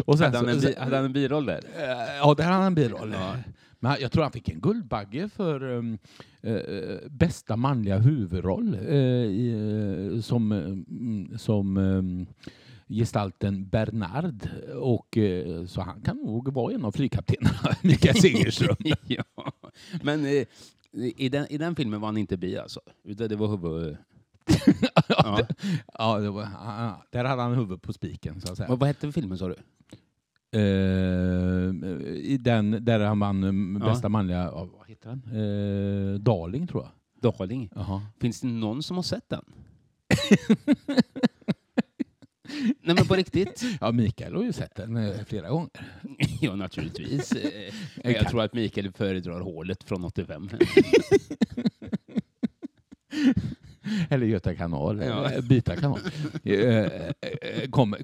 Och 0.05 0.19
sen 0.19 0.25
Hade 0.25 0.39
han, 0.39 0.49
en, 0.49 0.61
så- 0.61 0.67
bi- 0.69 0.75
hade 0.79 0.97
han 0.97 1.05
en 1.05 1.13
biroll 1.13 1.47
där? 1.47 1.61
Eh, 1.77 2.17
Ja, 2.19 2.35
där 2.35 2.45
hade 2.45 2.57
han 2.57 2.63
en 2.67 2.75
biroll. 2.75 3.11
Ja. 3.13 3.37
Men 3.81 3.91
han- 3.91 4.01
jag 4.01 4.13
tror 4.13 4.23
han 4.23 4.33
fick 4.33 4.49
en 4.49 4.61
Guldbagge 4.61 5.29
för 5.29 5.63
um, 5.63 5.99
eh, 6.43 6.55
bästa 7.11 7.57
manliga 7.57 7.99
huvudroll 7.99 8.79
eh, 8.89 8.97
i, 8.97 9.51
eh, 10.15 10.21
som, 10.21 10.53
mm, 10.53 11.39
som 11.39 11.77
um, 11.77 12.27
gestalten 12.89 13.69
Bernard. 13.69 14.49
Och, 14.77 15.17
eh, 15.19 15.67
så 15.67 15.81
han 15.81 16.01
kan 16.01 16.17
nog 16.17 16.53
vara 16.53 16.75
en 16.75 16.85
av 16.85 16.93
flygkaptenerna, 16.93 17.77
Mikael 17.83 18.17
Segerström. 18.17 18.77
ja. 19.07 19.25
Men 20.03 20.25
eh, 20.27 20.45
i, 21.17 21.29
den, 21.29 21.47
i 21.51 21.59
den 21.59 21.77
filmen 21.77 22.01
var 22.01 22.09
han 22.09 22.17
inte 22.17 22.37
bi 22.37 22.59
alltså? 22.59 22.81
Utan 23.05 23.29
det 23.29 23.37
var 23.37 23.49
huvud... 23.49 23.97
Ja. 25.09 25.41
ja, 25.99 26.19
det 26.19 26.31
var, 26.31 26.43
ah, 26.43 26.93
där 27.11 27.25
hade 27.25 27.43
han 27.43 27.55
huvudet 27.55 27.83
på 27.83 27.93
spiken, 27.93 28.41
så 28.41 28.53
att 28.53 28.57
säga. 28.57 28.69
Vad, 28.69 28.79
vad 28.79 28.87
hette 28.87 29.13
filmen 29.13 29.39
sa 29.39 29.49
du? 29.49 29.55
Eh, 30.59 31.71
I 32.17 32.39
den 32.41 32.85
där 32.85 33.01
han 33.01 33.21
vann 33.21 33.45
um, 33.45 33.79
Ja. 33.83 33.89
bästa 33.89 34.09
manliga, 34.09 34.51
vad 34.51 34.89
heter 34.89 35.09
han? 35.09 35.23
Eh, 35.25 36.21
Darling, 36.21 36.67
tror 36.67 36.83
jag. 36.83 37.33
Darling. 37.33 37.71
Jaha. 37.75 38.03
Finns 38.21 38.41
det 38.41 38.47
någon 38.47 38.83
som 38.83 38.97
har 38.97 39.03
sett 39.03 39.29
den? 39.29 39.45
Nej 42.63 42.95
men 42.97 43.07
på 43.07 43.15
riktigt? 43.17 43.63
Ja, 43.81 43.93
Mikael 43.93 44.35
har 44.35 44.43
ju 44.43 44.53
sett 44.53 44.75
den 44.75 44.97
eh, 44.97 45.25
flera 45.27 45.49
gånger. 45.49 45.71
ja, 46.41 46.57
naturligtvis. 46.57 47.33
Eh, 48.05 48.13
Jag 48.13 48.29
tror 48.29 48.43
att 48.43 48.55
Mikael 48.55 48.93
föredrar 48.93 49.41
hålet 49.41 49.85
från 49.85 50.05
85. 50.05 50.49
Eller 54.11 54.27
Göta 54.27 54.55
kanal, 54.55 55.03
Ja. 55.07 55.31
byta 55.49 55.77
kanal. 55.77 56.01
Eh, 56.45 56.57
eh, 56.65 57.11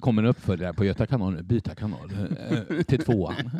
Kom, 0.00 0.18
en 0.18 0.26
uppföljare 0.26 0.74
på 0.74 0.84
Göta 0.84 1.06
kanal 1.06 1.34
nu, 1.34 1.42
byta 1.42 1.74
kanal 1.74 2.10
till 2.86 2.98
tvåan. 3.04 3.50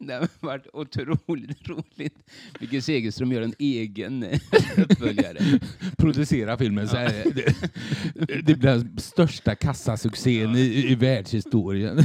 Det 0.06 0.12
har 0.14 0.28
varit 0.40 0.66
otroligt 0.72 1.68
roligt. 1.68 2.18
Micke 2.60 2.84
Segerström 2.84 3.32
gör 3.32 3.42
en 3.42 3.54
egen 3.58 4.24
uppföljare. 4.76 5.60
Producera 5.96 6.58
filmen 6.58 6.88
så 6.88 6.96
här. 6.96 7.24
Det, 7.34 7.54
det 8.42 8.54
blir 8.54 8.56
den 8.56 8.98
största 8.98 9.54
kassasuccén 9.54 10.56
i, 10.56 10.90
i 10.90 10.94
världshistorien. 10.94 12.04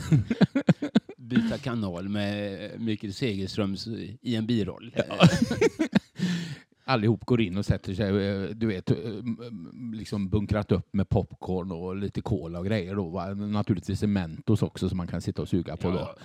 Byta 1.17 1.57
kanal 1.57 2.09
med 2.09 2.71
Mikael 2.81 3.13
Segerströms 3.13 3.87
i 4.21 4.35
en 4.35 4.45
biroll. 4.45 4.91
Allihop 6.87 7.25
går 7.25 7.41
in 7.41 7.57
och 7.57 7.65
sätter 7.65 7.93
sig, 7.93 8.27
eh, 8.27 8.49
du 8.49 8.67
vet, 8.67 8.91
eh, 8.91 8.97
liksom 9.93 10.29
bunkrat 10.29 10.71
upp 10.71 10.93
med 10.93 11.09
popcorn 11.09 11.71
och 11.71 11.95
lite 11.95 12.21
cola 12.21 12.59
och 12.59 12.65
grejer. 12.65 12.95
Då, 12.95 13.09
va? 13.09 13.33
Naturligtvis 13.33 14.03
en 14.03 14.13
Mentos 14.13 14.61
också 14.61 14.89
som 14.89 14.97
man 14.97 15.07
kan 15.07 15.21
sitta 15.21 15.41
och 15.41 15.49
suga 15.49 15.77
på. 15.77 15.91
Då. 15.91 16.15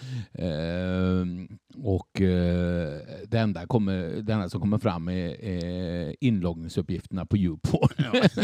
Ehm, 0.42 1.58
och 1.74 2.20
eh, 2.20 3.00
det, 3.26 3.38
enda 3.38 3.66
kommer, 3.66 4.22
det 4.22 4.32
enda 4.32 4.48
som 4.48 4.60
kommer 4.60 4.78
fram 4.78 5.08
är, 5.08 5.44
är 5.44 6.16
inloggningsuppgifterna 6.20 7.26
på 7.26 7.36
Youporn. 7.36 8.24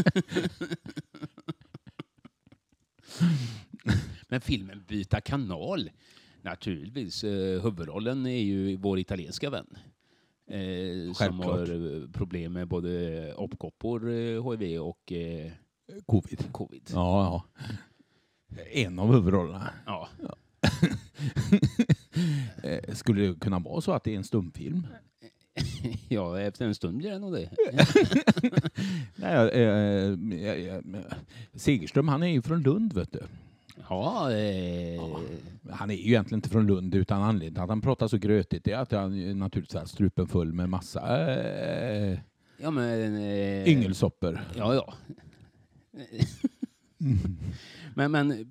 Men 4.29 4.41
filmen 4.41 4.85
Byta 4.89 5.21
kanal, 5.21 5.91
naturligtvis. 6.43 7.25
Eh, 7.25 7.63
huvudrollen 7.63 8.27
är 8.27 8.43
ju 8.43 8.77
vår 8.77 8.99
italienska 8.99 9.51
vän. 9.51 9.67
Eh, 10.51 11.13
som 11.13 11.41
har 11.41 11.61
eh, 12.03 12.09
problem 12.11 12.53
med 12.53 12.69
både 12.69 13.35
opkoppor, 13.35 14.11
eh, 14.11 14.51
HIV 14.51 14.81
och 14.81 15.13
eh, 15.13 15.53
Covid. 16.07 16.53
covid. 16.53 16.91
Ja, 16.93 17.45
ja. 17.59 17.65
En 18.73 18.99
av 18.99 19.13
huvudrollerna. 19.15 19.71
Ja. 19.87 20.09
Eh, 22.63 22.95
Skulle 22.95 23.27
det 23.27 23.41
kunna 23.41 23.59
vara 23.59 23.81
så 23.81 23.93
att 23.93 24.05
det 24.05 24.13
är 24.13 24.17
en 24.17 24.25
stumfilm? 24.25 24.87
ja, 26.09 26.41
efter 26.41 26.67
en 26.67 26.75
stund 26.75 26.99
blir 26.99 27.11
det 27.11 27.19
nog 27.19 27.33
det. 27.33 27.51
Nej, 29.17 29.35
eh, 29.49 30.13
eh, 30.49 30.75
eh, 30.75 30.83
Segerström, 31.55 32.09
han 32.09 32.23
är 32.23 32.27
ju 32.27 32.43
från 32.43 32.63
Lund, 32.63 32.93
vet 32.93 33.13
du. 33.13 33.21
Ja, 33.89 34.33
eh, 34.33 35.01
Han 35.71 35.91
är 35.91 35.95
ju 35.95 36.01
egentligen 36.01 36.39
inte 36.39 36.49
från 36.49 36.67
Lund, 36.67 36.95
utan 36.95 37.23
anledningen 37.23 37.55
till 37.55 37.63
att 37.63 37.69
han 37.69 37.81
pratar 37.81 38.09
så 38.09 38.19
grötigt 38.19 38.69
är 38.69 38.77
att 38.77 38.93
han 38.93 39.39
naturligtvis 39.39 39.81
har 39.81 39.87
strupen 39.87 40.29
full 40.29 40.53
med 40.53 40.69
massa 40.69 41.29
eh, 41.29 42.19
ja 42.57 42.71
men... 42.71 43.17
Eh, 43.17 43.69
yngelsoppor. 43.69 44.41
Ja, 44.57 44.75
ja. 44.75 44.95
men, 47.95 48.11
men 48.11 48.29
det 48.29 48.47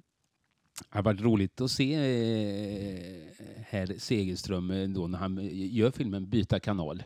har 0.90 1.04
varit 1.04 1.22
roligt 1.22 1.62
att 1.62 1.72
se 1.72 1.94
eh, 1.94 3.24
herr 3.68 4.00
Segerström 4.00 4.72
eh, 4.72 4.90
då 4.90 5.08
när 5.08 5.18
han 5.18 5.40
gör 5.52 5.92
filmen 5.92 6.30
Byta 6.30 6.60
kanal. 6.60 7.04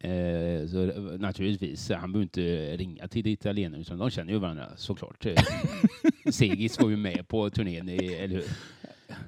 Eh, 0.00 0.66
så 0.68 0.82
eh, 0.84 1.18
naturligtvis, 1.18 1.90
han 1.90 2.12
behöver 2.12 2.22
inte 2.22 2.76
ringa 2.76 3.08
till 3.08 3.26
italienarna 3.26 3.80
utan 3.80 3.98
de 3.98 4.10
känner 4.10 4.32
ju 4.32 4.38
varandra 4.38 4.66
såklart. 4.76 5.26
Eh, 5.26 5.34
Segis 6.30 6.80
var 6.80 6.90
ju 6.90 6.96
med 6.96 7.28
på 7.28 7.50
turnén, 7.50 7.88
i, 7.88 7.96
eller 8.14 8.34
hur? 8.36 8.44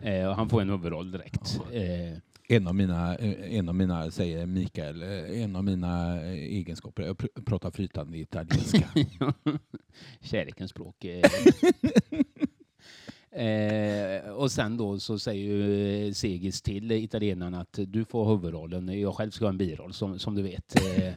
Eh, 0.03 0.29
och 0.29 0.35
han 0.37 0.49
får 0.49 0.61
en 0.63 0.71
huvudroll 0.71 1.11
direkt. 1.13 1.61
Eh, 1.73 2.19
En 2.57 2.67
av 2.67 2.75
mina, 2.75 3.17
eh, 3.17 3.55
en 3.59 3.69
av 3.69 3.75
mina, 3.75 4.11
säger 4.11 4.47
Mikael, 4.47 5.03
en 5.03 5.57
av 5.57 5.65
mina 5.65 6.23
egenskaper, 6.27 7.03
jag 7.03 7.17
pr- 7.17 7.45
pratar 7.45 7.71
flytande 7.71 8.19
italienska. 8.19 8.89
Kärlekens 10.21 10.71
språk. 10.71 11.05
eh. 13.33 14.31
Och 14.31 14.53
sen 14.53 14.77
då 14.77 14.99
så 15.01 15.19
säger 15.19 15.45
ju 15.55 16.15
Segis 16.15 16.63
till 16.63 16.93
italienarna 16.93 17.61
att 17.61 17.79
du 17.87 18.05
får 18.05 18.25
huvudrollen, 18.37 19.01
jag 19.01 19.15
själv 19.15 19.31
ska 19.31 19.45
ha 19.45 19.51
en 19.51 19.59
biroll 19.59 19.93
som, 19.93 20.19
som 20.19 20.35
du 20.35 20.43
vet. 20.43 20.77
Eh, 20.99 21.15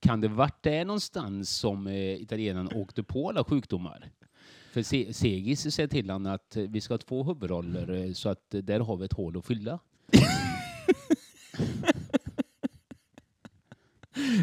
kan 0.00 0.20
det 0.20 0.28
varit 0.28 0.62
där 0.62 0.84
någonstans 0.84 1.50
som 1.50 1.86
eh, 1.86 1.94
italienarna 2.22 2.70
åkte 2.74 3.02
på 3.02 3.28
alla 3.28 3.44
sjukdomar? 3.44 4.10
För 4.72 4.82
Se- 4.82 5.12
Segis 5.12 5.74
säger 5.74 5.88
till 5.88 6.10
honom 6.10 6.32
att 6.32 6.56
vi 6.56 6.80
ska 6.80 6.94
ha 6.94 6.98
två 6.98 7.24
huvudroller 7.24 8.04
eh, 8.06 8.12
så 8.12 8.28
att 8.28 8.44
där 8.50 8.80
har 8.80 8.96
vi 8.96 9.04
ett 9.04 9.12
hål 9.12 9.36
att 9.38 9.46
fylla. 9.46 9.78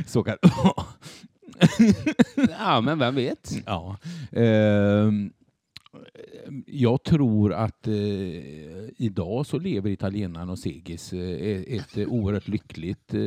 så 0.08 0.24
kan 0.24 0.38
Ja, 2.60 2.82
men 2.82 3.00
vem 3.00 3.16
vet? 3.16 3.52
Ja. 3.66 3.98
Ehm, 4.32 5.34
jag 6.66 7.04
tror 7.04 7.54
att 7.54 7.88
eh, 7.88 7.96
idag 8.98 9.46
så 9.46 9.60
lever 9.60 9.90
italienarna 9.90 10.52
och 10.52 10.60
Segis 10.60 11.14
eh, 11.14 11.76
ett 11.78 11.98
oerhört 11.98 12.48
lyckligt 12.48 13.14
eh, 13.14 13.22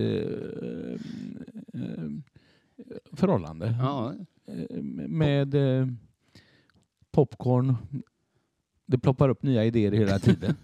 eh, 1.75 2.11
förhållande. 3.13 3.77
Ja, 3.81 4.15
Eh, 4.49 4.83
med 5.09 5.55
eh, 5.55 5.87
popcorn. 7.11 7.77
Det 8.87 8.99
ploppar 8.99 9.29
upp 9.29 9.43
nya 9.43 9.65
idéer 9.65 9.93
hela 9.93 10.19
tiden. 10.19 10.57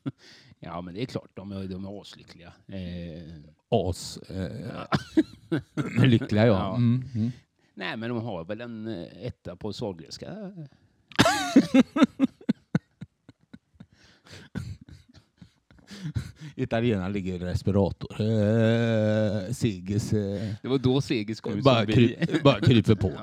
ja 0.60 0.80
men 0.80 0.94
det 0.94 1.02
är 1.02 1.06
klart, 1.06 1.30
de 1.34 1.52
är, 1.52 1.68
de 1.68 1.84
är 1.84 2.00
aslyckliga. 2.00 2.52
As. 3.68 4.18
Lyckliga 6.04 6.46
ja. 6.46 6.76
Mm, 6.76 7.04
mm. 7.14 7.30
Nej, 7.74 7.96
men 7.96 8.08
de 8.08 8.22
har 8.22 8.44
väl 8.44 8.60
en 8.60 8.88
etta 9.22 9.56
på 9.56 9.72
Sahlgrenska. 9.72 10.52
Italienarna 16.56 17.08
ligger 17.08 17.34
i 17.34 17.38
respirator. 17.38 18.20
Eh, 18.20 19.52
Segis 19.52 20.12
eh, 20.12 20.54
Det 20.62 20.68
var 20.68 20.78
då 20.78 21.00
Segis 21.00 21.40
kom 21.40 21.62
bara, 21.62 21.76
som 21.78 21.86
bi. 21.86 21.92
kry, 21.92 22.16
bara 22.44 22.60
kryper 22.60 22.94
på. 22.94 23.12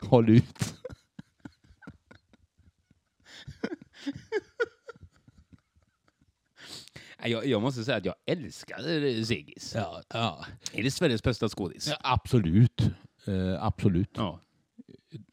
Håll 0.08 0.30
ut. 0.30 0.74
Nej, 7.22 7.30
Jag, 7.32 7.46
jag 7.46 7.62
måste 7.62 7.84
säga 7.84 7.96
att 7.96 8.04
jag 8.04 8.14
älskar 8.26 9.04
eh, 9.04 9.24
Segis. 9.24 9.72
Ja, 9.74 10.02
ja. 10.08 10.44
Är 10.72 10.82
det 10.82 10.90
Sveriges 10.90 11.22
bästa 11.22 11.48
skådis? 11.48 11.92
Absolut. 12.00 12.80
Eh, 13.26 13.64
absolut. 13.64 14.10
Ja. 14.14 14.40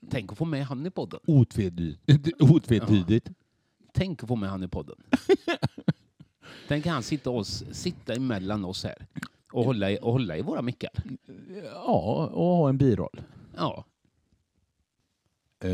Tänk 0.10 0.32
att 0.32 0.38
få 0.38 0.46
med 0.46 0.66
han 0.66 0.86
i 0.86 0.92
podden. 0.92 1.20
Otvetydigt. 1.28 2.42
Otvetydigt. 2.42 3.30
Tänk 3.94 4.24
att 4.24 4.28
få 4.28 4.36
med 4.36 4.50
han 4.50 4.64
i 4.64 4.68
podden. 4.68 4.96
Tänk 6.68 6.86
han 6.86 7.04
sitta, 7.04 7.30
oss, 7.30 7.64
sitta 7.72 8.14
emellan 8.14 8.66
oss 8.66 8.84
här 8.84 9.08
och 9.52 9.66
hålla 9.66 9.92
i, 9.92 10.00
och 10.02 10.12
hålla 10.12 10.38
i 10.38 10.42
våra 10.42 10.62
mickar. 10.62 10.92
Ja, 11.76 12.30
och 12.34 12.46
ha 12.46 12.70
en 12.70 12.78
biroll. 12.78 13.22
Ja. 13.56 13.86
Eh, 15.64 15.72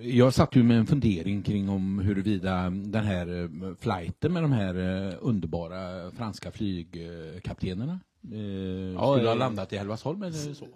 jag 0.00 0.34
satt 0.34 0.56
ju 0.56 0.62
med 0.62 0.78
en 0.78 0.86
fundering 0.86 1.42
kring 1.42 1.68
om 1.68 1.98
huruvida 1.98 2.70
den 2.70 3.04
här 3.04 3.42
eh, 3.42 3.74
flighten 3.78 4.32
med 4.32 4.42
de 4.42 4.52
här 4.52 4.74
eh, 4.74 5.14
underbara 5.20 6.10
franska 6.10 6.50
flygkaptenerna 6.50 8.00
eh, 8.22 8.28
skulle 8.28 9.28
ha 9.28 9.32
eh. 9.32 9.36
landat 9.36 9.72
i 9.72 9.76
Hällevadsholm 9.76 10.22
eller 10.22 10.54
så. 10.54 10.66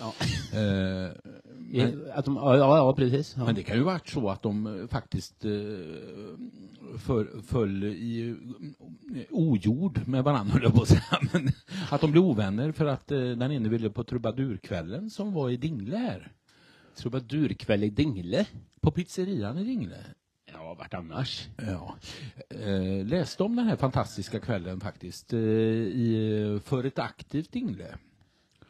Ja. 0.00 0.14
Eh, 0.58 1.12
men, 1.58 2.10
Att 2.14 2.24
de, 2.24 2.36
ja, 2.36 2.56
ja, 2.56 2.94
precis. 2.96 3.34
Ja. 3.36 3.44
men 3.44 3.54
det 3.54 3.62
kan 3.62 3.76
ju 3.76 3.82
varit 3.82 4.08
så 4.08 4.28
att 4.30 4.42
de 4.42 4.80
eh, 4.80 4.86
faktiskt 4.86 5.44
eh, 5.44 5.50
för, 6.98 7.42
föll 7.42 7.84
i 7.84 8.36
eh, 9.14 9.22
ojord 9.30 10.08
med 10.08 10.24
varandra, 10.24 10.52
höll 10.54 10.62
jag 10.62 10.74
på 10.74 10.82
att 10.82 10.88
säga. 10.88 11.20
Men 11.32 11.48
att 11.90 12.00
de 12.00 12.10
blev 12.10 12.24
ovänner 12.24 12.72
för 12.72 12.86
att 12.86 13.12
eh, 13.12 13.18
den 13.18 13.52
ene 13.52 13.68
ville 13.68 13.90
på 13.90 14.04
trubadurkvällen 14.04 15.10
som 15.10 15.32
var 15.32 15.50
i 15.50 15.56
Dingle 15.56 15.96
här. 15.96 16.32
Trubadurkväll 16.96 17.84
i 17.84 17.90
Dingle. 17.90 18.46
På 18.80 18.90
pizzerian 18.90 19.58
i 19.58 19.64
Dingle. 19.64 19.98
Ja, 20.52 20.74
vart 20.78 20.94
annars? 20.94 21.48
Ja. 21.56 21.96
Eh, 22.50 23.06
läste 23.06 23.42
om 23.42 23.56
den 23.56 23.66
här 23.66 23.76
fantastiska 23.76 24.40
kvällen 24.40 24.80
faktiskt 24.80 25.32
eh, 25.32 25.40
i, 25.40 26.60
för 26.64 26.84
ett 26.84 26.98
aktivt 26.98 27.52
Dingle. 27.52 27.98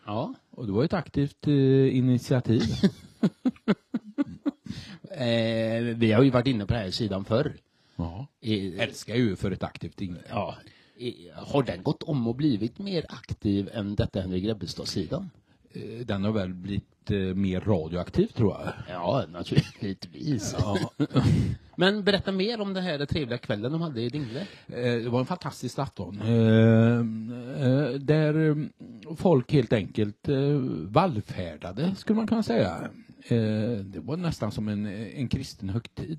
Ja. 0.07 0.35
Och 0.51 0.67
det 0.67 0.73
var 0.73 0.85
ett 0.85 0.93
aktivt 0.93 1.47
eh, 1.47 1.97
initiativ. 1.97 2.63
Eh, 5.11 5.83
vi 5.83 6.13
har 6.13 6.23
ju 6.23 6.31
varit 6.31 6.47
inne 6.47 6.67
på 6.67 6.73
den 6.75 6.83
här 6.83 6.91
sidan 6.91 7.25
förr. 7.25 7.53
ja. 7.97 8.27
I, 8.41 8.79
Älskar 8.79 9.15
ju 9.15 9.37
för 9.37 9.51
ett 9.51 9.63
aktivt 9.63 9.97
Dingle. 9.97 10.21
ja, 10.29 10.57
har 11.35 11.63
den 11.63 11.83
gått 11.83 12.03
om 12.03 12.27
och 12.27 12.35
blivit 12.35 12.79
mer 12.79 13.05
aktiv 13.09 13.71
än 13.73 13.95
detta 13.95 14.21
Henrik 14.21 14.45
Grebbestad-sidan? 14.45 15.31
Eh, 15.73 16.07
Den 16.07 16.25
har 16.25 16.33
väl 16.33 16.55
blivit 16.55 16.85
eh, 17.11 17.17
mer 17.19 17.61
radioaktiv 17.61 18.27
tror 18.27 18.53
jag. 18.53 18.73
Ja, 18.89 19.25
naturligtvis. 19.33 20.55
Ja. 20.59 20.91
Men 21.79 22.05
berätta 22.05 22.33
mer 22.33 22.61
om 22.61 22.75
den 22.75 22.83
här 22.85 23.07
trevliga 23.07 23.39
kvällen 23.39 23.73
de 23.73 23.81
hade 23.81 24.03
i 24.03 24.09
Dingle. 24.09 24.41
Eh, 24.69 24.75
Det 25.03 25.09
var 25.09 25.21
en 25.21 25.27
fantastisk 25.27 25.79
afton. 25.79 26.21
Eh, 26.21 26.99
eh, 27.67 27.91
Där 28.01 28.49
eh, 28.49 28.57
folk 29.17 29.53
helt 29.53 29.73
enkelt 29.73 30.29
vallfärdade, 30.89 31.95
skulle 31.97 32.17
man 32.17 32.27
kunna 32.27 32.43
säga. 32.43 32.91
Det 33.85 34.01
var 34.01 34.17
nästan 34.17 34.53
som 34.53 34.69
en, 34.69 34.87
en 34.87 35.29
kristen 35.29 35.69
högtid. 35.69 36.19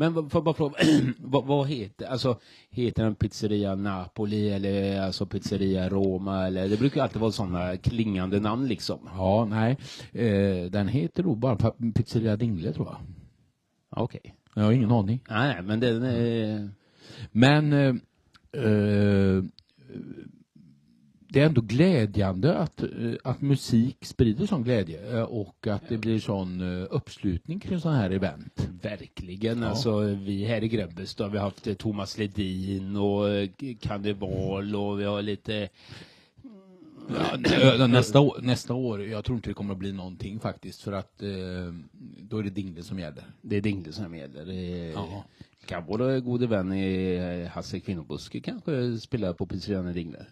Men 0.00 0.14
får 0.14 0.28
jag 0.32 0.44
bara 0.44 0.54
fråga, 0.54 0.76
vad, 1.18 1.46
vad 1.46 1.68
heter, 1.68 2.06
alltså 2.06 2.38
heter 2.70 3.04
den 3.04 3.14
pizzeria 3.14 3.74
Napoli 3.74 4.50
eller 4.50 5.00
alltså 5.00 5.26
pizzeria 5.26 5.88
Roma 5.88 6.46
eller, 6.46 6.68
det 6.68 6.78
brukar 6.78 7.02
alltid 7.02 7.20
vara 7.20 7.32
sådana 7.32 7.76
klingande 7.76 8.40
namn 8.40 8.68
liksom. 8.68 9.08
Ja, 9.16 9.44
nej. 9.50 9.76
Eh, 10.12 10.70
den 10.70 10.88
heter 10.88 11.22
nog 11.22 11.38
bara 11.38 11.72
Pizzeria 11.94 12.36
Dingle 12.36 12.72
tror 12.72 12.86
jag. 12.86 12.98
Okej. 14.02 14.34
Jag 14.54 14.62
har 14.62 14.72
ingen 14.72 14.90
aning. 14.90 15.24
Nej, 15.28 15.54
nej, 15.54 15.62
men 15.62 15.80
den 15.80 16.02
är, 16.02 16.70
Men 17.32 17.72
eh, 17.72 17.94
eh, 18.64 19.44
det 21.28 21.40
är 21.40 21.46
ändå 21.46 21.60
glädjande 21.60 22.58
att, 22.58 22.82
eh, 22.82 22.88
att 23.24 23.40
musik 23.40 24.04
sprider 24.04 24.46
sån 24.46 24.62
glädje 24.62 25.16
eh, 25.18 25.22
och 25.22 25.66
att 25.66 25.88
det 25.88 25.98
blir 25.98 26.18
sån 26.18 26.60
eh, 26.80 26.86
uppslutning 26.90 27.60
kring 27.60 27.80
sådana 27.80 27.98
här 27.98 28.10
event. 28.10 28.68
verkligen, 28.82 29.62
Ja. 29.62 29.68
alltså 29.68 30.00
vi 30.00 30.44
här 30.44 30.64
i 30.64 30.68
Grebbestad 30.68 31.26
har 31.26 31.32
vi 31.32 31.38
haft 31.38 31.78
Thomas 31.78 32.18
Ledin 32.18 32.96
och 32.96 33.24
Karneval 33.80 34.76
och 34.76 35.00
vi 35.00 35.04
har 35.04 35.22
lite 35.22 35.68
Ja, 37.10 37.36
nä- 37.78 37.86
nästa, 37.86 38.20
år, 38.20 38.38
nästa 38.42 38.74
år, 38.74 39.04
jag 39.04 39.24
tror 39.24 39.36
inte 39.36 39.50
det 39.50 39.54
kommer 39.54 39.72
att 39.72 39.78
bli 39.78 39.92
någonting 39.92 40.40
faktiskt 40.40 40.82
för 40.82 40.92
att 40.92 41.22
eh, 41.22 41.28
då 42.20 42.38
är 42.38 42.42
det 42.42 42.50
Dingle 42.50 42.82
som 42.82 42.98
gäller. 42.98 43.24
Det 43.42 43.56
är 43.56 43.60
Dingle 43.60 43.92
som 43.92 44.16
gäller. 44.16 44.44
Det 44.46 44.54
är- 44.54 44.92
Ja. 44.92 45.24
Kan 45.66 45.84
vår 45.86 46.20
gode 46.20 46.46
vän 46.46 46.72
i 46.72 47.44
Hasse 47.52 47.80
Kvinnobuske 47.80 48.40
kanske 48.40 48.98
spela 48.98 49.32
på 49.34 49.46
pizzerian 49.46 49.88
i 49.88 49.92
Dingle? 49.92 50.26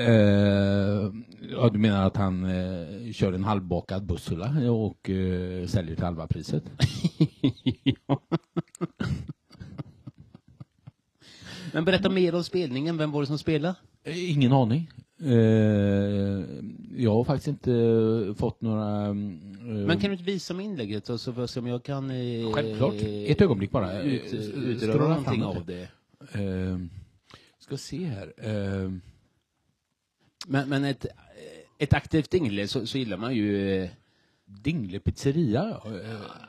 Eh, 0.00 1.12
ja, 1.50 1.68
du 1.72 1.78
menar 1.78 2.06
att 2.06 2.16
han 2.16 2.44
eh, 2.44 3.12
kör 3.12 3.32
en 3.32 3.44
halvbakad 3.44 4.06
bussula 4.06 4.70
och 4.72 5.10
eh, 5.10 5.66
säljer 5.66 5.94
till 5.94 6.04
halva 6.04 6.26
priset? 6.26 6.64
ja. 8.06 8.20
Men 11.72 11.84
berätta 11.84 12.10
mer 12.10 12.34
om 12.34 12.44
spelningen. 12.44 12.96
Vem 12.96 13.10
var 13.10 13.20
det 13.20 13.26
som 13.26 13.38
spelade? 13.38 13.74
Eh, 14.04 14.30
Ingen 14.32 14.52
aning. 14.52 14.90
Eh, 15.22 16.44
jag 16.96 17.14
har 17.14 17.24
faktiskt 17.24 17.48
inte 17.48 18.34
fått 18.38 18.60
några... 18.60 19.06
eh, 19.08 19.14
Men 19.14 20.00
kan 20.00 20.10
du 20.10 20.12
inte 20.12 20.24
visa 20.24 20.54
mig 20.54 20.66
inlägget 20.66 21.06
så 21.06 21.18
får 21.18 21.42
jag 21.42 21.50
se 21.50 21.60
om 21.60 21.66
jag 21.66 21.82
kan... 21.82 22.10
Eh, 22.10 22.52
Självklart. 22.52 22.94
Ett 23.26 23.40
ögonblick 23.40 23.70
bara. 23.70 24.02
Ut, 24.02 24.32
Eh, 24.32 24.78
scrolla 24.78 25.08
någonting 25.08 25.42
av 25.44 25.66
det. 25.66 25.88
Eh, 26.32 26.78
ska 27.58 27.76
se 27.76 28.04
här. 28.04 28.32
Men, 30.46 30.68
men 30.68 30.84
ett, 30.84 31.06
ett 31.78 31.92
aktivt 31.92 32.30
Dingle 32.30 32.68
så, 32.68 32.86
så 32.86 32.98
gillar 32.98 33.16
man 33.16 33.34
ju... 33.34 33.78
eh, 33.82 33.90
Dingle 34.52 35.00
pizzeria. 35.00 35.80
ja. 35.84 35.90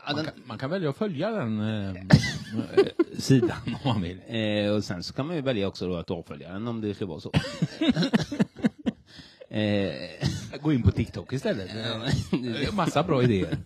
Man, 0.07 0.15
den- 0.15 0.25
kan, 0.25 0.33
man 0.45 0.57
kan 0.57 0.69
välja 0.69 0.89
att 0.89 0.97
följa 0.97 1.31
den 1.31 1.59
eh, 1.59 1.89
eh, 2.77 2.85
sidan 3.17 3.57
om 3.65 3.73
man 3.85 4.01
vill. 4.01 4.21
Eh, 4.27 4.71
och 4.71 4.83
sen 4.83 5.03
så 5.03 5.13
kan 5.13 5.27
man 5.27 5.35
ju 5.35 5.41
välja 5.41 5.67
också 5.67 5.87
då 5.87 5.95
att 5.97 6.11
avfölja 6.11 6.51
den 6.53 6.67
om 6.67 6.81
det 6.81 6.93
skulle 6.93 7.07
vara 7.09 7.19
så. 7.19 7.31
eh, 9.49 9.93
Gå 10.61 10.73
in 10.73 10.81
på 10.83 10.91
TikTok 10.91 11.33
istället. 11.33 11.69
Det 12.31 12.63
är 12.65 12.71
massa 12.71 13.03
bra 13.03 13.23
idéer. 13.23 13.57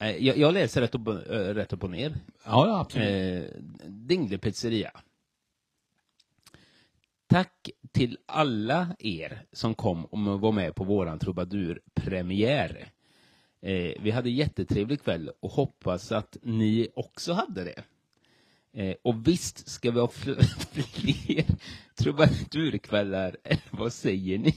eh, 0.00 0.16
jag, 0.16 0.36
jag 0.38 0.54
läser 0.54 0.80
rätt 0.80 0.94
upp, 0.94 1.08
rätt 1.28 1.72
upp 1.72 1.84
och 1.84 1.90
ner. 1.90 2.14
Ja, 2.44 2.80
absolut. 2.80 3.52
Dingle 3.86 4.38
pizzeria. 4.38 4.90
Tack 7.28 7.70
till 7.92 8.18
alla 8.26 8.96
er 8.98 9.42
som 9.52 9.74
kom 9.74 10.04
och 10.04 10.40
var 10.40 10.52
med 10.52 10.74
på 10.74 10.84
våran 10.84 11.18
trubadurpremiär. 11.18 12.90
Eh, 13.60 13.92
vi 14.00 14.10
hade 14.10 14.30
jättetrevlig 14.30 15.02
kväll 15.02 15.30
och 15.40 15.50
hoppas 15.50 16.12
att 16.12 16.36
ni 16.42 16.88
också 16.94 17.32
hade 17.32 17.64
det. 17.64 17.82
Eh, 18.72 18.96
och 19.02 19.28
visst 19.28 19.68
ska 19.68 19.90
vi 19.90 20.00
ha 20.00 20.08
fler 20.72 21.44
trubadurkvällar. 21.94 23.36
Vad 23.70 23.92
säger 23.92 24.38
ni? 24.38 24.54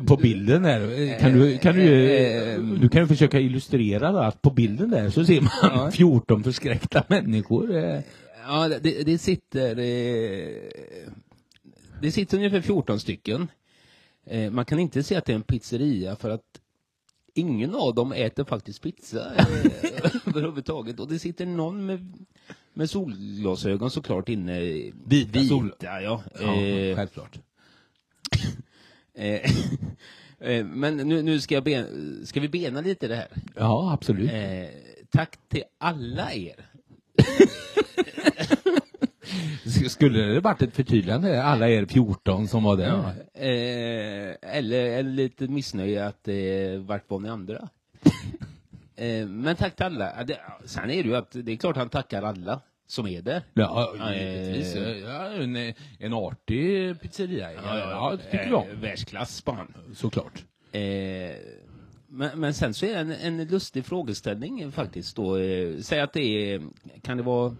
På 0.00 0.16
bilden 0.16 0.62
där, 0.62 1.00
eh, 1.12 1.18
kan 1.20 1.32
du, 1.32 1.58
kan 1.58 1.74
du, 1.76 2.10
eh, 2.16 2.60
du 2.60 2.88
kan 2.88 3.00
ju 3.02 3.08
försöka 3.08 3.40
illustrera 3.40 4.12
då, 4.12 4.18
att 4.18 4.42
på 4.42 4.50
bilden 4.50 4.90
där 4.90 5.10
så 5.10 5.24
ser 5.24 5.40
man 5.40 5.50
Ja. 5.62 5.90
14 5.94 6.44
förskräckta 6.44 7.04
människor. 7.08 7.76
eh. 7.76 8.00
Ja, 8.46 8.68
det, 8.68 9.02
det 9.06 9.18
sitter... 9.18 9.78
Eh, 9.78 10.48
det 12.02 12.12
sitter 12.12 12.36
ungefär 12.36 12.60
14 12.60 13.00
stycken. 13.00 13.48
Eh, 14.26 14.50
man 14.50 14.64
kan 14.64 14.78
inte 14.78 15.02
säga 15.02 15.18
att 15.18 15.24
det 15.24 15.32
är 15.32 15.36
en 15.36 15.42
pizzeria 15.42 16.16
för 16.16 16.30
att 16.30 16.60
ingen 17.34 17.74
av 17.74 17.94
dem 17.94 18.12
äter 18.12 18.44
faktiskt 18.44 18.82
pizza 18.82 19.34
eh, 19.36 19.46
överhuvudtaget. 20.26 21.00
Och 21.00 21.08
det 21.08 21.18
sitter 21.18 21.46
någon 21.46 21.86
med, 21.86 22.14
med 22.74 22.90
solglasögon 22.90 23.90
såklart 23.90 24.28
inne. 24.28 24.60
Vita 25.06 25.40
sol- 25.40 25.64
Vita, 25.64 26.00
ja. 26.02 26.22
Ja, 26.40 26.54
Eh, 26.60 26.96
självklart. 26.96 27.38
Eh, 29.14 29.50
eh, 30.50 30.64
men 30.64 30.96
nu, 30.96 31.22
nu 31.22 31.40
ska, 31.40 31.54
jag 31.54 31.64
ben, 31.64 32.20
ska 32.26 32.40
vi 32.40 32.48
bena 32.48 32.80
lite 32.80 33.08
det 33.08 33.16
här. 33.16 33.28
Ja, 33.56 33.92
absolut. 33.92 34.32
Eh, 34.32 34.66
tack 35.10 35.38
till 35.48 35.64
alla 35.78 36.32
er 36.32 36.66
Skulle 39.88 40.18
det 40.18 40.40
varit 40.40 40.62
ett 40.62 40.74
förtydligande, 40.74 41.42
alla 41.42 41.68
er 41.68 41.86
14 41.86 42.48
som 42.48 42.64
var 42.64 42.76
där? 42.76 42.86
Ja, 42.86 43.10
eh, 43.40 44.36
eller, 44.56 44.84
eller 44.84 45.10
lite 45.10 45.48
missnöje 45.48 46.06
att 46.06 46.28
eh, 46.28 46.34
vart 46.78 47.10
var 47.10 47.20
ni 47.20 47.28
andra? 47.28 47.68
eh, 48.96 49.26
men 49.26 49.56
tack 49.56 49.76
till 49.76 49.86
alla. 49.86 50.24
Det, 50.24 50.40
sen 50.64 50.90
är 50.90 51.02
det 51.02 51.08
ju 51.08 51.16
att 51.16 51.30
det 51.32 51.52
är 51.52 51.56
klart 51.56 51.76
han 51.76 51.88
tackar 51.88 52.22
alla 52.22 52.60
som 52.86 53.06
är 53.06 53.22
där. 53.22 53.42
Ja, 53.54 53.94
Ja, 53.98 54.14
givetvis. 54.14 54.74
eh, 54.76 54.98
Ja, 54.98 55.26
en, 55.32 55.72
en 55.98 56.12
artig 56.12 57.00
pizzeria. 57.00 57.52
Ja, 57.52 57.78
ja, 57.78 58.10
det 58.16 58.22
tycker 58.30 58.44
eh, 58.44 58.50
jag. 58.50 58.66
Världsklass 58.66 59.42
på 59.42 59.52
han. 59.52 59.74
Såklart. 59.94 60.44
Eh, 60.72 60.80
men, 62.08 62.40
men 62.40 62.54
sen 62.54 62.74
så 62.74 62.86
är 62.86 63.04
det 63.04 63.14
en, 63.14 63.38
en 63.40 63.48
lustig 63.48 63.84
frågeställning 63.84 64.72
faktiskt 64.72 65.16
då. 65.16 65.36
Eh, 65.38 65.78
säg 65.80 66.00
att 66.00 66.12
det 66.12 66.52
är, 66.52 66.62
kan 67.02 67.16
det 67.16 67.22
vara 67.22 67.56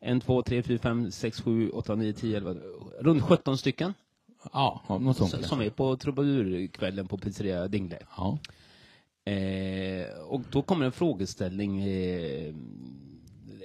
en, 0.00 0.20
två, 0.20 0.42
tre, 0.42 0.62
fyra, 0.62 0.78
fem, 0.78 1.10
sex, 1.10 1.40
sju, 1.40 1.70
åtta, 1.70 1.94
nio, 1.94 2.12
tio, 2.12 2.36
elva, 2.36 2.54
runt 3.00 3.22
17 3.22 3.58
stycken 3.58 3.94
Ja, 4.52 4.82
ja, 4.88 4.98
något 4.98 5.16
sånt. 5.16 5.30
som, 5.30 5.42
som 5.42 5.60
är 5.60 5.70
på 5.70 5.96
trubadurkvällen 5.96 7.08
på 7.08 7.18
pizzeria 7.18 7.68
Dingle. 7.68 7.98
Ja. 8.16 8.38
Eh, 9.32 10.08
och 10.28 10.40
då 10.50 10.62
kommer 10.62 10.86
en 10.86 10.92
frågeställning 10.92 11.82
eh, 11.82 12.54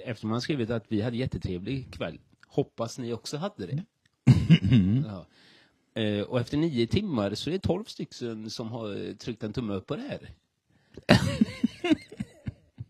eftersom 0.04 0.30
man 0.30 0.40
skrivit 0.40 0.70
att 0.70 0.84
vi 0.88 1.00
hade 1.00 1.16
jättetrevlig 1.16 1.92
kväll. 1.92 2.18
Hoppas 2.46 2.98
ni 2.98 3.12
också 3.12 3.36
hade 3.36 3.66
det. 3.66 3.84
ja. 5.06 5.26
eh, 6.02 6.20
och 6.22 6.40
efter 6.40 6.56
nio 6.56 6.86
timmar 6.86 7.34
så 7.34 7.50
är 7.50 7.52
det 7.52 7.58
tolv 7.58 7.84
stycken 7.84 8.50
som 8.50 8.68
har 8.68 9.14
tryckt 9.14 9.42
en 9.42 9.52
tumme 9.52 9.74
upp 9.74 9.86
på 9.86 9.96
det 9.96 10.02
här. 10.02 10.30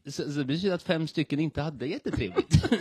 så, 0.11 0.33
så 0.33 0.39
det 0.39 0.45
betyder 0.45 0.75
att 0.75 0.83
fem 0.83 1.07
stycken 1.07 1.41
inte 1.41 1.63
hade 1.63 1.87
jättetrevligt. 1.87 2.65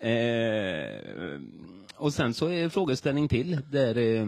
eh, 0.00 1.40
och 1.94 2.12
sen 2.12 2.34
så 2.34 2.48
är 2.48 2.68
frågeställning 2.68 3.28
till 3.28 3.60
där 3.70 3.96
eh, 3.96 4.26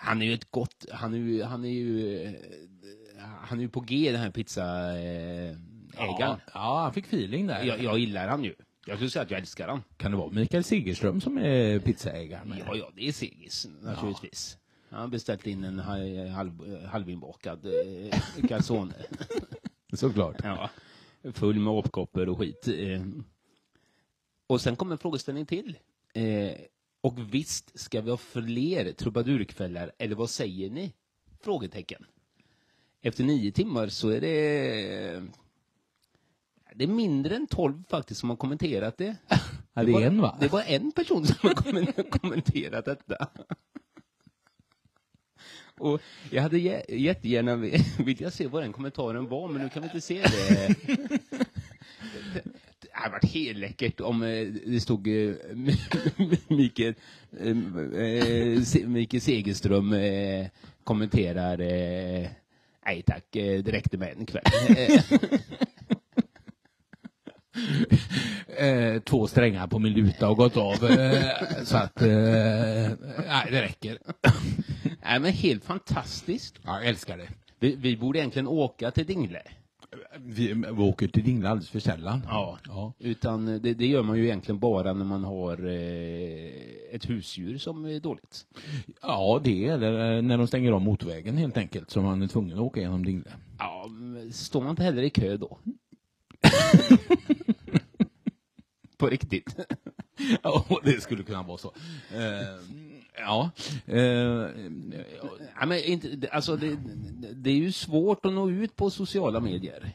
han 0.00 0.22
är 0.22 0.26
ju 0.26 0.34
ett 0.34 0.50
gott, 0.50 0.86
han 0.90 1.14
är 1.14 1.18
ju, 1.18 1.42
han 1.42 1.64
är 1.64 1.68
ju, 1.68 2.22
eh, 2.22 2.32
han 3.40 3.58
är 3.58 3.62
ju 3.62 3.68
på 3.68 3.80
G 3.80 4.12
den 4.12 4.20
här 4.20 4.30
pizzaägaren. 4.30 5.64
Ja, 5.96 6.38
ja, 6.54 6.80
han 6.82 6.92
fick 6.94 7.06
feeling 7.06 7.46
där. 7.46 7.64
Jag, 7.64 7.82
jag 7.82 7.98
gillar 7.98 8.28
han 8.28 8.44
ju. 8.44 8.54
Jag 8.86 8.96
skulle 8.96 9.10
säga 9.10 9.22
att 9.22 9.30
jag 9.30 9.40
älskar 9.40 9.68
han. 9.68 9.82
Kan 9.96 10.10
det 10.10 10.16
vara 10.16 10.30
Mikael 10.30 10.64
Sigerström 10.64 11.20
som 11.20 11.38
är 11.38 11.78
pizzaägaren? 11.78 12.54
Ja, 12.66 12.76
ja, 12.76 12.90
det 12.94 13.08
är 13.08 13.12
Segis 13.12 13.66
naturligtvis. 13.82 14.58
Han 14.90 15.00
har 15.00 15.08
beställt 15.08 15.46
in 15.46 15.64
en 15.64 15.78
ha- 15.78 16.28
halv, 16.28 16.84
halvinbakad 16.86 17.66
eh, 17.66 18.46
calzone. 18.48 18.94
Såklart. 19.92 20.36
ja, 20.42 20.70
full 21.32 21.58
med 21.58 21.72
apkoppor 21.72 22.28
och 22.28 22.38
skit. 22.38 22.68
Eh. 22.68 23.02
Och 24.46 24.60
sen 24.60 24.76
kommer 24.76 24.92
en 24.92 24.98
frågeställning 24.98 25.46
till. 25.46 25.78
Eh, 26.14 26.50
och 27.00 27.34
visst 27.34 27.78
ska 27.80 28.00
vi 28.00 28.10
ha 28.10 28.16
fler 28.16 28.92
trubadurkvällar, 28.92 29.92
eller 29.98 30.14
vad 30.14 30.30
säger 30.30 30.70
ni? 30.70 30.92
Frågetecken. 31.40 32.04
Efter 33.02 33.24
nio 33.24 33.52
timmar 33.52 33.88
så 33.88 34.08
är 34.08 34.20
det... 34.20 35.22
Det 36.74 36.84
är 36.84 36.88
mindre 36.88 37.36
än 37.36 37.46
tolv 37.46 37.82
faktiskt 37.90 38.20
som 38.20 38.28
har 38.30 38.36
kommenterat 38.36 38.98
det. 38.98 39.16
Ja, 39.74 39.84
det 39.84 39.90
är 39.90 39.92
var, 39.92 40.02
en 40.02 40.20
va? 40.20 40.36
Det 40.40 40.48
var 40.52 40.62
en 40.66 40.92
person 40.92 41.26
som 41.26 41.36
har 41.48 41.54
kommen- 41.54 42.10
kommenterat 42.10 42.84
detta. 42.84 43.28
Och 45.78 46.00
jag 46.30 46.42
hade 46.42 46.56
jä- 46.56 46.94
jättegärna 46.94 47.56
velat 47.56 48.34
se 48.34 48.46
vad 48.46 48.62
den 48.62 48.72
kommentaren 48.72 49.28
var, 49.28 49.48
men 49.48 49.62
nu 49.62 49.68
kan 49.68 49.82
vi 49.82 49.86
inte 49.88 50.00
se 50.00 50.22
det. 50.22 50.74
Det 52.80 52.88
hade 52.92 53.12
varit 53.12 53.24
helt 53.24 53.58
läckert 53.58 54.00
om 54.00 54.22
eh, 54.22 54.46
det 54.66 54.80
stod 54.80 55.06
eh, 55.08 55.34
Mikael, 56.48 56.94
eh, 57.40 58.86
Mikael 58.86 59.20
Segerström 59.20 59.94
kommenterar 60.84 61.58
Nej 62.88 63.02
tack, 63.02 63.36
eh, 63.36 63.62
det 63.62 63.72
räckte 63.72 63.98
med 63.98 64.14
en 64.18 64.26
kväll. 64.26 64.42
Eh, 68.58 69.00
två 69.00 69.26
strängar 69.26 69.66
på 69.66 69.78
min 69.78 69.92
luta 69.92 70.28
och 70.28 70.36
gått 70.36 70.56
av. 70.56 70.84
Eh, 70.90 71.64
så 71.64 71.76
att, 71.76 72.02
eh, 72.02 72.08
nej 73.26 73.48
det 73.50 73.62
räcker. 73.62 73.98
Nej 75.02 75.20
men 75.20 75.32
helt 75.32 75.64
fantastiskt. 75.64 76.54
Ja, 76.64 76.76
jag 76.78 76.86
älskar 76.86 77.18
det. 77.18 77.28
Vi, 77.58 77.76
vi 77.76 77.96
borde 77.96 78.18
egentligen 78.18 78.48
åka 78.48 78.90
till 78.90 79.06
Dingle. 79.06 79.42
Vi, 80.30 80.52
vi 80.52 80.82
åker 80.82 81.08
till 81.08 81.24
Dingle 81.24 81.48
alldeles 81.48 81.70
för 81.70 81.80
sällan. 81.80 82.22
Ja. 82.26 82.58
ja. 82.66 82.92
Utan 82.98 83.46
det, 83.46 83.74
det 83.74 83.86
gör 83.86 84.02
man 84.02 84.18
ju 84.18 84.24
egentligen 84.24 84.58
bara 84.58 84.92
när 84.92 85.04
man 85.04 85.24
har 85.24 85.66
eh, 85.66 86.94
ett 86.94 87.10
husdjur 87.10 87.58
som 87.58 87.84
är 87.84 88.00
dåligt. 88.00 88.46
Ja, 89.02 89.40
det 89.44 89.64
eller 89.64 90.16
eh, 90.16 90.22
när 90.22 90.38
de 90.38 90.46
stänger 90.46 90.72
om 90.72 90.82
motorvägen 90.82 91.36
helt 91.36 91.56
enkelt 91.56 91.90
så 91.90 92.02
man 92.02 92.22
är 92.22 92.26
tvungen 92.26 92.58
att 92.58 92.62
åka 92.62 92.80
genom 92.80 93.04
Dingle. 93.04 93.32
Ja, 93.58 93.90
står 94.32 94.60
man 94.60 94.70
inte 94.70 94.82
heller 94.82 95.02
i 95.02 95.10
kö 95.10 95.36
då? 95.36 95.58
På 98.98 99.06
riktigt. 99.06 99.56
Ja, 100.42 100.64
det 100.84 101.02
skulle 101.02 101.22
kunna 101.22 101.42
vara 101.42 101.58
så. 101.58 101.72
Eh, 102.14 102.58
ja. 103.20 103.50
Eh, 103.86 104.00
Ja, 105.60 105.66
men 105.66 105.78
inte, 105.84 106.28
alltså 106.32 106.56
det, 106.56 106.76
det 107.34 107.50
är 107.50 107.54
ju 107.54 107.72
svårt 107.72 108.26
att 108.26 108.32
nå 108.32 108.50
ut 108.50 108.76
på 108.76 108.90
sociala 108.90 109.40
medier. 109.40 109.92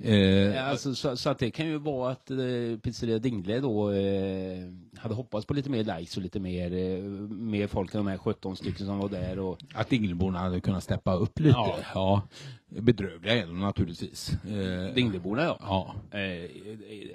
eh, 0.00 0.68
Alltså, 0.70 0.94
så, 0.94 1.16
så 1.16 1.30
att 1.30 1.38
det 1.38 1.50
kan 1.50 1.66
ju 1.66 1.78
vara 1.78 2.12
att 2.12 2.30
eh, 2.30 2.36
Pizzeria 2.82 3.18
Dingle 3.18 3.60
då 3.60 3.90
eh, 3.92 4.58
hade 4.96 5.14
hoppats 5.14 5.46
på 5.46 5.54
lite 5.54 5.70
mer 5.70 5.84
likes 5.98 6.16
och 6.16 6.22
lite 6.22 6.40
mer, 6.40 6.72
eh, 6.72 7.02
mer 7.28 7.66
folk 7.66 7.94
än 7.94 7.98
de 8.04 8.06
här 8.10 8.18
17 8.18 8.56
stycken 8.56 8.86
som 8.86 8.98
var 8.98 9.08
där. 9.08 9.38
Och, 9.38 9.58
att 9.74 9.88
Dingleborna 9.90 10.38
hade 10.38 10.60
kunnat 10.60 10.82
steppa 10.84 11.14
upp 11.14 11.38
lite. 11.40 11.58
Ja. 11.58 11.76
Ja. 11.94 12.22
Bedrövliga 12.68 13.34
är 13.34 13.46
de 13.46 13.60
naturligtvis. 13.60 14.30
Eh, 14.30 14.94
Dingleborna 14.94 15.42
ja. 15.42 15.58
Ja. 15.60 16.18
Eh, 16.18 16.50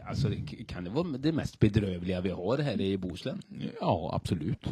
alltså 0.10 0.32
kan 0.68 0.84
det 0.84 0.90
vara 0.90 1.08
det 1.08 1.32
mest 1.32 1.60
bedrövliga 1.60 2.22
vi 2.22 2.30
har 2.30 2.58
här 2.58 2.82
i 2.82 2.98
Bohuslän? 2.98 3.42
Ja, 3.82 4.12
absolut. 4.14 4.66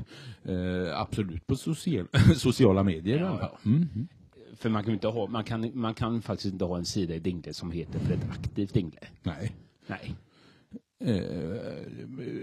Eh, 0.44 1.00
absolut 1.00 1.48
på 1.48 1.56
social, 1.56 2.08
sociala 2.36 2.84
medier. 2.84 3.20
Ja, 3.20 3.38
Ja, 3.42 3.58
Mm. 3.66 4.08
För 4.56 4.70
man 4.70 4.84
kan, 4.84 4.94
inte 4.94 5.08
ha, 5.08 5.28
man, 5.28 5.44
kan, 5.44 5.72
man 5.74 5.94
kan 5.94 6.22
faktiskt 6.22 6.54
inte 6.54 6.66
ha 6.66 6.78
en 6.78 6.86
sida 6.86 7.16
i 7.16 7.20
Dingle 7.20 7.54
som 7.54 7.72
heter 7.72 8.00
för 8.00 8.14
ett 8.14 8.30
aktivt 8.32 8.74
Dingle. 8.74 9.08
Nej. 9.24 9.56
Nej. 9.88 10.16
Eh, 11.06 11.22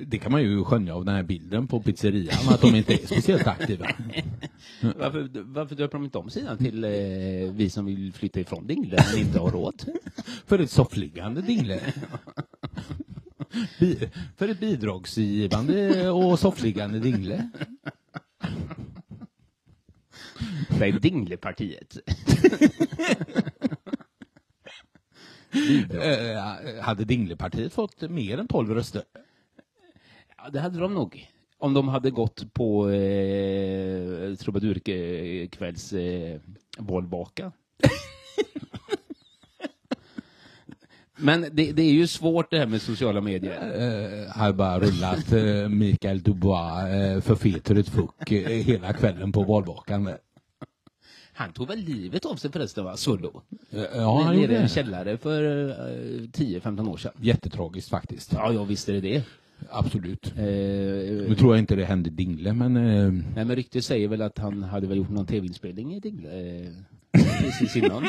det 0.06 0.18
kan 0.18 0.32
man 0.32 0.42
ju 0.42 0.64
skönja 0.64 0.94
av 0.94 1.04
den 1.04 1.14
här 1.14 1.22
bilden 1.22 1.66
på 1.66 1.80
pizzerian, 1.82 2.48
att 2.48 2.60
de 2.60 2.74
inte 2.74 2.94
är 2.94 3.06
speciellt 3.06 3.46
aktiva. 3.46 3.86
Varför, 4.80 5.30
varför 5.42 5.74
döper 5.76 5.98
de 5.98 6.04
inte 6.04 6.18
om 6.18 6.30
sidan 6.30 6.58
till 6.58 6.84
eh, 6.84 6.90
vi 7.52 7.70
som 7.70 7.84
vill 7.86 8.12
flytta 8.12 8.40
ifrån 8.40 8.66
Dingle 8.66 9.04
men 9.12 9.26
inte 9.26 9.38
har 9.38 9.50
råd? 9.50 9.84
För 10.46 10.58
ett 10.58 10.70
soffliggande 10.70 11.42
Dingle. 11.42 11.80
Bi- 13.80 14.08
för 14.36 14.48
ett 14.48 14.60
bidragsgivande 14.60 16.10
och 16.10 16.38
soffliggande 16.38 16.98
Dingle. 16.98 17.50
Det 20.78 20.84
är 20.88 20.92
Dinglepartiet. 21.00 21.96
Eh, 25.56 26.82
hade 26.82 27.04
Dinglepartiet 27.04 27.72
fått 27.72 28.00
mer 28.00 28.38
än 28.38 28.48
12 28.48 28.74
röster? 28.74 29.02
Ja, 30.36 30.50
det 30.50 30.60
hade 30.60 30.78
de 30.78 30.94
nog. 30.94 31.26
Om 31.58 31.74
de 31.74 31.88
hade 31.88 32.10
gått 32.10 32.52
på 32.54 32.90
eh, 32.90 34.34
trubadurkvälls 34.34 35.92
eh, 35.92 36.40
bollbaka. 36.78 37.52
Men 41.18 41.40
det, 41.52 41.72
det 41.72 41.82
är 41.82 41.92
ju 41.92 42.06
svårt 42.06 42.50
det 42.50 42.58
här 42.58 42.66
med 42.66 42.82
sociala 42.82 43.20
medier. 43.20 43.60
Eh, 43.62 44.32
har 44.36 44.52
bara 44.52 44.80
rullat 44.80 45.32
eh, 45.32 45.68
Mikael 45.68 46.22
Dubois 46.22 46.84
eh, 46.84 47.20
för 47.20 47.34
fet 47.34 47.70
ur 47.70 47.78
ett 47.78 47.88
fuck 47.88 48.32
eh, 48.32 48.48
hela 48.48 48.92
kvällen 48.92 49.32
på 49.32 49.42
valvakan. 49.42 50.10
Han 51.38 51.52
tog 51.52 51.68
väl 51.68 51.78
livet 51.78 52.24
av 52.24 52.36
sig 52.36 52.52
förresten 52.52 52.84
va, 52.84 52.96
Svullo? 52.96 53.42
Eh, 53.70 53.80
ja, 53.94 54.22
han 54.22 54.40
gjorde 54.40 54.52
i 54.52 54.56
en 54.56 54.62
det. 54.62 54.68
källare 54.68 55.16
för 55.18 55.68
eh, 55.68 55.74
10-15 56.22 56.88
år 56.88 56.96
sedan. 56.96 57.12
Jättetragiskt 57.20 57.88
faktiskt. 57.90 58.32
Ja, 58.32 58.52
jag 58.52 58.64
visste 58.64 58.92
det 58.92 59.00
det. 59.00 59.22
Absolut. 59.70 60.26
Eh, 60.36 60.42
Nu 60.44 61.34
tror 61.38 61.54
jag 61.54 61.58
inte 61.62 61.76
det 61.76 61.84
hände 61.84 62.10
Dingle, 62.10 62.52
men 62.52 62.76
eh, 62.76 63.12
Nej, 63.12 63.44
men 63.44 63.56
ryktet 63.56 63.84
säger 63.84 64.08
väl 64.08 64.22
att 64.22 64.38
han 64.38 64.62
hade 64.62 64.86
väl 64.86 64.96
gjort 64.98 65.10
någon 65.10 65.26
tv-inspelning 65.26 65.94
i 65.94 66.00
Dingle 66.00 66.28
eh, 66.62 66.68
precis 67.42 67.76
innan. 67.76 68.02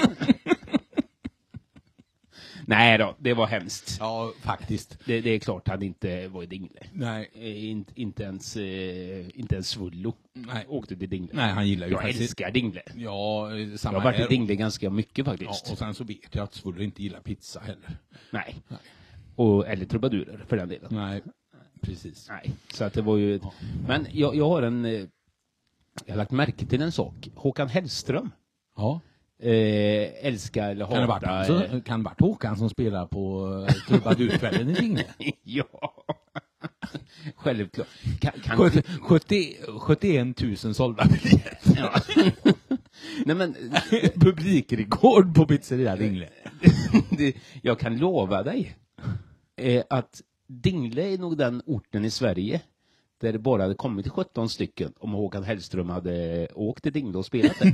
Nej 2.69 2.97
då, 2.97 3.15
det 3.19 3.33
var 3.33 3.47
hemskt. 3.47 3.97
ja, 3.99 4.33
faktiskt. 4.41 4.97
Det, 5.05 5.21
det 5.21 5.29
är 5.29 5.39
klart 5.39 5.67
han 5.67 5.83
inte 5.83 6.27
var 6.27 6.43
i 6.43 6.45
Dingle. 6.45 6.79
Nej, 6.93 7.29
Eh, 7.33 7.65
inte, 7.69 8.01
inte 8.01 8.23
ens, 8.23 8.57
eh, 8.57 9.39
inte 9.39 9.55
ens 9.55 9.69
Svullo 9.69 10.13
Nej. 10.33 10.65
åkte 10.67 10.95
till 10.95 11.09
Dingle. 11.09 11.31
nej 11.35 11.53
han 11.53 11.67
gillar 11.67 11.87
ju 11.87 11.93
jag 11.93 12.01
faktiskt... 12.01 12.21
älskar 12.21 12.51
Dingle. 12.51 12.81
Ja, 12.95 13.51
eh, 13.51 13.57
Jag 13.59 13.79
samma 13.79 13.97
har 13.97 14.03
varit 14.03 14.19
i. 14.19 14.27
Dingle 14.29 14.55
ganska 14.55 14.89
mycket 14.89 15.17
Ja, 15.17 15.23
faktiskt. 15.23 15.71
och 15.71 15.77
sen 15.77 15.93
så 15.93 16.03
vet 16.03 16.35
jag 16.35 16.43
att 16.43 16.53
Svullo 16.53 16.81
inte 16.83 17.03
gillar 17.03 17.19
pizza 17.19 17.59
heller. 17.59 17.97
Nej. 18.31 18.55
Och, 19.35 19.67
eller 19.67 19.85
trubadurer 19.85 20.45
för 20.47 20.57
den 20.57 20.69
delen. 20.69 20.87
Nej, 20.95 21.21
precis. 21.81 22.29
Nej. 22.29 22.51
Så 22.73 22.83
att 22.83 22.93
det 22.93 23.01
var 23.01 23.17
ju... 23.17 23.39
Men 23.87 24.07
jag, 24.11 24.35
jag 24.35 24.49
har 24.49 24.61
en... 24.61 24.83
Jag 26.05 26.13
har 26.13 26.17
lagt 26.17 26.31
märke 26.31 26.65
till 26.65 26.81
en 26.81 26.91
sak. 26.91 27.29
Håkan 27.35 27.67
Hellström. 27.67 28.31
Ja. 28.75 29.01
Eh, 29.39 30.25
älskar 30.25 30.69
eller 30.71 30.85
Kan 30.85 31.07
det 31.21 31.27
han 31.27 31.45
som- 31.45 31.81
kan 31.81 31.99
det 31.99 32.05
varit 32.05 32.19
Håkan 32.21 32.57
som 32.57 32.69
spelar 32.69 33.05
på 33.07 33.47
trubadurkvällen 33.87 34.69
i 34.69 34.73
Dingle? 34.73 35.05
ja. 35.43 35.65
Självklart. 37.35 37.87
Kan, 38.19 38.31
kan, 38.43 38.57
70, 38.57 38.81
70, 39.01 39.55
71 39.79 40.41
000 40.63 40.73
sålda 40.73 41.05
biljetter. 41.05 41.75
ja. 41.77 42.01
Nej 43.25 43.35
men, 43.35 43.55
Publikrekord 44.15 45.35
på 45.35 45.45
pizzeria 45.45 45.95
Dingle. 45.95 46.29
jag 47.61 47.79
kan 47.79 47.97
lova 47.97 48.43
dig 48.43 48.75
eh, 49.55 49.83
att 49.89 50.21
Dingle 50.47 51.13
är 51.13 51.17
nog 51.17 51.37
den 51.37 51.61
orten 51.65 52.05
i 52.05 52.09
Sverige 52.11 52.61
där 53.21 53.33
det 53.33 53.39
bara 53.39 53.61
hade 53.61 53.75
kommit 53.75 54.07
17 54.07 54.49
stycken 54.49 54.93
om 54.99 55.11
Håkan 55.11 55.43
Hellström 55.43 55.89
hade 55.89 56.47
åkt 56.55 56.83
till 56.83 56.93
Dingle 56.93 57.17
och 57.17 57.25
spelat 57.25 57.59
där. 57.59 57.73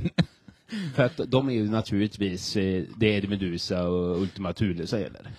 För 0.96 1.04
att 1.04 1.20
de 1.28 1.50
är 1.50 1.54
ju 1.54 1.70
naturligtvis, 1.70 2.56
eh, 2.56 2.84
det 2.98 3.16
är 3.18 3.28
Medusa 3.28 3.88
och 3.88 4.22
Ultima 4.22 4.54
Thule 4.54 4.88
som 4.88 5.00
gäller. 5.00 5.32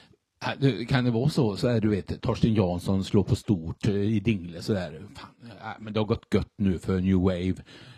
Kan 0.88 1.04
det 1.04 1.10
vara 1.10 1.28
så, 1.28 1.56
så 1.56 1.68
är 1.68 1.80
du 1.80 1.88
vet, 1.88 2.20
Torsten 2.20 2.54
Jansson 2.54 3.04
slår 3.04 3.24
på 3.24 3.36
stort 3.36 3.86
eh, 3.86 3.94
i 3.94 4.20
Dingle 4.20 4.62
sådär. 4.62 5.02
Fan, 5.14 5.74
men 5.80 5.92
det 5.92 6.00
har 6.00 6.06
gått 6.06 6.34
gött 6.34 6.52
nu 6.58 6.78
för 6.78 7.00
New 7.00 7.16
Wave. 7.16 7.54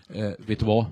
Eh, 0.09 0.33
vet 0.39 0.59
du 0.59 0.67
vad? 0.67 0.87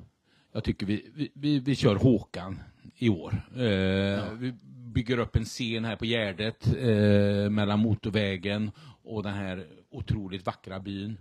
Jag 0.53 0.65
tycker 0.65 0.87
vi, 0.87 1.11
vi, 1.15 1.31
vi, 1.35 1.59
vi 1.59 1.75
kör 1.75 1.97
Håkan 1.97 2.59
i 2.99 3.09
år. 3.09 3.43
Eh, 3.57 4.33
Vi 4.39 4.55
bygger 4.95 5.19
upp 5.19 5.37
en 5.37 5.45
scen 5.45 5.85
här 5.85 5.97
på 5.97 6.05
Gärdet 6.05 6.67
eh, 6.67 7.51
mellan 7.51 7.79
motorvägen 7.79 8.71
och 9.03 9.23
den 9.23 9.35
här 9.35 9.67
otroligt 9.91 10.47
vackra 10.47 10.81
byn. 10.81 11.19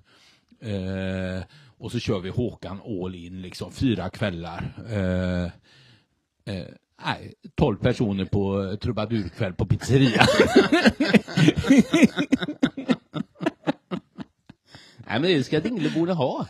Eh, 0.60 1.44
och 1.84 1.92
så 1.92 2.00
kör 2.00 2.20
vi 2.20 2.30
Håkan 2.30 2.82
all 2.86 3.16
in, 3.16 3.42
liksom 3.42 3.72
fyra 3.72 4.10
kvällar. 4.10 4.74
Eh, 4.90 5.44
eh, 6.56 6.66
nej, 7.06 7.34
12 7.56 7.78
personer 7.78 8.26
på 8.26 8.76
trubadurkväll 8.82 9.54
på 9.54 9.66
pizzeria. 9.66 10.26
Nej 14.98 15.20
men 15.20 15.22
det 15.22 15.44
ska 15.44 15.60
Dingleborna 15.60 16.14
ha. 16.14 16.48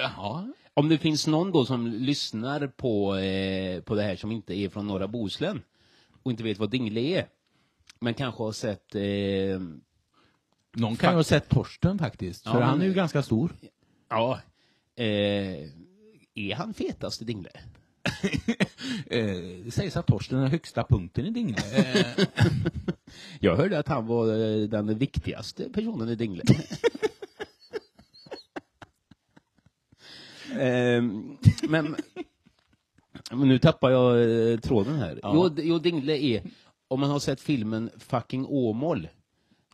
Jaha. 0.00 0.52
Om 0.74 0.88
det 0.88 0.98
finns 0.98 1.26
någon 1.26 1.52
då 1.52 1.64
som 1.64 1.86
lyssnar 1.86 2.66
på, 2.66 3.16
eh, 3.16 3.80
på 3.80 3.94
det 3.94 4.02
här 4.02 4.16
som 4.16 4.32
inte 4.32 4.54
är 4.54 4.68
från 4.68 4.86
norra 4.86 5.08
Bohuslän 5.08 5.62
och 6.22 6.30
inte 6.30 6.42
vet 6.42 6.58
vad 6.58 6.70
Dingle 6.70 7.00
är, 7.00 7.26
men 8.00 8.14
kanske 8.14 8.42
har 8.42 8.52
sett 8.52 8.94
eh, 8.94 9.60
Någon 10.76 10.96
kan 10.96 11.10
ju 11.10 11.16
ha 11.16 11.24
sett 11.24 11.48
Torsten 11.48 11.98
faktiskt, 11.98 12.42
för 12.42 12.60
Ja, 12.60 12.66
han 12.66 12.80
är 12.80 12.86
ju 12.86 12.94
ganska 12.94 13.22
stor. 13.22 13.52
Ja. 14.08 14.40
Eh, 14.96 15.68
är 16.34 16.54
han 16.54 16.74
fetast 16.74 17.22
i 17.22 17.24
Dingle? 17.24 17.50
Eh, 19.10 19.36
det 19.64 19.70
sägs 19.70 19.96
att 19.96 20.06
Torsten 20.06 20.38
är 20.38 20.48
högsta 20.48 20.84
punkten 20.84 21.26
i 21.26 21.30
Dingle. 21.30 21.62
Eh, 21.76 22.06
Jag 23.40 23.56
hörde 23.56 23.78
att 23.78 23.88
han 23.88 24.06
var 24.06 24.26
eh, 24.28 24.68
den 24.68 24.98
viktigaste 24.98 25.68
personen 25.68 26.08
i 26.08 26.14
Dingle. 26.14 26.42
Ehm, 30.58 31.36
men, 31.68 31.96
men 33.30 33.48
nu 33.48 33.58
tappar 33.58 33.90
jag 33.90 34.22
eh, 34.52 34.58
tråden 34.58 34.94
här. 34.94 35.20
Ja. 35.22 35.32
Jo, 35.34 35.62
jo, 35.62 35.78
Dingle 35.78 36.18
är, 36.18 36.42
om 36.88 37.00
man 37.00 37.10
har 37.10 37.18
sett 37.18 37.40
filmen 37.40 37.90
Fucking 37.98 38.46
Åmål, 38.46 39.08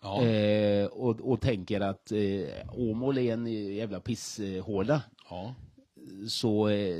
Ja. 0.02 0.24
eh, 0.26 0.86
och, 0.86 1.20
och 1.20 1.40
tänker 1.40 1.80
att 1.80 2.12
eh, 2.12 2.68
Åmål 2.72 3.18
är 3.18 3.32
en 3.32 3.46
jävla 3.74 4.00
pisshåla 4.00 5.02
Ja. 5.30 5.54
så, 6.28 6.68
eh, 6.68 6.96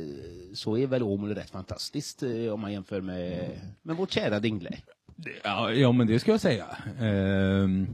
så 0.55 0.77
är 0.79 0.87
väl 0.87 1.03
Åmål 1.03 1.35
rätt 1.35 1.51
fantastiskt 1.51 2.23
eh, 2.23 2.53
om 2.53 2.61
man 2.61 2.73
jämför 2.73 3.01
med, 3.01 3.51
med 3.83 3.97
vårt 3.97 4.11
kära 4.11 4.41
Dingle. 4.41 4.79
Ja, 5.45 5.73
ja, 5.73 5.93
men 5.93 6.07
det 6.07 6.19
ska 6.21 6.31
jag 6.31 6.41
säga. 6.41 6.67
Ehm, 7.01 7.87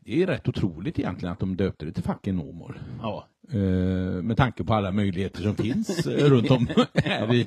det 0.00 0.22
är 0.22 0.26
rätt 0.26 0.48
otroligt 0.48 0.98
egentligen 0.98 1.32
att 1.32 1.40
de 1.40 1.56
döpte 1.56 1.84
det 1.86 1.92
till 1.92 2.02
Facken 2.02 2.40
Åmål. 2.40 2.78
Ja. 3.02 3.26
Ehm, 3.52 4.26
med 4.26 4.36
tanke 4.36 4.64
på 4.64 4.74
alla 4.74 4.92
möjligheter 4.92 5.42
som 5.42 5.56
finns 5.56 6.06
eh, 6.06 6.30
runt 6.30 6.50
om 6.50 6.68
här 6.94 7.34
i... 7.34 7.46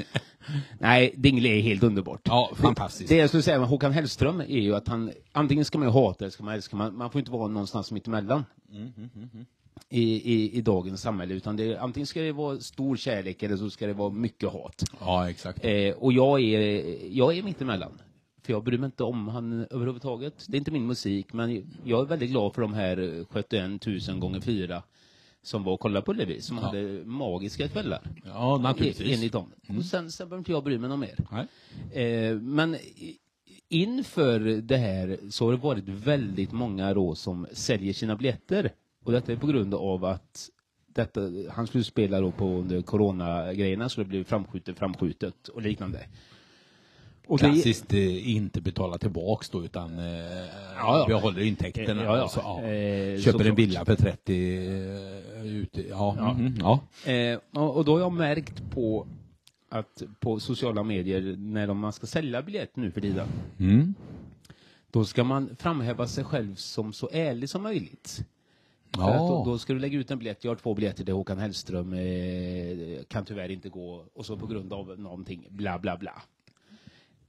Nej, 0.80 1.14
Dingle 1.18 1.50
är 1.50 1.62
helt 1.62 1.84
underbart. 1.84 2.22
Ja, 2.24 2.52
fantastiskt. 2.56 3.10
Det 3.10 3.16
jag 3.16 3.30
skulle 3.30 3.44
säga 3.44 3.60
med 3.60 3.68
Håkan 3.68 3.92
Hellström 3.92 4.40
är 4.42 4.60
ju 4.60 4.76
att 4.76 4.88
han, 4.88 5.12
antingen 5.32 5.66
ska 5.66 5.78
man 5.78 5.88
ju 5.88 5.94
hata 5.94 6.26
eller 6.26 6.32
ska 6.32 6.44
man 6.44 6.54
älska, 6.54 6.76
man, 6.76 6.98
man 6.98 7.12
får 7.12 7.20
inte 7.20 7.32
vara 7.32 7.48
någonstans 7.48 7.92
mitt 7.92 8.08
emellan. 8.08 8.46
I, 9.90 10.34
i, 10.34 10.58
I 10.58 10.62
dagens 10.62 11.02
samhälle, 11.02 11.34
utan 11.34 11.56
det, 11.56 11.78
antingen 11.78 12.08
ska 12.08 12.22
det 12.22 12.32
vara 12.32 12.60
stor 12.60 12.96
kärlek 12.96 13.44
eller 13.44 13.58
så 13.58 13.70
ska 13.70 13.88
det 13.88 13.94
vara 13.94 14.10
mycket 14.10 14.50
hat. 14.50 14.84
Ja, 15.00 15.30
exakt. 15.30 15.66
Eh, 15.66 15.94
och 15.98 16.14
jag 16.14 16.42
är, 16.42 16.98
jag 17.18 17.38
är 17.38 17.44
mitt 17.44 17.62
emellan. 17.62 18.02
För 18.44 18.54
jag 18.54 18.64
bryr 18.64 18.78
mig 18.78 18.86
inte 18.86 19.04
om 19.04 19.28
han 19.28 19.68
överhuvudtaget. 19.72 20.46
Det 20.48 20.58
är 20.58 20.60
inte 20.60 20.72
min 20.72 20.88
musik, 20.88 21.34
men 21.34 21.72
jag 21.84 22.02
är 22.02 22.06
väldigt 22.06 22.30
glad 22.30 22.54
för 22.54 22.62
de 22.62 22.74
här 22.74 23.26
71 23.30 24.08
000 24.10 24.20
gånger 24.20 24.40
fyra 24.40 24.84
som 25.48 25.64
var 25.64 25.74
och 25.74 25.80
kollade 25.80 26.06
på 26.06 26.12
Ullevi, 26.12 26.42
som 26.42 26.58
hade 26.58 27.06
magiska 27.06 27.68
kvällar. 27.68 28.02
Ja, 28.26 28.58
naturligtvis. 28.58 29.14
Enligt 29.14 29.34
dem. 29.34 29.52
Och 29.78 29.86
sen, 29.86 30.12
sen 30.12 30.30
behöver 30.30 30.38
inte 30.38 30.52
jag 30.52 30.64
bry 30.64 30.78
mig 30.78 30.90
något 30.90 31.00
mer. 31.00 31.16
Eh, 32.02 32.40
men 32.40 32.78
inför 33.70 34.40
det 34.62 34.78
här 34.78 35.18
så 35.30 35.46
har 35.46 35.52
det 35.52 35.58
varit 35.58 35.88
väldigt 35.88 36.52
många 36.52 36.94
då 36.94 37.16
som 37.16 37.48
säljer 37.52 37.94
sina 37.94 38.16
biljetter. 38.16 38.72
Och 39.04 39.12
detta 39.12 39.32
är 39.32 39.36
på 39.36 39.48
grund 39.48 39.74
av 39.74 40.06
att 40.06 40.50
detta, 40.88 41.22
han 41.52 41.68
skulle 41.68 41.84
spela 41.84 42.22
då 42.22 42.32
på 42.32 42.46
under 42.46 42.82
coronagrejerna 42.82 43.90
så 43.90 44.02
det 44.02 44.08
blev 44.08 44.24
framskjutet, 44.24 44.78
framskjutet 44.78 45.48
och 45.48 45.62
liknande. 45.62 46.00
Och 47.28 47.38
det- 47.40 47.46
Klassiskt 47.46 47.94
eh, 47.94 48.30
inte 48.36 48.62
betala 48.62 48.98
tillbaks 48.98 49.50
då 49.50 49.66
utan 49.66 50.00
eh, 50.00 50.06
ja. 50.78 51.06
behåller 51.08 51.42
intäkterna. 51.42 52.04
Ja, 52.04 52.18
ja. 52.18 52.24
och 52.24 52.32
så, 52.32 52.40
ja. 52.44 52.64
Eh, 52.64 53.20
Köper 53.20 53.46
en 53.46 53.56
villa 53.56 53.86
för 53.86 53.96
30 53.96 54.58
eh, 55.38 55.46
ute. 55.46 55.82
Ja. 55.88 56.16
Ja. 56.20 56.80
ja. 57.06 57.12
Eh, 57.12 57.40
och 57.54 57.86
då 57.86 57.94
har 57.94 58.00
jag 58.00 58.12
märkt 58.14 58.64
på 58.72 59.08
att 59.70 60.04
på 60.20 60.40
sociala 60.40 60.84
medier 60.84 61.36
när 61.38 61.74
man 61.74 61.94
ska 61.94 62.08
sälja 62.08 62.42
biljett 62.42 62.76
nu 62.76 62.92
för 62.92 63.02
tiden 63.02 63.28
Mm. 63.60 63.94
då 64.92 65.06
ska 65.06 65.24
man 65.24 65.56
framhäva 65.60 66.08
sig 66.08 66.24
själv 66.24 66.56
som 66.56 66.94
så 66.94 67.10
ärlig 67.14 67.50
som 67.50 67.64
möjligt. 67.64 68.20
Att 68.92 68.98
då, 68.98 69.02
Ja. 69.10 69.44
då 69.46 69.58
ska 69.58 69.74
du 69.74 69.80
lägga 69.80 70.00
ut 70.00 70.12
en 70.12 70.18
biljett, 70.18 70.44
jag 70.44 70.52
har 70.52 70.56
två 70.56 70.74
biljetter 70.74 71.06
till 71.06 71.14
Håkan 71.14 71.38
Hellström, 71.38 71.94
eh, 71.94 73.04
kan 73.08 73.26
tyvärr 73.26 73.50
inte 73.52 73.70
gå, 73.70 74.06
och 74.14 74.26
så 74.26 74.38
på 74.38 74.48
grund 74.48 74.74
av 74.74 75.00
någonting, 75.00 75.48
bla 75.50 75.80
bla 75.80 75.98
bla. 75.98 76.22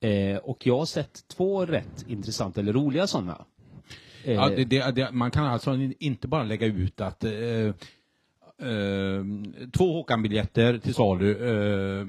Eh, 0.00 0.36
och 0.36 0.66
jag 0.66 0.78
har 0.78 0.86
sett 0.86 1.28
två 1.28 1.66
rätt 1.66 2.04
intressanta 2.08 2.60
eller 2.60 2.72
roliga 2.72 3.06
sådana. 3.06 3.44
Eh, 4.24 4.34
Ja, 4.34 4.48
det, 4.48 4.64
det, 4.64 4.94
det, 4.94 5.12
man 5.12 5.30
kan 5.30 5.44
alltså 5.46 5.74
inte 5.98 6.28
bara 6.28 6.44
lägga 6.44 6.66
ut 6.66 7.00
att 7.00 7.24
eh, 7.24 7.32
eh, 7.32 7.72
två 9.72 9.92
Håkan-biljetter 9.92 10.78
till 10.78 10.94
salu, 10.94 11.30
eh, 11.30 12.00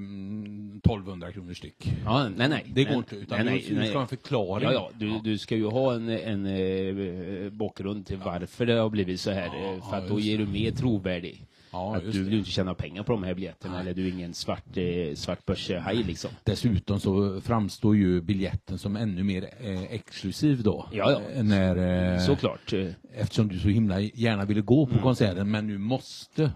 1200 0.77 1.31
kronor 1.31 1.53
styck. 1.53 1.93
ja, 2.05 2.29
nej, 2.37 2.49
nej. 2.49 2.65
Det 2.73 2.83
går 2.83 2.89
nej, 2.89 2.97
inte, 2.97 3.15
utan 3.15 3.45
nej, 3.45 3.65
du, 3.69 3.75
du 3.75 3.85
ska 3.85 3.93
ha 3.93 4.01
en 4.01 4.07
förklaring. 4.07 4.65
Ja, 4.65 4.73
ja, 4.73 4.89
du, 4.97 5.19
du 5.23 5.37
ska 5.37 5.55
ju 5.55 5.65
ha 5.65 5.93
en, 5.93 6.09
en 6.09 6.45
eh, 6.45 7.49
bakgrund 7.51 8.05
till 8.05 8.17
varför 8.17 8.65
det 8.65 8.73
har 8.73 8.89
blivit 8.89 9.19
så 9.19 9.31
här, 9.31 9.45
eh, 9.45 9.89
för 9.89 9.97
att 9.97 10.07
då 10.07 10.19
ger 10.19 10.37
du 10.37 10.45
mer 10.47 10.71
trovärdig. 10.71 11.45
Ja, 11.71 11.95
att 11.95 12.11
du 12.11 12.23
vill 12.23 12.33
inte 12.33 12.49
tjäna 12.49 12.73
pengar 12.73 13.03
på 13.03 13.11
de 13.11 13.23
här 13.23 13.33
biljetterna, 13.33 13.79
eller 13.79 13.93
du 13.93 14.07
är 14.07 14.11
ingen 14.11 14.33
svart, 14.33 14.77
eh, 14.77 15.15
svart 15.15 15.45
börshaj 15.45 16.03
liksom. 16.03 16.31
Dessutom 16.43 16.99
så 16.99 17.41
framstår 17.41 17.95
ju 17.95 18.21
biljetten 18.21 18.77
som 18.77 18.95
ännu 18.95 19.23
mer 19.23 19.49
eh, 19.59 19.83
exklusiv 19.83 20.63
då. 20.63 20.87
Ja, 20.91 21.11
ja. 21.11 21.21
Eh, 21.35 21.43
När, 21.43 22.13
eh, 22.15 22.19
Såklart. 22.25 22.73
eh, 22.73 22.87
Eftersom 23.13 23.47
du 23.47 23.59
så 23.59 23.67
himla 23.67 23.99
gärna 23.99 24.45
ville 24.45 24.61
gå 24.61 24.85
Mm. 24.85 24.97
på 24.97 25.03
konserten 25.03 25.51
men 25.51 25.67
nu 25.67 25.77
måste 25.77 26.51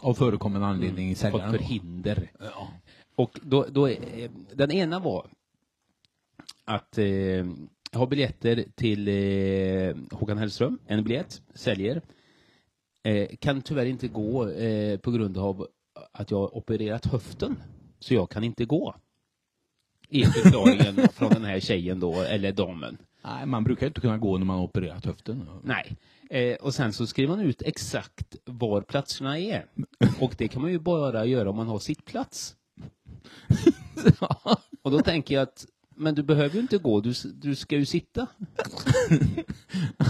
av 0.00 0.14
förekommande 0.14 0.66
anledning 0.66 1.16
sälja 1.16 1.32
Fått 1.32 1.40
den. 1.40 1.50
förhinder. 1.52 2.30
Ja. 2.40 2.68
Och 3.16 3.40
då, 3.42 3.66
då, 3.70 3.90
är- 3.90 3.98
den 4.54 4.70
ena 4.70 4.98
var 4.98 5.26
att 6.64 6.98
eh, 6.98 7.06
ha 7.92 8.06
biljetter 8.06 8.64
till 8.74 9.08
eh, 9.08 9.96
Håkan 10.18 10.38
Hellström, 10.38 10.78
en 10.86 11.04
biljett, 11.04 11.42
säljer. 11.54 12.02
Eh, 13.06 13.28
kan 13.40 13.62
tyvärr 13.62 13.86
inte 13.86 14.08
gå 14.08 14.48
eh, 14.48 14.98
på 14.98 15.10
grund 15.10 15.38
av 15.38 15.66
att 16.12 16.30
jag 16.30 16.38
har 16.38 16.56
opererat 16.56 17.06
höften. 17.06 17.62
Så 17.98 18.14
jag 18.14 18.30
kan 18.30 18.44
inte 18.44 18.64
gå. 18.64 18.94
Är 20.08 20.24
förklaringen 20.24 21.08
från 21.12 21.32
den 21.32 21.44
här 21.44 21.60
tjejen 21.60 22.00
då, 22.00 22.14
eller 22.14 22.52
damen. 22.52 22.98
Nej, 23.24 23.46
man 23.46 23.64
brukar 23.64 23.86
inte 23.86 24.00
kunna 24.00 24.18
gå 24.18 24.38
när 24.38 24.44
man 24.44 24.56
har 24.56 24.64
opererat 24.64 25.04
höften. 25.04 25.48
Nej. 25.64 25.96
Eh, 26.30 26.56
och 26.56 26.74
sen 26.74 26.92
så 26.92 27.06
skriver 27.06 27.36
man 27.36 27.44
ut 27.44 27.62
exakt 27.62 28.36
var 28.44 28.80
platserna 28.80 29.38
är. 29.38 29.66
Och 30.20 30.34
det 30.38 30.48
kan 30.48 30.62
man 30.62 30.70
ju 30.70 30.78
bara 30.78 31.26
göra 31.26 31.50
om 31.50 31.56
man 31.56 31.68
har 31.68 31.78
sittplats. 31.78 32.56
Och 34.82 34.90
då 34.90 35.00
tänker 35.00 35.34
jag 35.34 35.42
att, 35.42 35.66
men 35.96 36.14
du 36.14 36.22
behöver 36.22 36.54
ju 36.54 36.60
inte 36.60 36.78
gå, 36.78 37.00
du, 37.00 37.12
du 37.34 37.54
ska 37.54 37.76
ju 37.76 37.86
sitta. 37.86 38.26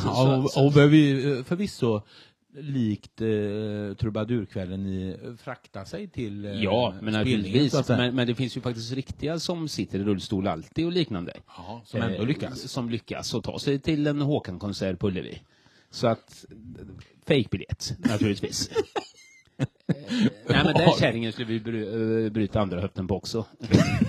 Ja, 0.05 0.37
och, 0.37 0.67
och 0.67 0.73
behöver 0.73 0.97
ju, 0.97 1.39
eh, 1.39 1.45
förvisso 1.45 2.03
likt 2.61 3.21
eh, 3.21 3.97
trubadurkvällen 3.99 4.87
i 4.87 5.17
frakta 5.39 5.85
sig 5.85 6.09
till 6.09 6.45
eh, 6.45 6.53
Ja, 6.53 6.95
men 7.03 7.13
naturligtvis. 7.13 7.89
Men, 7.89 8.15
men 8.15 8.27
det 8.27 8.35
finns 8.35 8.57
ju 8.57 8.61
faktiskt 8.61 8.93
riktiga 8.93 9.39
som 9.39 9.69
sitter 9.69 9.99
i 9.99 10.03
rullstol 10.05 10.47
alltid 10.49 10.87
och 10.87 10.93
liknande. 10.93 11.33
ja, 11.57 11.83
som 11.85 12.03
ändå 12.03 12.23
Eh, 12.23 12.27
lyckas. 12.27 12.69
Som 12.69 12.91
lyckas 12.91 13.35
och 13.35 13.45
ta 13.45 13.59
sig 13.59 13.79
till 13.79 14.07
en 14.07 14.21
Håkan-konsert 14.21 14.99
på 14.99 15.07
Ullevi. 15.09 15.43
Så 15.91 16.07
att, 16.07 16.45
fejkbiljett, 17.27 17.93
naturligtvis. 17.99 18.71
Eh, 19.89 19.95
Nej, 20.49 20.65
men 20.65 20.75
den 20.75 20.91
kärringen 21.01 21.33
skulle 21.33 21.49
vi 21.49 21.61
bry, 21.61 22.25
eh, 22.25 22.33
bryta 22.33 22.61
andra 22.61 22.81
höften 22.81 23.09
på 23.09 23.17
också. 23.17 23.47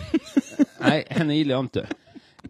Nej, 0.80 1.06
henne 1.10 1.36
gillar 1.38 1.56
jag 1.56 1.64
inte. 1.64 1.88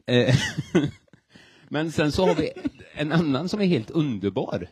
Eh, 0.05 0.35
Men 1.69 1.91
sen 1.91 2.11
så 2.11 2.25
har 2.27 2.35
vi 2.35 2.51
en 2.93 3.11
annan 3.11 3.49
som 3.49 3.61
är 3.61 3.65
helt 3.65 3.89
underbar. 3.91 4.67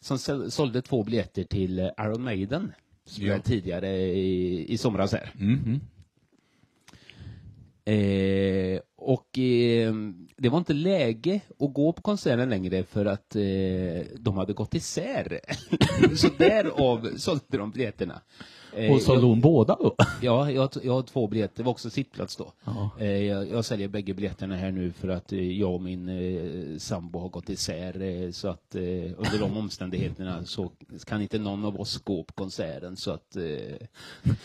Som 0.00 0.18
sålde 0.50 0.82
två 0.82 1.04
biljetter 1.04 1.44
till 1.44 1.78
eh, 1.78 1.88
Iron 2.00 2.22
Maiden. 2.24 2.72
Som 3.04 3.24
Ja. 3.26 3.38
tidigare 3.38 3.96
i, 3.98 4.72
i 4.72 4.78
somras 4.78 5.12
här. 5.12 5.30
Mhm. 5.38 5.80
Eh, 7.84 8.80
och 8.96 9.38
eh, 9.38 9.44
det 10.40 10.48
var 10.48 10.58
inte 10.58 10.72
läge 10.72 11.40
att 11.60 11.74
gå 11.74 11.92
på 11.92 12.02
konserten 12.02 12.50
längre 12.50 12.84
för 12.84 13.06
att 13.06 13.36
eh, 13.36 13.42
de 14.18 14.36
hade 14.36 14.52
gått 14.52 14.74
isär. 14.74 15.40
så 16.16 16.28
därav 16.38 17.08
sålde 17.16 17.42
de 17.58 17.70
biljetterna. 17.70 18.20
Eh, 18.76 18.92
Och 18.92 19.02
sålde 19.02 19.26
hon 19.26 19.40
båda 19.40 19.76
då? 19.80 19.94
Ja, 20.22 20.50
jag, 20.50 20.70
jag 20.82 20.92
har 20.92 21.02
två 21.02 21.26
biljetter, 21.26 21.56
det 21.56 21.62
var 21.62 21.70
också 21.70 21.90
sittplats 21.90 22.36
då. 22.36 22.52
Ja. 22.64 22.90
Eh, 22.98 23.06
jag, 23.06 23.48
jag 23.48 23.64
säljer 23.64 23.88
bägge 23.88 24.14
biljetterna 24.14 24.56
här 24.56 24.70
nu 24.70 24.92
för 24.92 25.08
att 25.08 25.32
eh, 25.32 25.58
jag 25.58 25.74
och 25.74 25.82
min 25.82 26.08
eh, 26.08 26.78
sambo 26.78 27.18
har 27.18 27.28
gått 27.28 27.50
isär 27.50 28.02
eh, 28.02 28.30
så 28.30 28.48
att 28.48 28.74
eh, 28.74 28.82
under 28.82 29.38
de 29.38 29.56
omständigheterna 29.56 30.44
så 30.44 30.70
kan 31.06 31.22
inte 31.22 31.38
någon 31.38 31.64
av 31.64 31.80
oss 31.80 31.98
gå 32.04 32.24
på 32.24 32.32
konserten 32.34 32.96
så 32.96 33.10
att 33.10 33.36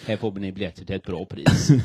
här 0.05 0.17
får 0.17 0.31
ni 0.31 0.51
biljetter 0.51 0.85
till 0.85 0.95
ett 0.95 1.05
bra 1.05 1.25
pris. 1.25 1.69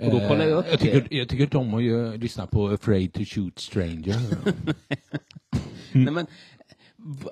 och 0.00 0.10
då 0.10 0.28
kollar 0.28 0.46
jag 0.46 0.58
upp 0.58 0.66
Eh, 0.66 0.70
jag 0.70 0.80
tycker, 0.80 1.16
jag 1.16 1.28
tycker 1.28 1.44
inte 1.44 1.58
om 1.58 1.74
att 1.74 1.82
ju 1.82 2.16
lyssna 2.16 2.46
på 2.46 2.68
Afraid 2.68 3.12
to 3.12 3.24
shoot 3.24 3.58
stranger. 3.58 4.16
Nej, 5.92 6.12
men, 6.12 6.26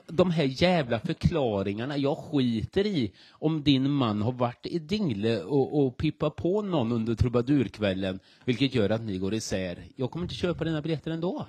de 0.07 0.31
här 0.31 0.63
jävla 0.63 0.99
förklaringarna, 0.99 1.97
jag 1.97 2.19
skiter 2.19 2.87
i 2.87 3.13
om 3.31 3.63
din 3.63 3.91
man 3.91 4.23
har 4.23 4.33
varit 4.33 4.67
i 4.67 4.79
Dingle 4.79 5.43
och, 5.43 5.87
och 5.87 5.97
pippat 5.97 6.37
på 6.37 6.63
någon 6.63 6.93
under 6.93 7.15
trubadurkvällen, 7.15 8.21
vilket 8.45 8.75
gör 8.75 8.91
att 8.91 9.03
ni 9.03 9.19
går 9.19 9.35
isär. 9.35 9.79
Jag 9.97 10.11
kommer 10.11 10.25
inte 10.25 10.35
köpa 10.35 10.65
dina 10.65 10.83
biljetter 10.83 11.11
ändå. 11.11 11.47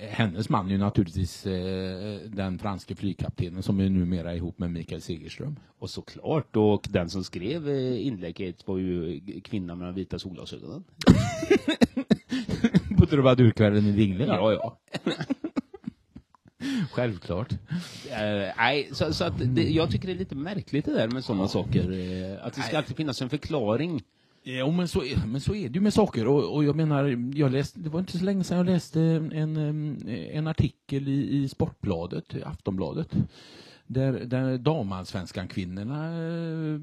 Hennes 0.00 0.48
man 0.48 0.66
är 0.66 0.70
ju 0.70 0.78
naturligtvis 0.78 1.46
eh, 1.46 2.18
den 2.26 2.58
franske 2.58 2.94
flygkaptenen 2.94 3.62
som 3.62 3.80
är 3.80 3.88
numera 3.88 4.34
ihop 4.34 4.58
med 4.58 4.70
Mikael 4.70 5.00
Segerström. 5.00 5.56
Och 5.78 5.90
såklart, 5.90 6.56
och 6.56 6.86
den 6.90 7.10
som 7.10 7.24
skrev 7.24 7.68
eh, 7.68 8.06
inlägget 8.06 8.68
var 8.68 8.78
ju 8.78 9.20
kvinnan 9.44 9.78
med 9.78 9.88
de 9.88 9.94
vita 9.94 10.18
solglasögonen. 10.18 10.84
På 12.98 13.06
trubadurkvällen 13.06 13.86
i 13.86 13.92
Dingle? 13.92 14.26
Ja, 14.26 14.52
ja. 14.52 14.78
Självklart. 16.92 17.52
Eh, 18.10 18.52
nej, 18.56 18.88
så, 18.92 19.12
så 19.12 19.24
att 19.24 19.54
det, 19.54 19.62
jag 19.70 19.90
tycker 19.90 20.08
det 20.08 20.14
är 20.14 20.18
lite 20.18 20.34
märkligt 20.34 20.84
det 20.84 20.94
där 20.94 21.08
med 21.08 21.24
sådana 21.24 21.48
saker. 21.48 21.90
eh, 21.92 22.46
att 22.46 22.54
det 22.54 22.62
ska 22.62 22.76
alltid 22.78 22.96
finnas 22.96 23.22
en 23.22 23.30
förklaring 23.30 24.02
Jo, 24.42 24.70
men 24.70 24.88
så, 24.88 25.04
är- 25.04 25.26
men 25.26 25.40
så 25.40 25.54
är 25.54 25.68
det 25.68 25.74
ju 25.74 25.80
med 25.80 25.94
saker. 25.94 26.26
Och, 26.26 26.54
och 26.54 26.64
jag 26.64 26.76
menar, 26.76 27.32
jag 27.34 27.52
läste, 27.52 27.80
det 27.80 27.88
var 27.88 28.00
inte 28.00 28.18
så 28.18 28.24
länge 28.24 28.44
sedan 28.44 28.56
jag 28.58 28.66
läste 28.66 29.00
en, 29.32 29.66
en, 30.32 30.46
artikel 30.46 31.08
i, 31.08 31.36
i 31.36 31.48
Sportbladet, 31.48 32.24
Aftonbladet, 32.44 33.08
där, 33.86 34.12
där 34.12 34.58
damallsvenskan 34.58 35.48
kvinnorna 35.48 36.06
eh, 36.22 36.80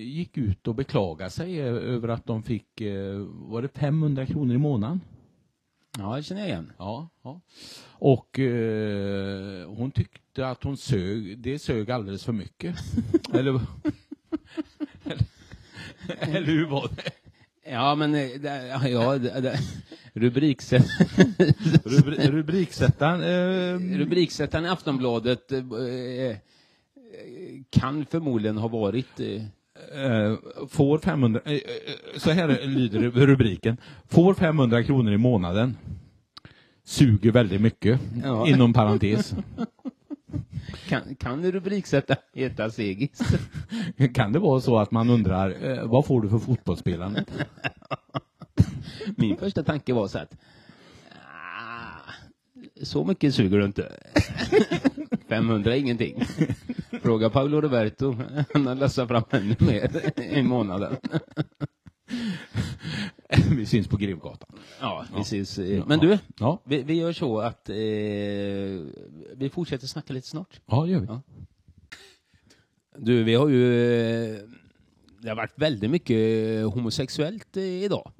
gick 0.00 0.36
ut 0.38 0.68
och 0.68 0.74
beklagade 0.74 1.30
sig 1.30 1.60
eh, 1.60 1.66
över 1.66 2.08
att 2.08 2.26
de 2.26 2.42
fick, 2.42 2.80
eh, 2.80 3.16
var 3.28 3.62
det 3.62 3.68
500 3.68 4.26
kronor 4.26 4.54
i 4.54 4.58
månaden? 4.58 5.00
Ja, 5.98 6.16
det 6.16 6.22
känner 6.22 6.40
jag 6.40 6.48
igen. 6.50 6.72
Ja, 6.78 7.08
ja. 7.22 7.40
Och 7.98 8.38
eh, 8.38 9.68
hon 9.68 9.90
tyckte 9.90 10.48
att 10.48 10.64
hon 10.64 10.76
sög, 10.76 11.38
det 11.38 11.58
sög 11.58 11.90
alldeles 11.90 12.24
för 12.24 12.32
mycket. 12.32 12.76
eller, 13.34 13.60
eller, 15.04 15.24
eller 16.20 16.46
hur 16.46 16.66
var 16.66 16.88
det? 16.96 17.10
Ja, 17.70 17.94
men 17.94 18.14
eh, 18.14 18.90
ja, 18.90 19.18
rubriksätt, 20.12 20.86
Rubri, 21.84 22.30
rubriksättaren. 22.30 23.22
Eh, 23.22 23.98
rubriksättaren 23.98 24.64
i 24.64 24.68
Aftonbladet 24.68 25.52
eh, 25.52 25.58
eh, 25.58 26.36
kan 27.70 28.06
förmodligen 28.10 28.56
ha 28.56 28.68
varit 28.68 29.20
eh, 29.20 29.42
eh, 30.04 30.36
får 30.68 30.98
500, 30.98 31.40
eh, 31.44 31.52
eh, 31.52 31.60
så 32.16 32.30
här 32.30 32.66
lyder 32.66 33.00
rubriken. 33.26 33.76
Får 34.08 34.34
500 34.34 34.82
kronor 34.82 35.12
i 35.12 35.18
månaden. 35.18 35.76
Suger 36.84 37.30
väldigt 37.30 37.60
mycket. 37.60 38.00
Ja. 38.24 38.48
Inom 38.48 38.72
parentes. 38.72 39.34
kan, 40.88 41.14
kan 41.16 41.52
rubriksättaren 41.52 42.22
heta 42.34 42.70
Segis? 42.70 43.18
Kan 44.14 44.32
det 44.32 44.38
vara 44.38 44.60
så 44.60 44.78
att 44.78 44.90
man 44.90 45.10
undrar, 45.10 45.64
eh, 45.64 45.84
vad 45.86 46.06
får 46.06 46.22
du 46.22 46.28
för 46.28 46.38
fotbollsspelande? 46.38 47.24
Min 49.16 49.36
första 49.36 49.62
tanke 49.62 49.92
var 49.92 50.08
så 50.08 50.18
att 50.18 50.36
ah, 51.12 52.10
så 52.82 53.04
mycket 53.04 53.34
suger 53.34 53.58
du 53.58 53.64
inte. 53.64 53.92
500 55.28 55.74
är 55.74 55.78
ingenting. 55.78 56.24
Fråga 57.02 57.30
Paolo 57.30 57.60
Roberto. 57.60 58.16
Han 58.54 58.66
har 58.66 58.74
lassat 58.74 59.08
fram 59.08 59.24
ännu 59.30 59.56
mer 59.58 59.90
i 60.22 60.42
månaden. 60.42 60.96
Vi 63.56 63.66
syns 63.66 63.88
på 63.88 63.96
Grevgatan. 63.96 64.58
Ja, 64.80 65.04
precis. 65.14 65.58
Men 65.86 65.98
du, 65.98 66.18
Ja, 66.38 66.62
vi, 66.64 66.82
vi 66.82 66.94
gör 66.94 67.12
så 67.12 67.38
att 67.38 67.68
eh, 67.68 67.74
vi 69.36 69.50
fortsätter 69.52 69.86
snacka 69.86 70.12
lite 70.12 70.28
snart. 70.28 70.60
ja 70.66 70.82
det 70.84 70.90
gör 70.90 71.00
vi. 71.00 71.06
Ja. 71.06 71.20
Du, 72.98 73.24
vi 73.24 73.34
har 73.34 73.48
ju... 73.48 73.84
eh, 74.34 74.38
Det 75.22 75.28
har 75.28 75.36
varit 75.36 75.52
väldigt 75.58 75.90
mycket 75.90 76.16
homosexuellt 76.66 77.56
eh, 77.56 77.62
idag. 77.64 78.12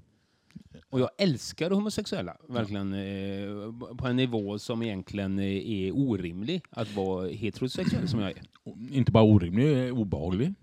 Och 0.91 1.01
jag 1.01 1.11
älskar 1.19 1.71
homosexuella, 1.71 2.37
verkligen. 2.49 2.93
eh, 2.93 3.97
På 3.97 4.07
en 4.07 4.17
nivå 4.17 4.59
som 4.59 4.83
egentligen 4.83 5.39
eh, 5.39 5.45
är 5.71 5.93
orimlig 5.99 6.63
att 6.71 6.95
vara 6.95 7.29
heterosexuell 7.29 8.09
som 8.09 8.21
jag 8.21 8.31
är. 8.31 8.43
Inte 8.91 9.13
bara 9.13 9.25
orimlig, 9.25 9.87
eh, 9.89 9.99
obehaglig. 9.99 10.55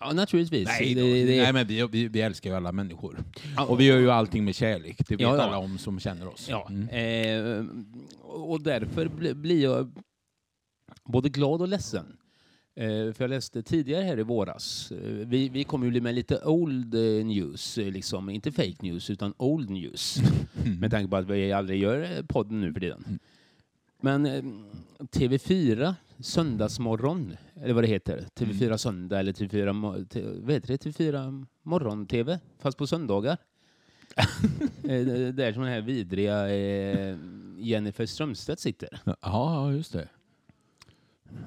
Ja, 0.00 0.12
naturligtvis. 0.12 0.66
Nej, 0.68 0.94
det, 0.94 1.24
det, 1.24 1.36
Nej 1.42 1.52
men 1.52 1.66
vi, 1.66 1.86
vi, 1.90 2.08
vi 2.08 2.20
älskar 2.20 2.50
ju 2.50 2.56
alla 2.56 2.72
människor. 2.72 3.18
Och 3.68 3.80
vi 3.80 3.84
gör 3.84 3.98
ju 3.98 4.10
allting 4.10 4.44
med 4.44 4.54
kärlek. 4.54 4.96
Det 5.08 5.14
vet 5.16 5.20
Ja, 5.20 5.36
ja. 5.36 5.42
alla 5.42 5.58
om 5.58 5.78
som 5.78 6.00
känner 6.00 6.28
oss. 6.28 6.46
Ja, 6.50 6.68
Mm. 6.70 6.88
eh, 6.88 7.66
och 8.22 8.60
därför 8.62 9.08
bli- 9.08 9.34
blir 9.34 9.62
jag 9.62 9.92
både 11.04 11.28
glad 11.28 11.60
och 11.62 11.68
ledsen. 11.68 12.16
Eh, 12.76 13.12
för 13.12 13.16
jag 13.18 13.28
läste 13.30 13.62
tidigare 13.62 14.04
här 14.04 14.18
i 14.18 14.22
våras, 14.22 14.92
eh, 14.92 14.98
vi, 15.26 15.48
vi 15.48 15.64
kommer 15.64 15.90
ju 15.90 16.00
med 16.00 16.14
lite 16.14 16.40
old 16.44 16.94
eh, 16.94 17.00
news, 17.26 17.76
liksom, 17.76 18.28
inte 18.30 18.52
fake 18.52 18.76
news 18.80 19.10
utan 19.10 19.34
old 19.36 19.70
news. 19.70 20.18
med 20.80 20.90
tanke 20.90 21.10
på 21.10 21.16
att 21.16 21.30
vi 21.30 21.52
aldrig 21.52 21.80
gör 21.82 22.22
podden 22.28 22.60
nu 22.60 22.72
för 22.72 22.80
tiden. 22.80 23.18
Men 24.00 24.26
eh, 24.26 24.42
TV4 25.00 25.94
Söndagsmorgon, 26.20 27.36
eller 27.62 27.74
vad 27.74 27.84
det 27.84 27.88
heter, 27.88 28.24
TV4 28.34 28.76
Söndag 28.76 29.18
eller 29.20 29.32
TV4, 29.32 29.72
mo- 29.72 30.06
t- 30.08 30.22
vad 30.40 30.52
heter 30.54 30.68
det, 30.68 30.76
TV4 30.84 31.46
Morgon-TV, 31.62 32.38
fast 32.58 32.78
på 32.78 32.86
söndagar. 32.86 33.36
Eh, 34.84 35.06
Där 35.34 35.52
som 35.52 35.62
den 35.62 35.72
här 35.72 35.80
vidriga 35.80 36.48
eh, 36.50 37.16
Jennifer 37.58 38.06
Strömstedt 38.06 38.60
sitter. 38.60 38.88
Ja, 39.04 39.14
ja, 39.20 39.72
just 39.72 39.92
det. 39.92 40.08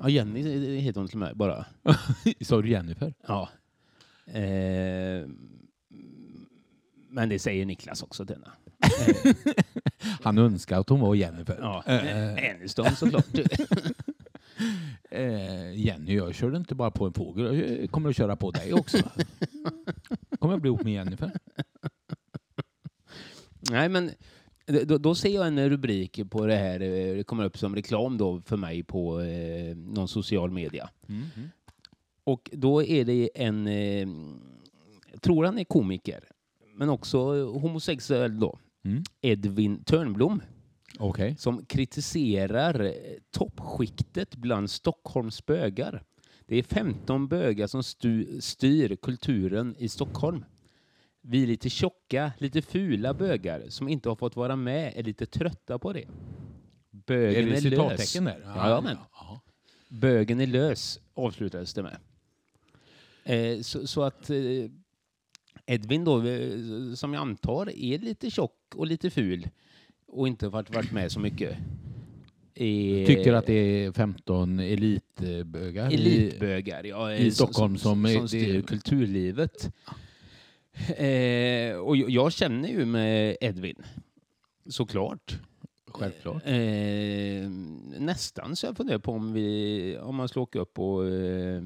Ja, 0.01 0.09
Jenny 0.09 0.75
heter 0.79 0.99
hon 0.99 1.07
till 1.07 1.15
och 1.15 1.19
med 1.19 1.37
bara. 1.37 1.65
Sa 2.41 2.61
du 2.61 2.69
Jennifer? 2.69 3.13
Ja. 3.27 3.49
Eh, 4.25 5.27
men 7.09 7.29
det 7.29 7.39
säger 7.39 7.65
Niklas 7.65 8.03
också 8.03 8.25
till 8.25 8.35
henne. 8.35 8.51
Han 10.21 10.37
önskar 10.37 10.79
att 10.79 10.89
hon 10.89 10.99
var 10.99 11.15
Jennifer. 11.15 11.57
Ja, 11.61 11.83
Eh, 11.87 12.55
Aniston 12.55 12.95
såklart. 12.95 13.25
Eh, 15.11 15.73
Jenny, 15.79 16.15
jag 16.15 16.35
körde 16.35 16.57
inte 16.57 16.75
bara 16.75 16.91
på 16.91 17.05
en 17.05 17.13
fågel. 17.13 17.79
Jag 17.81 17.91
kommer 17.91 18.09
att 18.09 18.15
köra 18.15 18.35
på 18.35 18.51
dig 18.51 18.73
också. 18.73 18.97
kommer 20.39 20.55
att 20.55 20.61
bli 20.61 20.67
ihop 20.69 20.83
med 20.83 20.93
Jennifer. 20.93 21.31
Nej, 23.71 23.89
men 23.89 24.11
då, 24.85 24.97
då 24.97 25.15
ser 25.15 25.29
jag 25.29 25.47
en 25.47 25.69
rubrik 25.69 26.19
på 26.29 26.45
det 26.45 26.55
här. 26.55 26.79
eh, 26.79 27.15
Det 27.15 27.23
kommer 27.23 27.45
upp 27.45 27.57
som 27.57 27.75
reklam 27.75 28.17
då 28.17 28.41
för 28.41 28.57
mig 28.57 28.83
på 28.83 29.21
eh, 29.21 29.75
någon 29.75 30.07
social 30.07 30.51
media. 30.51 30.89
Och 32.23 32.49
då 32.53 32.83
är 32.83 33.05
det 33.05 33.29
en, 33.35 33.67
eh, 33.67 34.07
jag 35.11 35.21
tror 35.21 35.45
han 35.45 35.57
är 35.59 35.63
komiker, 35.63 36.23
men 36.75 36.89
också 36.89 37.17
homosexuell 37.51 38.39
då, 38.39 38.59
Mm. 38.83 39.03
Edvin 39.21 39.83
Törnblom, 39.83 40.41
Okej. 40.99 41.35
som 41.37 41.65
kritiserar 41.65 42.79
eh, 42.79 42.93
toppskiktet 43.31 44.35
bland 44.35 44.71
Stockholms 44.71 45.45
bögar. 45.45 46.03
Det 46.45 46.55
är 46.55 46.63
15 46.63 47.27
bögar 47.27 47.67
som 47.67 47.83
styr 48.41 48.95
kulturen 48.95 49.75
i 49.77 49.89
Stockholm. 49.89 50.45
Vi 51.21 51.43
är 51.43 51.47
lite 51.47 51.69
tjocka, 51.69 52.31
lite 52.37 52.61
fula 52.61 53.13
bögar 53.13 53.65
som 53.69 53.87
inte 53.87 54.09
har 54.09 54.15
fått 54.15 54.35
vara 54.35 54.55
med 54.55 54.93
är 54.95 55.03
lite 55.03 55.25
trötta 55.25 55.79
på 55.79 55.93
det. 55.93 56.05
Bögen 56.91 57.47
Är 57.47 57.61
det 57.61 57.67
är, 57.67 57.89
lös. 57.89 58.13
där? 58.13 58.41
Ja, 58.45 58.81
men. 58.81 58.97
Ja. 59.11 59.41
Bögen 59.89 60.41
är 60.41 60.47
lös, 60.47 60.99
avslutades 61.13 61.73
det 61.73 61.83
med. 61.83 61.97
Eh, 63.23 63.61
så, 63.61 63.87
så 63.87 64.03
att 64.03 64.29
eh, 64.29 64.37
Edvin 65.65 66.03
då, 66.03 66.27
eh, 66.27 66.93
som 66.93 67.13
jag 67.13 67.21
antar 67.21 67.69
är 67.69 67.99
lite 67.99 68.31
tjock 68.31 68.75
och 68.75 68.87
lite 68.87 69.09
ful 69.09 69.49
och 70.11 70.27
inte 70.27 70.49
varit, 70.49 70.75
varit 70.75 70.91
med 70.91 71.11
så 71.11 71.19
mycket. 71.19 71.57
är- 72.55 73.05
Tycker 73.05 73.33
att 73.33 73.45
det 73.45 73.53
är 73.53 73.91
15 73.91 74.59
elitbögar 74.59 75.91
i- 75.91 75.95
Elitbögar, 75.95 76.83
ja. 76.83 77.13
i 77.13 77.25
eh, 77.27 77.31
Stockholm 77.31 77.77
som 77.77 78.05
är- 78.05 78.17
som 78.17 78.27
styr 78.27 78.61
kulturlivet. 78.61 79.71
Eh, 80.97 81.75
och 81.77 81.97
jag, 81.97 82.09
jag 82.09 82.33
känner 82.33 82.69
ju 82.69 82.85
med 82.85 83.37
Edvin, 83.41 83.83
såklart. 84.69 85.39
Självklart. 85.87 86.43
Eh, 86.45 87.49
nästan 87.99 88.55
så 88.55 88.65
jag 88.65 88.77
funderar 88.77 88.99
på 88.99 89.11
om, 89.11 89.33
vi, 89.33 89.97
om 90.01 90.15
man 90.15 90.27
ska 90.27 90.41
åka 90.41 90.59
upp 90.59 90.79
och 90.79 91.07
eh, 91.07 91.63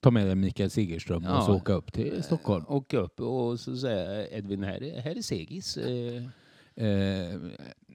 Ta 0.00 0.10
med 0.10 0.26
dig 0.26 0.34
Mikael 0.34 0.70
Segerström 0.70 1.22
Ja. 1.24 1.38
och 1.38 1.44
så 1.44 1.54
åka 1.54 1.72
upp 1.72 1.92
till 1.92 2.22
Stockholm. 2.22 2.64
åka 2.68 2.98
upp 2.98 3.20
och 3.20 3.60
så 3.60 3.76
säga 3.76 4.28
Edvin, 4.28 4.62
här 4.62 4.82
är, 4.82 5.00
här 5.00 5.16
är 5.18 5.22
Segis. 5.22 5.76
Eh, 5.76 6.22
Eh, 6.76 7.40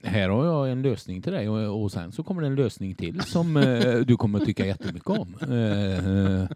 här 0.04 0.28
har 0.28 0.44
jag 0.44 0.70
en 0.70 0.82
lösning 0.82 1.22
till 1.22 1.32
dig 1.32 1.48
och, 1.48 1.82
och 1.82 1.92
sen 1.92 2.12
så 2.12 2.22
kommer 2.22 2.42
det 2.42 2.48
en 2.48 2.54
lösning 2.54 2.94
till 2.94 3.20
som 3.20 3.56
eh, 3.56 3.96
du 3.96 4.16
kommer 4.16 4.38
att 4.38 4.44
tycka 4.44 4.66
jättemycket 4.66 5.10
om. 5.10 5.36
Eh, 5.40 6.08
eh, 6.08 6.48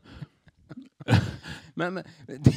men, 1.75 1.95
men, 1.95 2.05
det, 2.27 2.53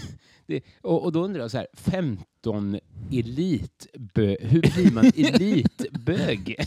det, 0.46 0.64
och, 0.82 1.04
och 1.04 1.12
då 1.12 1.24
undrar 1.24 1.42
jag 1.42 1.52
så 1.52 1.58
här, 1.58 1.68
15 1.74 2.80
elitbö, 3.12 4.36
hur 4.42 4.62
blir 4.62 4.92
man 4.92 5.06
elitbög? 5.16 6.56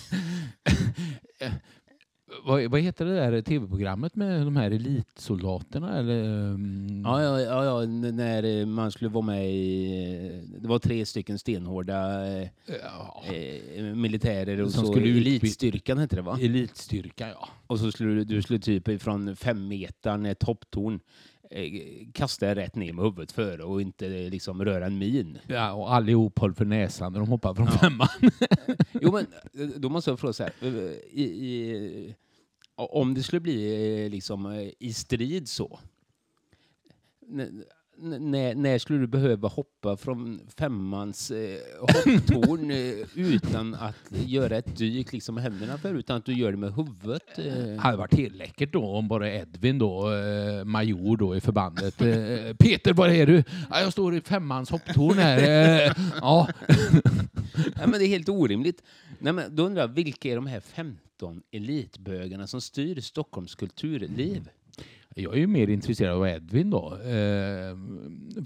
vad, 2.45 2.71
vad 2.71 2.81
heter 2.81 3.05
det 3.05 3.15
där 3.15 3.43
tv-programmet 3.43 4.17
med 4.17 4.45
de 4.47 4.57
här 4.57 4.71
elitsoldaterna? 4.71 5.99
Eller, 5.99 6.25
mm, 6.25 7.03
Ja, 7.05 7.23
ja, 7.23 7.41
ja, 7.41 7.65
ja, 7.65 7.87
när 8.13 8.61
eh, 8.61 8.67
man 8.67 8.93
skulle 8.93 9.11
vara 9.11 9.25
med 9.25 9.51
i... 9.55 10.43
Det 10.59 10.69
var 10.69 10.79
tre 10.79 11.07
stycken 11.07 11.39
stenhårda 11.39 12.27
eh, 12.27 12.49
ja, 12.83 13.23
eh, 13.35 13.85
militärer 13.85 14.63
och 14.63 14.71
Som 14.71 14.87
så 14.87 14.93
skulle 14.93 15.09
elitstyrkan 15.09 15.99
hette 15.99 16.17
det 16.17 16.23
va? 16.23 16.39
elitstyrka, 16.41 17.29
ja. 17.29 17.49
Och 17.67 17.79
så 17.79 17.93
skulle 17.93 18.15
du, 18.15 18.25
du 18.25 18.43
skulle 18.43 18.59
typ 18.59 18.89
ifrån 18.89 19.37
fem 19.37 19.69
meter 19.69 20.27
ett 20.27 20.39
topptorn 20.39 20.95
eh, 20.95 21.01
kasta 22.15 22.47
dig 22.47 22.55
rätt 22.65 22.77
ner 22.77 22.93
med 22.93 23.05
huvudet 23.05 23.33
före 23.33 23.63
och 23.63 23.81
inte 23.83 24.07
eh, 24.07 24.31
liksom 24.31 24.65
röra 24.65 24.87
en 24.87 24.99
min. 24.99 25.39
ja. 25.47 25.73
Och 25.73 25.95
allihop 25.95 26.39
höll 26.39 26.55
för 26.55 26.65
näsan 26.65 27.13
när 27.13 27.21
de 27.21 27.29
hoppade 27.29 27.55
från 27.57 27.69
femman. 27.69 28.09
Jo 29.01 29.13
men 29.13 29.27
eh, 29.63 29.77
då 29.77 29.89
måste 29.89 30.11
jag 30.11 30.21
fråga 30.21 30.33
så 30.33 30.43
här. 30.43 30.53
eh, 30.61 30.69
I, 31.11 31.23
i, 31.23 32.15
om 32.77 33.15
det 33.15 33.23
skulle 33.23 33.41
bli 33.41 34.05
eh, 34.05 34.11
liksom 34.11 34.47
eh, 34.47 34.71
i 34.79 34.93
strid 34.93 35.49
så. 35.49 35.79
När, 38.03 38.55
när 38.55 38.79
skulle 38.79 38.99
du 38.99 39.07
behöva 39.07 39.49
hoppa 39.49 39.97
från 39.97 40.41
femmans 40.57 41.31
eh, 41.31 41.59
hopptorn 41.81 42.71
eh, 42.71 43.35
utan 43.35 43.75
att 43.75 43.97
göra 44.27 44.57
ett 44.57 44.77
dyk 44.77 45.13
liksom 45.13 45.35
med 45.35 45.45
händerna 45.45 45.79
för, 45.79 45.95
utan 45.95 46.17
att 46.17 46.25
du 46.25 46.33
gör 46.33 46.51
det 46.51 46.57
med 46.57 46.75
huvudet? 46.75 47.39
Eh. 47.39 47.45
Det 47.45 47.79
hade 47.81 47.97
varit 47.97 48.15
helt 48.15 48.35
läckert 48.35 48.73
då 48.73 48.85
om 48.85 49.09
bara 49.09 49.33
Edvin 49.33 49.79
då, 49.79 50.15
eh, 50.15 50.65
major 50.65 51.17
då 51.17 51.37
i 51.37 51.41
förbandet. 51.41 52.03
Eh, 52.03 52.57
Peter, 52.59 52.93
var 52.93 53.09
är 53.09 53.27
du? 53.27 53.45
Ja, 53.71 53.81
jag 53.81 53.93
står 53.93 54.15
i 54.15 54.21
femmans 54.21 54.71
hopptorn 54.71 55.19
här. 55.19 55.39
Eh, 55.39 55.93
ja. 56.21 56.49
Ja, 57.55 57.87
men 57.87 57.93
det 57.93 58.05
är 58.05 58.09
helt 58.09 58.29
orimligt. 58.29 58.83
Nej, 59.19 59.33
men 59.33 59.57
då 59.57 59.63
undrar 59.67 59.83
jag, 59.83 59.89
vilka 59.89 60.29
är 60.29 60.37
de 60.37 60.47
här 60.47 60.61
15 60.61 61.43
elitbögarna 61.53 62.47
som 62.47 62.61
styr 62.61 63.01
Stockholms 63.01 63.55
kulturliv? 63.55 64.49
Jag 65.17 65.35
är 65.35 65.39
ju 65.39 65.47
mer 65.47 65.69
intresserad 65.71 66.17
av 66.17 66.27
Edvin 66.29 66.71
då. 66.71 66.99
Eh, 67.03 67.77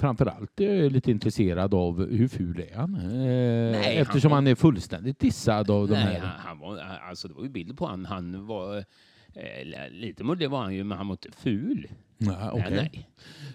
framförallt 0.01 0.61
är 0.61 0.75
jag 0.75 0.93
lite 0.93 1.11
intresserad 1.11 1.75
av 1.75 2.11
hur 2.11 2.29
ful 2.29 2.61
är 2.71 2.77
han? 2.77 2.95
Eh, 2.95 3.75
han 3.83 3.93
eftersom 3.93 4.31
var- 4.31 4.37
han 4.37 4.47
är 4.47 4.55
fullständigt 4.55 5.19
dissad 5.19 5.71
av 5.71 5.89
de 5.89 5.95
Nej, 5.95 6.03
här. 6.05 6.21
han, 6.21 6.31
han 6.47 6.59
var, 6.59 6.79
alltså 7.09 7.29
det 7.29 7.35
var 7.35 7.43
ju 7.43 7.49
bild 7.51 7.79
på 7.79 7.87
han. 7.87 8.05
Han 8.05 8.47
var, 8.47 8.77
eh, 8.77 9.91
lite 9.91 10.25
mullig 10.25 10.51
var 10.51 10.63
han 10.63 10.75
ju, 10.75 10.85
men 10.85 10.99
han 10.99 11.09
var 11.09 11.15
inte 11.15 11.33
ful. 11.39 11.89
Ja, 12.19 12.51
okej. 12.53 12.71
Nej, 12.71 12.91
nej. 12.93 13.09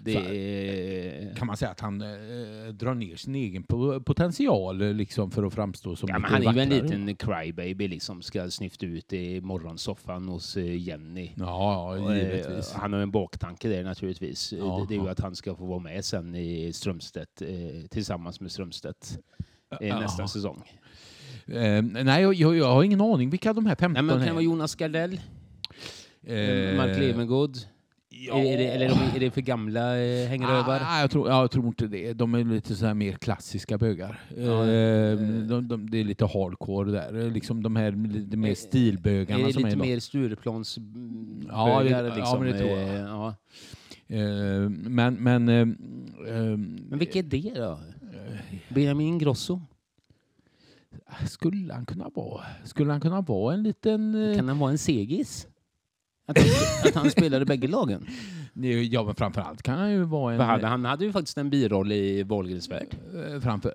Det 0.04 0.16
är... 0.16 1.36
Kan 1.36 1.48
man 1.48 1.58
säga 1.58 1.72
att 1.72 1.80
han 1.80 2.02
eh, 2.02 2.74
drar 2.74 2.94
ner 2.94 3.16
sin 3.16 3.36
egen 3.36 3.64
po- 3.64 4.04
potential 4.04 4.82
eh, 4.82 4.94
liksom, 4.94 5.32
för 5.32 5.44
att 5.44 5.54
framstå 5.54 5.96
som 5.96 6.10
Ja, 6.10 6.20
men 6.20 6.32
han 6.32 6.48
är 6.48 6.54
ju 6.54 6.62
en 6.62 6.70
liten 6.70 7.16
crybaby 7.16 7.88
liksom, 7.88 8.22
ska 8.22 8.50
snyfta 8.50 8.86
ut 8.86 9.14
i 9.14 9.42
morgonsoffan 9.42 10.28
hos 10.28 10.58
eh, 10.58 10.78
Jenny. 10.78 11.32
Ja, 11.36 11.98
ja, 11.98 12.16
givetvis. 12.16 12.74
Han 12.74 12.94
har 12.94 13.00
en 13.00 13.12
baktanke 13.12 13.70
där 13.70 13.84
naturligtvis. 13.84 14.54
Ja, 14.54 14.86
det, 14.90 14.96
är 14.96 15.00
ju 15.00 15.10
att 15.10 15.20
han 15.20 15.36
ska 15.36 15.56
få 15.56 15.66
vara 15.66 15.80
med 15.80 16.06
sen 16.06 16.36
i 16.36 16.74
Strömstedt 16.74 17.42
tillsammans 17.90 18.40
med 18.40 18.52
Strömstedt 18.52 19.20
nästa 19.80 20.28
säsong. 20.28 20.64
Eh, 21.46 21.82
nej, 21.82 22.22
jag, 22.22 22.56
jag, 22.56 22.74
har 22.74 22.84
ingen 22.84 23.02
aning 23.02 23.30
vilka 23.30 23.54
de 23.54 23.66
här 23.66 23.76
15 23.76 23.94
Nej, 23.94 24.04
men 24.04 24.14
kan 24.16 24.22
är. 24.22 24.26
det 24.26 24.34
vara 24.34 24.44
Jonas 24.44 24.76
Gardell? 24.76 25.22
Eh, 26.24 26.78
Mark 26.78 26.98
Levengood? 26.98 27.58
Ja. 28.28 28.38
Är, 28.38 28.58
det, 28.58 28.68
eller 28.68 28.86
är 28.86 28.90
de- 28.90 29.16
är 29.16 29.20
det 29.20 29.32
för 29.32 29.42
gamla 29.42 29.98
eh, 30.00 30.28
hängrövar? 30.28 30.82
Ah, 30.86 31.02
jag, 31.02 31.12
tror, 31.12 31.30
ja, 31.30 31.42
jag 31.42 31.52
tror 31.52 31.66
inte 31.68 31.88
det. 31.88 32.14
De 32.14 32.34
är 32.36 32.44
lite 32.44 32.76
så 32.76 32.86
här 32.86 32.94
mer 32.94 33.14
klassiska 33.14 33.78
bögar. 33.78 34.20
Ja, 34.38 34.66
Eh, 34.68 35.18
de, 35.20 35.68
de, 35.68 35.90
det 35.90 36.00
är 36.00 36.04
lite 36.04 36.26
hardcore 36.26 36.92
där. 36.92 37.30
Liksom 37.32 37.64
de 37.64 37.76
här 37.76 37.92
lite 37.92 38.38
mer 38.38 38.50
Eh, 38.50 38.56
stilbögarna 38.56 39.44
är 39.44 39.48
det 39.48 39.54
som 39.54 39.64
lite 39.64 39.76
är 39.76 39.80
mer 39.80 40.00
Stureplans 40.00 40.78
mm, 40.78 41.48
Ja, 41.52 41.84
det- 41.84 41.90
ja, 41.90 42.16
liksom? 42.16 42.40
men 42.44 42.52
det 42.52 42.58
tror 42.60 42.70
jag. 42.70 42.90
eh, 42.96 43.02
Ja. 43.02 43.36
Eh, 44.08 44.70
men... 44.70 45.14
men 45.14 45.50
eh, 45.50 45.56
eh, 45.60 46.58
Men 46.90 47.00
vilka 47.00 47.20
är 47.20 47.24
det 47.24 47.54
då? 47.56 47.80
Benjamin 48.70 49.08
Ingrosso? 49.08 49.62
skulle 51.28 51.74
han 51.74 51.86
kunna 51.86 52.10
vara? 52.16 52.42
Skulle 52.64 52.92
han 52.92 53.02
kunna 53.02 53.22
vara 53.22 53.54
en 53.54 53.64
liten... 53.64 54.34
Kan 54.38 54.48
han 54.48 54.60
vara 54.60 54.72
en 54.72 54.78
segis? 54.78 55.48
Att 56.26 56.38
han, 56.38 56.48
att 56.90 56.96
han 56.96 57.12
spelade 57.12 57.46
bägge 57.46 57.68
lagen? 57.68 58.08
Ja, 58.90 59.04
men 59.04 59.16
framförallt 59.16 59.64
kan 59.64 59.78
han 59.80 59.92
ju 59.92 60.04
vara 60.04 60.34
en... 60.34 60.40
Hade, 60.40 60.68
han 60.68 60.86
hade 60.86 61.06
ju 61.06 61.12
faktiskt 61.12 61.38
en 61.38 61.50
biroll 61.50 61.92
i 61.92 62.24
Wahlgrens 62.24 62.70
värld. 62.70 62.88
Eh, 63.34 63.40
framför... 63.42 63.74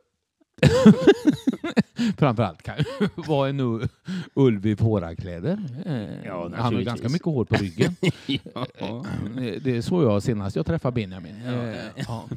Framförallt 2.18 2.62
kan 2.62 2.74
ju 2.78 2.84
vara 3.14 3.48
en 3.48 3.88
ulv 4.34 4.66
i 4.66 4.76
fårakläder. 4.76 5.58
Eh, 5.86 6.24
Ja, 6.24 6.42
han 6.42 6.52
har 6.52 6.62
naturligtvis. 6.62 6.86
ganska 6.88 7.08
mycket 7.08 7.24
hår 7.26 7.44
på 7.44 7.54
ryggen. 7.54 7.96
ja. 8.54 9.04
Eh, 9.38 9.62
Det 9.62 9.82
såg 9.82 10.02
jag 10.04 10.22
senast 10.22 10.56
jag 10.56 10.66
träffade 10.66 10.94
Benjamin. 10.94 11.34
Ja. 11.46 11.74
Ja, 11.96 12.28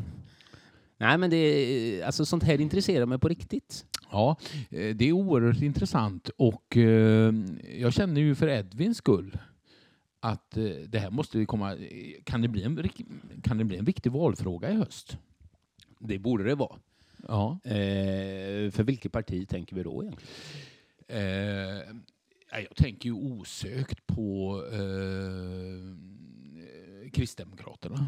Nej, 0.98 1.18
men 1.18 1.30
det, 1.30 1.36
är- 1.38 2.06
alltså, 2.06 2.26
sånt 2.26 2.44
här 2.44 2.62
intresserar 2.62 3.06
mig 3.06 3.20
på 3.20 3.28
riktigt. 3.28 3.86
ja, 4.12 4.36
det 4.70 5.02
är 5.06 5.12
oerhört 5.12 5.62
intressant 5.62 6.30
och 6.38 6.78
jag 7.78 7.94
känner 7.94 8.22
ju 8.22 8.36
för 8.36 8.48
Edvins 8.48 8.98
skull 8.98 9.38
att 10.20 10.58
eh, 10.58 10.64
det 10.66 11.00
här 11.00 11.12
måste 11.12 11.46
komma... 11.46 11.78
Kan 12.24 12.42
det, 12.42 12.48
bli 12.48 12.64
en, 12.64 12.90
kan 13.44 13.58
det 13.58 13.64
bli 13.64 13.78
en 13.78 13.86
viktig 13.86 14.12
valfråga 14.12 14.72
i 14.72 14.76
höst? 14.76 15.18
Det 16.00 16.20
borde 16.20 16.44
det 16.44 16.56
vara. 16.56 16.76
Ja. 17.28 17.60
Eh, 17.64 18.72
för 18.72 18.84
vilket 18.84 19.12
parti 19.12 19.48
tänker 19.50 19.76
vi 19.76 19.84
då 19.84 20.04
egentligen? 20.04 20.34
Eh, 21.08 21.84
ja, 22.52 22.60
jag 22.60 22.76
tänker 22.76 23.10
ju 23.10 23.14
osökt 23.16 24.08
på 24.08 24.62
eh, 24.72 25.96
Kristdemokraterna. 27.12 28.08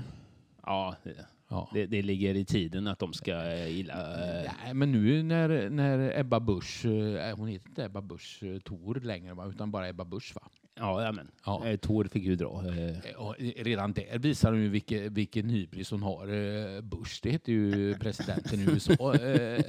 Ja, 0.64 0.96
det, 1.04 1.26
Ja. 1.52 1.70
det, 1.74 1.86
det 1.86 2.02
ligger 2.02 2.36
i 2.36 2.46
tiden 2.46 2.88
att 2.88 3.00
de 3.00 3.14
ska 3.14 3.52
eh, 3.52 3.68
gilla... 3.68 3.94
Eh, 4.44 4.52
Nej, 4.64 4.74
men 4.74 4.92
nu 4.92 5.24
när, 5.24 5.70
när 5.70 6.20
Ebba 6.20 6.40
Busch, 6.40 6.86
eh, 6.86 7.38
hon 7.38 7.48
heter 7.48 7.70
inte 7.70 7.86
Ebba 7.86 8.02
Busch 8.02 8.44
eh, 8.44 8.60
Thor 8.60 8.96
längre 8.96 9.50
utan 9.50 9.72
bara 9.72 9.88
Ebba 9.88 10.06
Busch 10.06 10.36
va? 10.36 10.42
Ja, 10.82 11.04
ja, 11.04 11.12
men. 11.12 11.28
Ja. 11.46 11.68
Eh, 11.68 11.78
Tor 11.78 12.06
fick 12.06 12.24
ju 12.24 12.36
dra. 12.36 12.64
Eh, 12.68 12.98
Eh, 13.38 13.64
redan 13.64 13.94
där 13.94 14.20
visar 14.20 14.52
hon 14.52 14.62
ju 14.62 14.70
vilken, 14.70 15.14
vilken 15.14 15.50
hybris 15.50 15.92
hon 15.92 16.04
har. 16.04 16.28
Eh, 16.28 16.82
Bush, 16.82 17.20
det 17.24 17.30
heter 17.32 17.52
ju 17.52 17.96
presidenten 17.98 18.60
i 18.60 18.64
USA. 18.64 19.14
Eh, 19.16 19.64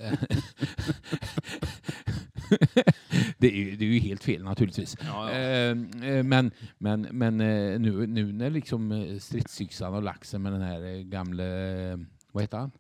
det, 3.39 3.47
är, 3.47 3.53
ju- 3.57 3.77
det 3.77 3.85
är 3.85 3.89
ju 3.89 3.99
helt 3.99 4.25
fel 4.25 4.43
naturligtvis. 4.45 4.97
ja, 5.07 5.31
ja. 5.33 5.39
Eh, 5.39 5.71
eh, 5.71 6.23
Men, 6.23 6.51
men, 6.79 7.01
men 7.11 7.41
eh, 7.41 7.81
nu, 7.81 8.07
nu 8.07 8.33
när 8.33 8.51
liksom 8.51 8.93
eh, 8.93 9.19
stridsyxan 9.19 9.93
har 9.93 10.03
lagt 10.03 10.27
sig 10.29 10.41
med 10.41 10.53
den 10.53 10.63
här 10.63 10.83
eh, 10.85 11.01
gamle, 11.03 11.45
eh, 11.93 11.99
vad 12.33 12.43
heter 12.43 12.59
han? 12.59 12.71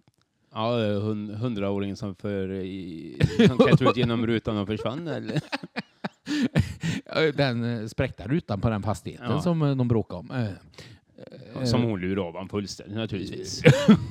Ja, 0.54 0.84
eh, 0.84 1.00
hun- 1.02 1.34
hundraåringen 1.34 1.96
som, 1.96 2.14
för, 2.14 2.52
i, 2.52 3.16
som 3.48 3.58
klättrade 3.58 3.90
ut 3.90 3.96
genom 3.96 4.26
rutan 4.26 4.56
och 4.56 4.66
försvann, 4.66 5.08
eller? 5.08 5.40
Den 7.36 7.64
eh, 7.64 7.86
spräckta 7.86 8.26
rutan 8.28 8.60
på 8.60 8.70
den 8.70 8.82
fastigheten 8.82 9.30
Ja. 9.30 9.42
som 9.42 9.62
eh, 9.62 9.76
de 9.76 9.88
bråkade 9.88 10.18
om. 10.20 10.30
Eh, 10.30 11.64
Som 11.64 11.82
hon 11.82 12.00
lurade 12.00 12.20
av 12.20 12.32
honom 12.32 12.48
fullständigt 12.48 12.96
naturligtvis. 12.96 13.62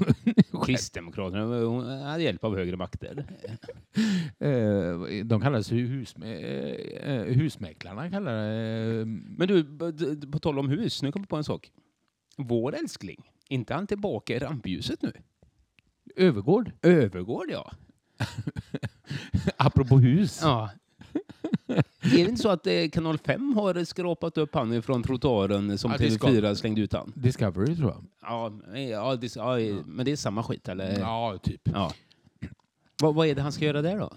Kristdemokraterna 0.66 1.60
hon 1.66 1.86
hade 2.02 2.24
hjälp 2.24 2.44
av 2.44 2.56
högre 2.58 2.78
makter. 2.78 3.26
De 5.24 5.42
kallas 5.42 5.72
husmä 5.72 6.34
eh, 6.36 7.24
husmäklarna. 7.24 8.06
Eh, 8.06 9.06
Men 9.38 9.48
du, 9.48 9.64
på 10.32 10.40
tal 10.40 10.60
om 10.60 10.70
hus, 10.70 11.02
nu 11.02 11.12
kommer 11.12 11.24
jag 11.24 11.30
på 11.30 11.36
en 11.38 11.44
sak. 11.44 11.72
Vår 12.38 12.76
älskling, 12.76 13.32
inte 13.50 13.74
han 13.74 13.88
tillbaka 13.88 14.36
i 14.36 14.40
rampljuset 14.40 15.02
nu? 15.02 15.14
Övergård. 16.16 16.72
Övergård, 16.82 17.48
ja. 17.50 17.72
Apropå 19.58 19.98
hus. 20.00 20.40
ja. 20.44 20.70
Är 21.68 21.84
det 22.02 22.20
inte 22.20 22.42
så 22.42 22.50
att 22.50 22.68
eh, 22.68 22.90
Kanal 22.92 23.18
5 23.18 23.54
har 23.56 23.84
skrapat 23.84 24.38
upp 24.38 24.56
han 24.56 24.74
ifrån 24.74 25.04
trottoaren 25.04 25.78
som 25.78 25.92
Ja, 25.92 25.98
det 25.98 26.12
ska- 26.12 26.28
TV4 26.28 26.56
slängde 26.56 26.82
ut 26.82 26.94
han? 26.94 27.12
Discovery 27.16 27.76
tror 27.76 27.90
jag. 27.90 28.06
Ja, 28.22 28.52
eh, 28.74 28.90
ja, 28.90 29.16
det, 29.16 29.36
ja, 29.36 29.58
men 29.86 30.06
det 30.06 30.12
är 30.12 30.16
samma 30.16 30.44
skit, 30.44 30.70
eller? 30.70 31.00
Ja, 31.00 31.38
typ. 31.44 31.62
Ja. 31.74 31.92
Vad, 33.02 33.16
vad 33.16 33.28
är 33.28 33.36
det 33.36 33.42
han 33.42 33.52
ska 33.52 33.66
göra 33.66 33.82
där 33.82 34.00
då? 34.00 34.14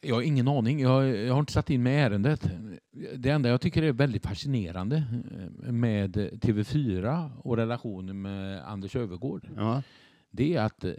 Jag 0.00 0.14
har 0.14 0.22
ingen 0.22 0.48
aning. 0.48 0.80
Jag, 0.80 1.16
jag 1.16 1.32
har 1.34 1.40
inte 1.40 1.52
satt 1.52 1.70
in 1.70 1.86
i 1.86 1.90
ärendet. 1.90 2.50
Det 3.16 3.30
enda 3.30 3.48
jag 3.48 3.60
tycker 3.60 3.82
är 3.82 3.92
väldigt 3.92 4.26
fascinerande 4.26 4.96
eh, 5.66 5.72
med 5.72 6.16
TV4 6.16 7.30
och 7.38 7.56
relationen 7.56 8.22
med 8.22 8.68
Anders 8.68 8.96
Övergård 8.96 9.48
Ja. 9.56 9.82
det 10.30 10.54
är 10.56 10.62
att 10.62 10.84
eh, 10.84 10.92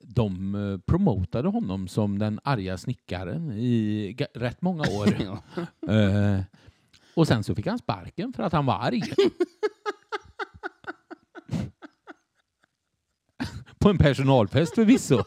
de 0.00 0.54
eh, 0.54 0.78
promotade 0.86 1.48
honom 1.48 1.88
som 1.88 2.18
den 2.18 2.40
arga 2.44 2.78
snickaren 2.78 3.52
i 3.52 4.16
rätt 4.34 4.62
många 4.62 4.82
år. 4.82 5.14
Eh, 5.88 6.40
och 7.14 7.26
sen 7.26 7.44
så 7.44 7.54
fick 7.54 7.66
han 7.66 7.78
sparken 7.78 8.32
för 8.32 8.42
att 8.42 8.52
han 8.52 8.66
var 8.66 8.74
arg. 8.74 9.02
På 13.78 13.90
en 13.90 13.98
personalfest 13.98 14.74
förvisso. 14.74 15.24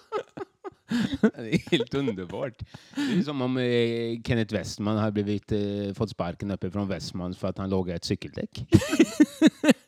Det 1.19 1.53
är 1.55 1.71
helt 1.71 1.93
underbart. 1.93 2.59
Det 2.95 3.19
är 3.19 3.23
som 3.23 3.41
om 3.41 3.57
eh, 3.57 4.21
Kenneth 4.23 4.53
Westman 4.53 4.97
har 4.97 5.11
blivit, 5.11 5.51
eh, 5.51 5.93
fått 5.95 6.09
sparken 6.09 6.51
uppe 6.51 6.71
från 6.71 6.87
Westmans 6.87 7.37
för 7.37 7.47
att 7.47 7.57
han 7.57 7.69
lagade 7.69 7.95
ett 7.95 8.05
cykeldäck. 8.05 8.65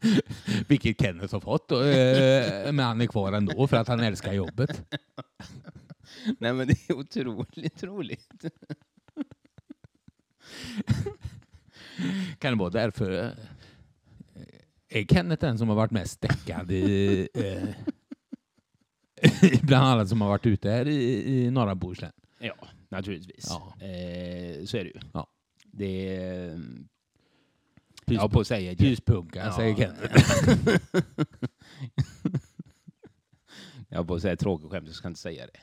Vilket 0.68 1.00
Kenneth 1.00 1.34
har 1.34 1.40
fått. 1.40 1.70
eh, 1.72 1.78
men 2.72 2.78
han 2.78 3.00
är 3.00 3.06
kvar 3.06 3.32
ändå 3.32 3.66
för 3.66 3.76
att 3.76 3.88
han 3.88 4.00
älskar 4.00 4.32
jobbet. 4.32 4.82
Nej 6.38 6.52
men 6.52 6.66
det 6.68 6.76
är 6.90 6.94
otroligt 6.96 7.82
roligt. 7.82 8.44
Kan 12.38 12.52
det 12.52 12.58
vara 12.58 12.70
därför? 12.70 13.12
eh, 13.24 13.30
Är 14.88 15.04
Kenneth 15.04 15.40
den 15.40 15.58
som 15.58 15.68
har 15.68 15.76
varit 15.76 15.90
mest 15.90 16.20
däckad 16.20 16.70
i, 16.72 17.28
eh, 17.34 17.68
bland 19.62 19.86
alla 19.86 20.06
som 20.06 20.20
har 20.20 20.28
varit 20.28 20.46
ute 20.46 20.70
här 20.70 20.88
i, 20.88 21.34
i 21.44 21.50
norra 21.50 21.74
Bohuslän? 21.74 22.12
Ja, 22.38 22.54
naturligtvis. 22.88 23.46
Ja. 23.50 23.74
Eh, 23.86 24.64
så 24.64 24.76
är 24.76 24.84
det 24.84 24.90
ju. 24.90 25.00
Ja. 25.12 25.26
Det 25.72 26.16
är... 26.16 26.60
mm, 28.10 28.16
Pys- 28.18 28.22
Jag 28.22 28.32
på 28.32 28.40
att 28.40 28.46
säga 28.46 28.74
Pyspunka, 28.76 29.38
Ja. 29.46 29.56
säger 29.56 29.74
Kenneth. 29.74 30.80
Jag 33.88 34.06
får 34.06 34.18
säga 34.18 34.36
tråkigt 34.36 34.70
skämt, 34.70 34.88
så 34.88 34.94
ska 34.94 35.06
jag 35.06 35.10
inte 35.10 35.20
säga 35.20 35.46
det. 35.46 35.60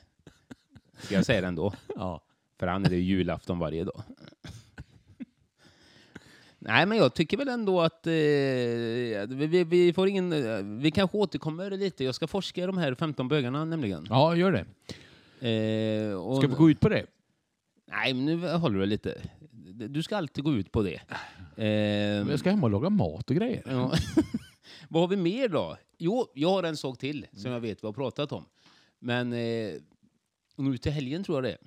Ska 1.02 1.14
jag 1.14 1.26
säga 1.26 1.40
det 1.40 1.46
ändå? 1.46 1.72
Ja. 1.96 2.20
För 2.58 2.66
han 2.66 2.86
är 2.86 2.90
det 2.90 2.96
julafton 2.96 3.58
varje 3.58 3.84
dag. 3.84 4.02
Nej, 6.58 6.86
men 6.86 6.98
jag 6.98 7.14
tycker 7.14 7.36
väl 7.36 7.48
ändå 7.48 7.80
att 7.80 8.06
eh, 8.06 8.12
vi, 8.12 9.46
vi, 9.46 9.64
vi 9.64 9.92
får 9.92 10.08
ingen... 10.08 10.32
eh, 10.32 10.62
Vi 10.62 10.90
kanske 10.90 11.16
återkommer 11.16 11.70
lite. 11.70 12.04
Jag 12.04 12.14
ska 12.14 12.26
forska 12.26 12.62
i 12.62 12.66
de 12.66 12.78
här 12.78 12.94
15 12.94 13.28
bögarna 13.28 13.64
nämligen. 13.64 14.06
ja, 14.10 14.36
gör 14.36 14.52
det. 14.52 14.66
Eh, 15.50 16.14
och, 16.14 16.38
Ska 16.38 16.46
vi 16.48 16.54
gå 16.54 16.70
ut 16.70 16.80
på 16.80 16.88
det? 16.88 17.06
Nej, 17.86 18.14
men 18.14 18.24
nu 18.24 18.48
håller 18.48 18.78
du 18.80 18.86
lite. 18.86 19.20
Du 19.76 20.02
ska 20.02 20.16
alltid 20.16 20.44
gå 20.44 20.54
ut 20.54 20.72
på 20.72 20.82
det. 20.82 21.00
Eh, 21.56 21.66
Jag 22.30 22.38
ska 22.38 22.50
hem 22.50 22.64
och 22.64 22.70
laga 22.70 22.90
mat 22.90 23.30
och 23.30 23.36
grejer. 23.36 23.62
Ja. 23.66 23.92
Vad 24.88 25.02
har 25.02 25.08
vi 25.08 25.16
mer 25.16 25.48
då? 25.48 25.76
Jo, 25.98 26.26
jag 26.34 26.48
har 26.50 26.62
en 26.62 26.76
sak 26.76 26.98
till 26.98 27.26
som 27.32 27.50
jag 27.52 27.60
vet 27.60 27.82
vi 27.82 27.86
har 27.86 27.92
pratat 27.92 28.32
om. 28.32 28.44
Men 28.98 29.32
eh, 29.32 29.72
nu 30.56 30.78
till 30.78 30.92
helgen 30.92 31.24
tror 31.24 31.36
jag 31.36 31.44
det 31.44 31.50
är. 31.52 31.58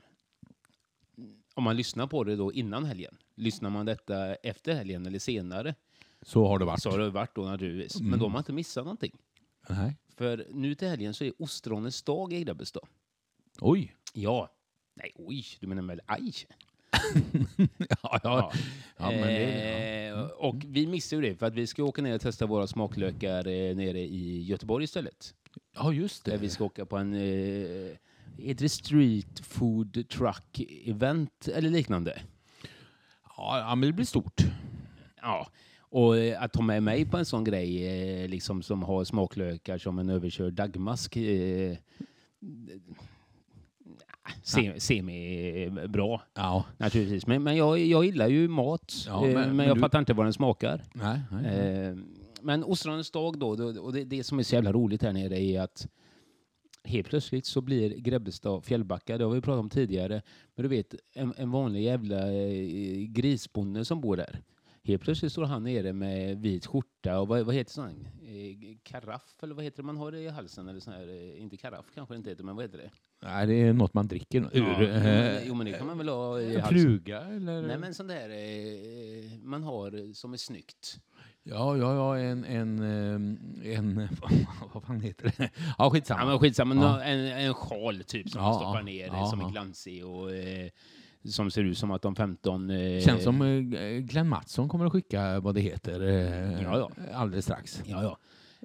Om 1.54 1.64
man 1.64 1.76
lyssnar 1.78 2.08
på 2.08 2.24
det 2.24 2.36
då 2.36 2.54
innan 2.54 2.86
helgen. 2.86 3.18
Lyssnar 3.36 3.70
man 3.70 3.86
detta 3.86 4.36
efter 4.36 4.74
helgen 4.74 5.06
eller 5.06 5.20
senare 5.20 5.76
Så 6.22 6.48
har 6.48 6.60
det 6.60 6.66
varit. 6.66 6.82
så 6.82 6.92
har 6.92 7.00
det 7.00 7.10
varit 7.10 7.36
då 7.36 7.42
naturligtvis. 7.42 8.00
Men 8.00 8.08
Mm. 8.08 8.20
då 8.20 8.26
har 8.26 8.30
man 8.30 8.40
inte 8.40 8.54
missat 8.54 8.84
någonting. 8.86 9.12
Nej. 9.70 9.96
För 10.16 10.48
nu 10.54 10.76
till 10.76 10.88
helgen 10.88 11.14
så 11.14 11.24
är 11.24 11.34
ostronens 11.40 12.02
dag 12.04 12.34
i 12.34 12.44
Grebbestad. 12.44 12.88
Oj. 13.60 13.96
Ja. 14.14 14.50
Nej, 14.96 15.12
oj, 15.16 15.46
du 15.60 15.68
menar 15.68 15.84
väl 15.84 16.02
aj? 16.06 16.34
Ja, 18.04 18.20
ja. 18.24 18.52
Ja, 18.98 19.12
det, 19.12 20.10
Eh, 20.10 20.20
Och 20.20 20.56
vi 20.68 20.88
missar 20.88 21.18
ju 21.18 21.24
det 21.24 21.36
för 21.36 21.46
att 21.46 21.54
vi 21.56 21.68
ska 21.68 21.84
åka 21.84 22.02
ner 22.02 22.16
och 22.16 22.22
testa 22.22 22.46
våra 22.46 22.68
smaklökar 22.68 23.48
eh, 23.48 23.76
nere 23.76 24.00
i 24.00 24.44
Göteborg 24.44 24.84
istället. 24.84 25.34
ja, 25.76 25.94
just 25.94 26.26
Där 26.26 26.32
det. 26.32 26.38
vi 26.38 26.50
ska 26.50 26.64
åka 26.64 26.86
på 26.86 26.98
en 26.98 27.14
eh, 27.14 27.92
heter 28.38 28.64
det 28.64 28.70
street 28.70 29.40
food 29.40 30.10
truck 30.10 30.62
event 30.86 31.48
eller 31.48 31.70
liknande. 31.70 32.22
Ja, 33.38 33.60
ja, 33.60 33.76
men 33.76 33.88
det 33.90 33.94
blir 33.94 34.06
stort. 34.06 34.42
Ja, 35.22 35.48
och 35.82 36.18
eh, 36.18 36.44
att 36.44 36.54
ta 36.54 36.62
med 36.62 36.84
mig 36.84 37.06
på 37.06 37.18
en 37.18 37.26
sån 37.26 37.44
grej 37.44 37.88
eh, 38.24 38.28
liksom 38.30 38.62
som 38.62 38.84
har 38.84 39.04
smaklökar 39.04 39.78
som 39.78 40.00
en 40.00 40.10
överkörd 40.10 40.54
dagmask 40.54 41.18
se, 44.44 44.80
semi-bra 44.80 46.22
Ja. 46.36 46.66
naturligtvis. 46.78 47.28
Men, 47.28 47.44
men 47.44 47.56
jag, 47.58 47.80
jag 47.80 48.06
gillar 48.06 48.28
ju 48.28 48.48
mat, 48.48 48.94
Ja, 49.08 49.28
eh, 49.28 49.34
men- 49.34 49.48
men, 49.48 49.56
men 49.56 49.68
jag 49.68 49.78
du- 49.78 49.82
fattar 49.82 50.00
inte 50.00 50.14
vad 50.14 50.26
den 50.26 50.34
smakar. 50.34 50.84
Nej, 50.94 51.20
nej. 51.32 51.86
Eh, 51.86 51.96
men 52.42 52.64
ostronens 52.64 53.12
dag 53.12 53.40
då, 53.40 53.56
då 53.56 53.82
och 53.82 53.94
det, 53.94 54.04
det 54.04 54.24
som 54.24 54.40
är 54.40 54.44
så 54.44 54.56
jävla 54.56 54.72
roligt 54.74 55.02
här 55.04 55.14
nere 55.14 55.42
är 55.42 55.62
att 55.62 55.88
helt 56.84 57.08
plötsligt 57.08 57.46
så 57.46 57.62
blir 57.62 57.90
Grebbestad 57.98 58.66
Fjällbacka, 58.66 59.18
det 59.18 59.24
har 59.24 59.32
vi 59.32 59.42
pratat 59.42 59.60
om 59.60 59.70
tidigare, 59.70 60.22
men 60.56 60.64
du 60.64 60.70
vet 60.70 60.96
en, 61.14 61.34
en 61.38 61.52
vanlig 61.52 61.84
jävla 61.84 62.32
eh, 62.34 62.98
grisbonde 63.08 63.86
som 63.86 64.02
bor 64.02 64.18
där. 64.18 64.42
Helt 64.84 65.02
plötsligt 65.02 65.32
står 65.32 65.46
han 65.46 65.64
nere 65.64 65.94
med 65.94 66.38
vit 66.42 66.66
skjorta 66.66 67.20
och 67.20 67.28
vad, 67.28 67.42
vad 67.46 67.56
heter 67.56 67.72
sån? 67.72 68.08
Eh, 68.24 68.78
karaff 68.84 69.36
eller 69.44 69.56
vad 69.56 69.64
heter 69.64 69.78
det 69.78 69.84
man 69.86 69.98
har 69.98 70.16
i 70.16 70.28
halsen? 70.30 70.68
Eller 70.70 70.80
sån 70.80 70.94
här, 70.94 71.08
eh, 71.08 71.42
inte 71.42 71.58
karaff 71.58 71.86
kanske 71.96 72.14
det 72.14 72.18
inte 72.18 72.30
heter, 72.30 72.44
men 72.44 72.56
vad 72.56 72.66
heter 72.66 72.78
det? 72.78 72.90
nej, 73.22 73.48
det 73.48 73.54
är 73.54 73.74
något 73.74 73.94
man 73.94 74.08
dricker 74.08 74.50
ur. 74.54 74.82
Ja, 74.82 74.84
eh, 74.84 75.48
jo 75.48 75.54
men 75.54 75.66
det 75.66 75.74
kan 75.74 75.88
man 75.88 75.98
väl 75.98 76.10
ha 76.10 76.40
i 76.42 76.56
en 76.56 76.62
halsen. 76.62 76.80
fluga 76.80 77.22
eller? 77.22 77.62
Nej 77.62 77.78
men 77.78 77.94
sån 77.94 78.08
där 78.08 78.30
eh, 78.30 79.38
man 79.44 79.64
har 79.64 80.14
som 80.14 80.34
är 80.34 80.38
snyggt. 80.38 81.00
Ja, 81.44 81.78
ja, 81.78 81.96
ja, 81.96 82.18
en, 82.18 82.46
en, 82.46 82.80
eh, 83.64 83.78
en, 83.78 84.08
vad 84.74 84.84
fan 84.84 85.02
heter 85.02 85.34
det? 85.38 85.50
Ja, 85.78 85.90
skitsamma. 85.90 86.22
Ja, 86.22 86.26
men 86.28 86.40
skitsamma, 86.40 86.76
Ja. 86.76 87.02
en, 87.04 87.20
en 87.20 87.54
sjal 87.54 88.04
typ 88.04 88.30
som 88.30 88.42
Ja, 88.42 88.48
man 88.50 88.56
stoppar 88.60 88.82
ner 88.84 89.08
ja, 89.08 89.26
som 89.26 89.42
är 89.42 89.52
glansig 89.52 90.06
och 90.06 90.34
eh, 90.36 90.70
som 91.26 91.52
ser 91.52 91.64
ut 91.64 91.78
som 91.78 91.92
att 91.92 92.02
de 92.02 92.16
15... 92.16 92.70
Eh, 92.70 93.02
Känns 93.02 93.24
som 93.24 93.42
eh, 93.42 93.82
Glenn 94.00 94.30
Mattsson 94.30 94.70
kommer 94.70 94.86
att 94.86 94.92
skicka 94.92 95.40
vad 95.40 95.56
det 95.56 95.62
heter 95.62 96.02
eh, 96.08 96.64
Ja, 96.64 96.78
ja. 96.78 96.90
alldeles 97.14 97.46
strax. 97.46 97.84
Ja, 97.86 98.04
ja. 98.04 98.18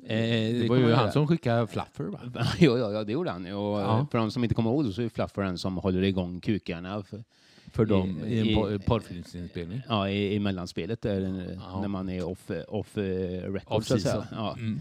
Eh, 0.07 0.61
Det 0.61 0.67
var 0.69 0.77
ju 0.77 0.93
han 0.93 1.13
som 1.13 1.27
skickade 1.29 1.67
Fluffer 1.67 2.05
va? 2.05 2.21
ja, 2.59 2.79
ja, 2.79 2.93
ja, 2.93 3.05
det 3.05 3.13
gjorde 3.13 3.31
han. 3.31 3.47
Och, 3.47 3.53
Ja. 3.81 3.99
eh, 4.01 4.07
För 4.11 4.19
de 4.19 4.31
som 4.31 4.43
inte 4.45 4.55
kommer 4.55 4.71
ihåg 4.71 4.85
det 4.85 4.93
så 4.93 5.03
är 5.03 5.09
Fluffer 5.09 5.43
den 5.43 5.59
som 5.59 5.77
håller 5.77 6.03
igång 6.03 6.41
kukarna 6.41 7.03
för, 7.03 7.25
För 7.73 7.85
dem 7.85 8.21
i 8.27 8.41
en 8.41 8.47
i- 8.47 8.55
por- 8.57 8.79
porrfilmsinspelning. 8.79 9.81
ja, 9.89 10.09
i, 10.09 10.35
i 10.35 10.39
mellanspelet 10.41 11.03
där, 11.03 11.21
eh, 11.21 11.55
Ja. 11.73 11.81
när 11.81 11.89
man 11.89 12.09
är 12.09 12.25
off, 12.27 12.51
off 12.69 12.99
eh, 12.99 13.03
record. 13.53 13.79
Off 13.79 13.87
så 13.87 13.95
att 13.95 14.01
säga. 14.01 14.27
Ja. 14.33 14.53
Mm. 14.59 14.81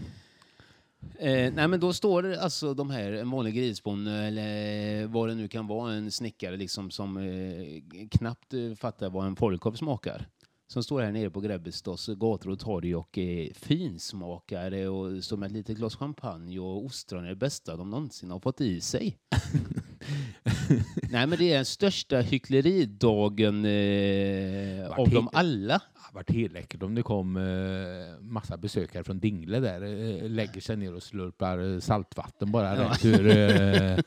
Eh, 1.18 1.52
nej 1.52 1.68
men 1.68 1.80
då 1.80 1.92
står 1.92 2.22
det 2.22 2.42
alltså 2.42 2.74
de 2.74 2.90
här, 2.90 3.12
en 3.12 3.30
vanlig 3.30 3.54
grisbonde 3.54 4.12
eller 4.12 5.06
vad 5.06 5.28
det 5.28 5.34
nu 5.34 5.48
kan 5.48 5.66
vara, 5.66 5.92
en 5.92 6.10
snickare 6.10 6.56
liksom 6.56 6.90
som 6.90 7.16
eh, 7.16 8.08
knappt 8.10 8.54
eh, 8.54 8.74
fattar 8.76 9.10
vad 9.10 9.26
en 9.26 9.36
folkkorv 9.36 9.74
smakar. 9.74 10.28
Som 10.66 10.82
står 10.82 11.00
här 11.02 11.12
nere 11.12 11.30
på 11.30 11.40
Grebbestads 11.40 12.06
gator 12.06 12.50
och 12.50 12.58
torg 12.58 12.96
och 12.96 13.18
är 13.18 13.54
finsmakare 13.54 14.88
och 14.88 15.24
står 15.24 15.36
med 15.36 15.46
ett 15.46 15.52
litet 15.52 15.76
glas 15.76 15.96
champagne 15.96 16.58
och 16.58 16.84
ostron 16.84 17.24
är 17.24 17.28
det 17.28 17.36
bästa 17.36 17.76
de 17.76 17.90
någonsin 17.90 18.30
har 18.30 18.40
fått 18.40 18.60
i 18.60 18.80
sig. 18.80 19.18
nej 21.10 21.26
men 21.26 21.38
det 21.38 21.52
är 21.52 21.56
den 21.56 21.64
största 21.64 22.20
hyckleridagen 22.20 23.64
eh, 23.64 24.90
av 24.98 25.10
dem 25.10 25.28
alla. 25.32 25.74
Det 25.94 26.14
varit 26.14 26.30
helt 26.30 26.52
läckert 26.52 26.82
om 26.82 26.94
det 26.94 27.02
kom 27.02 27.36
eh, 27.36 28.20
massa 28.20 28.56
besökare 28.56 29.04
från 29.04 29.18
Dingle 29.20 29.60
där, 29.60 29.82
eh, 29.82 30.28
lägger 30.30 30.60
sig 30.60 30.76
ner 30.76 30.94
och 30.94 31.02
slurpar 31.02 31.74
eh, 31.74 31.80
saltvatten 31.80 32.52
bara 32.52 32.76
Ja. 32.76 32.88
rätt 32.90 33.04
ur. 33.04 33.26
Eh. 33.26 33.98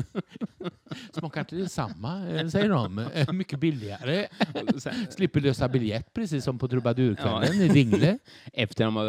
Smakar 1.12 1.40
inte 1.40 1.56
det 1.56 1.68
samma, 1.68 2.28
eh, 2.28 2.48
säger 2.48 2.68
de. 2.68 3.08
Mycket 3.32 3.58
billigare. 3.58 4.26
Slipper 5.10 5.40
lösa 5.40 5.68
biljett 5.68 6.14
precis 6.14 6.44
som 6.44 6.58
på 6.58 6.68
trubadurkvällen 6.68 7.60
i 7.60 7.68
Dingle. 7.68 8.18
Efter 8.52 8.84
de 8.84 8.96
har 8.96 9.06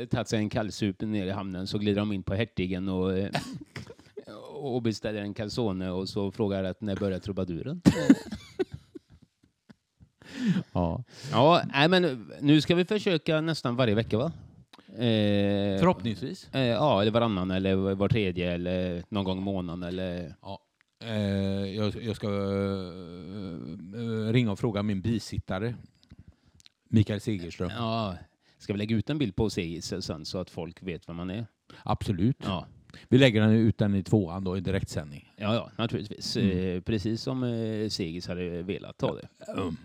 eh, 0.00 0.06
tagit 0.06 0.28
sig 0.28 0.38
en 0.38 0.50
kallsup 0.50 1.00
ner 1.00 1.26
i 1.26 1.30
hamnen 1.30 1.66
så 1.66 1.78
glider 1.78 2.00
de 2.00 2.12
in 2.12 2.22
på 2.22 2.34
Hertigen 2.34 2.88
och, 2.88 3.18
eh, 3.18 3.30
och 4.52 4.82
beställer 4.82 5.20
en 5.22 5.34
calzone 5.34 5.90
och 5.90 6.08
så 6.08 6.30
frågar 6.32 6.64
att 6.64 6.80
när 6.80 6.96
börjar 6.96 7.18
trubaduren? 7.18 7.82
Ja. 10.72 11.04
ja, 11.32 11.62
nej, 11.72 11.88
men 11.88 12.30
nu 12.40 12.60
ska 12.60 12.74
vi 12.74 12.84
försöka 12.84 13.40
nästan 13.40 13.76
varje 13.76 13.94
vecka 13.94 14.18
va? 14.18 14.32
Eh, 14.92 15.78
Förhoppningsvis. 15.78 16.48
eh, 16.52 16.60
ja, 16.60 17.00
eller 17.02 17.10
varannan 17.10 17.50
eller 17.50 17.74
var 17.74 18.08
tredje 18.08 18.52
eller 18.52 19.02
någon 19.08 19.24
gång 19.24 19.38
i 19.38 19.40
månaden 19.40 19.82
eller... 19.82 20.34
Eh, 21.00 21.12
jag, 21.76 22.02
jag 22.02 22.16
ska 22.16 22.26
eh, 23.94 24.32
ringa 24.32 24.52
och 24.52 24.58
fråga 24.58 24.82
min 24.82 25.00
bisittare, 25.00 25.74
Mikael 26.88 27.20
Segerström. 27.20 27.70
Ja, 27.76 28.16
ska 28.58 28.72
vi 28.72 28.78
lägga 28.78 28.96
ut 28.96 29.10
en 29.10 29.18
bild 29.18 29.36
på 29.36 29.50
Segis 29.50 30.04
sen 30.04 30.24
så 30.24 30.38
att 30.38 30.50
folk 30.50 30.82
vet 30.82 31.08
vem 31.08 31.16
man 31.16 31.30
är? 31.30 31.46
Absolut. 31.82 32.36
Ja, 32.42 32.66
Vi 33.08 33.18
lägger 33.18 33.40
den 33.40 33.50
ut 33.50 33.78
den 33.78 33.94
i 33.94 34.02
tvåan 34.02 34.44
då 34.44 34.56
i 34.56 34.60
direktsändning. 34.60 35.32
ja, 35.36 35.54
ja 35.54 35.70
naturligtvis. 35.78 36.36
Mm. 36.36 36.58
Eh, 36.76 36.80
precis 36.80 37.22
som 37.22 37.42
eh, 37.44 37.88
Segis 37.88 38.26
hade 38.28 38.62
velat 38.62 39.00
ha 39.00 39.14
det. 39.14 39.28
Mm. 39.52 39.76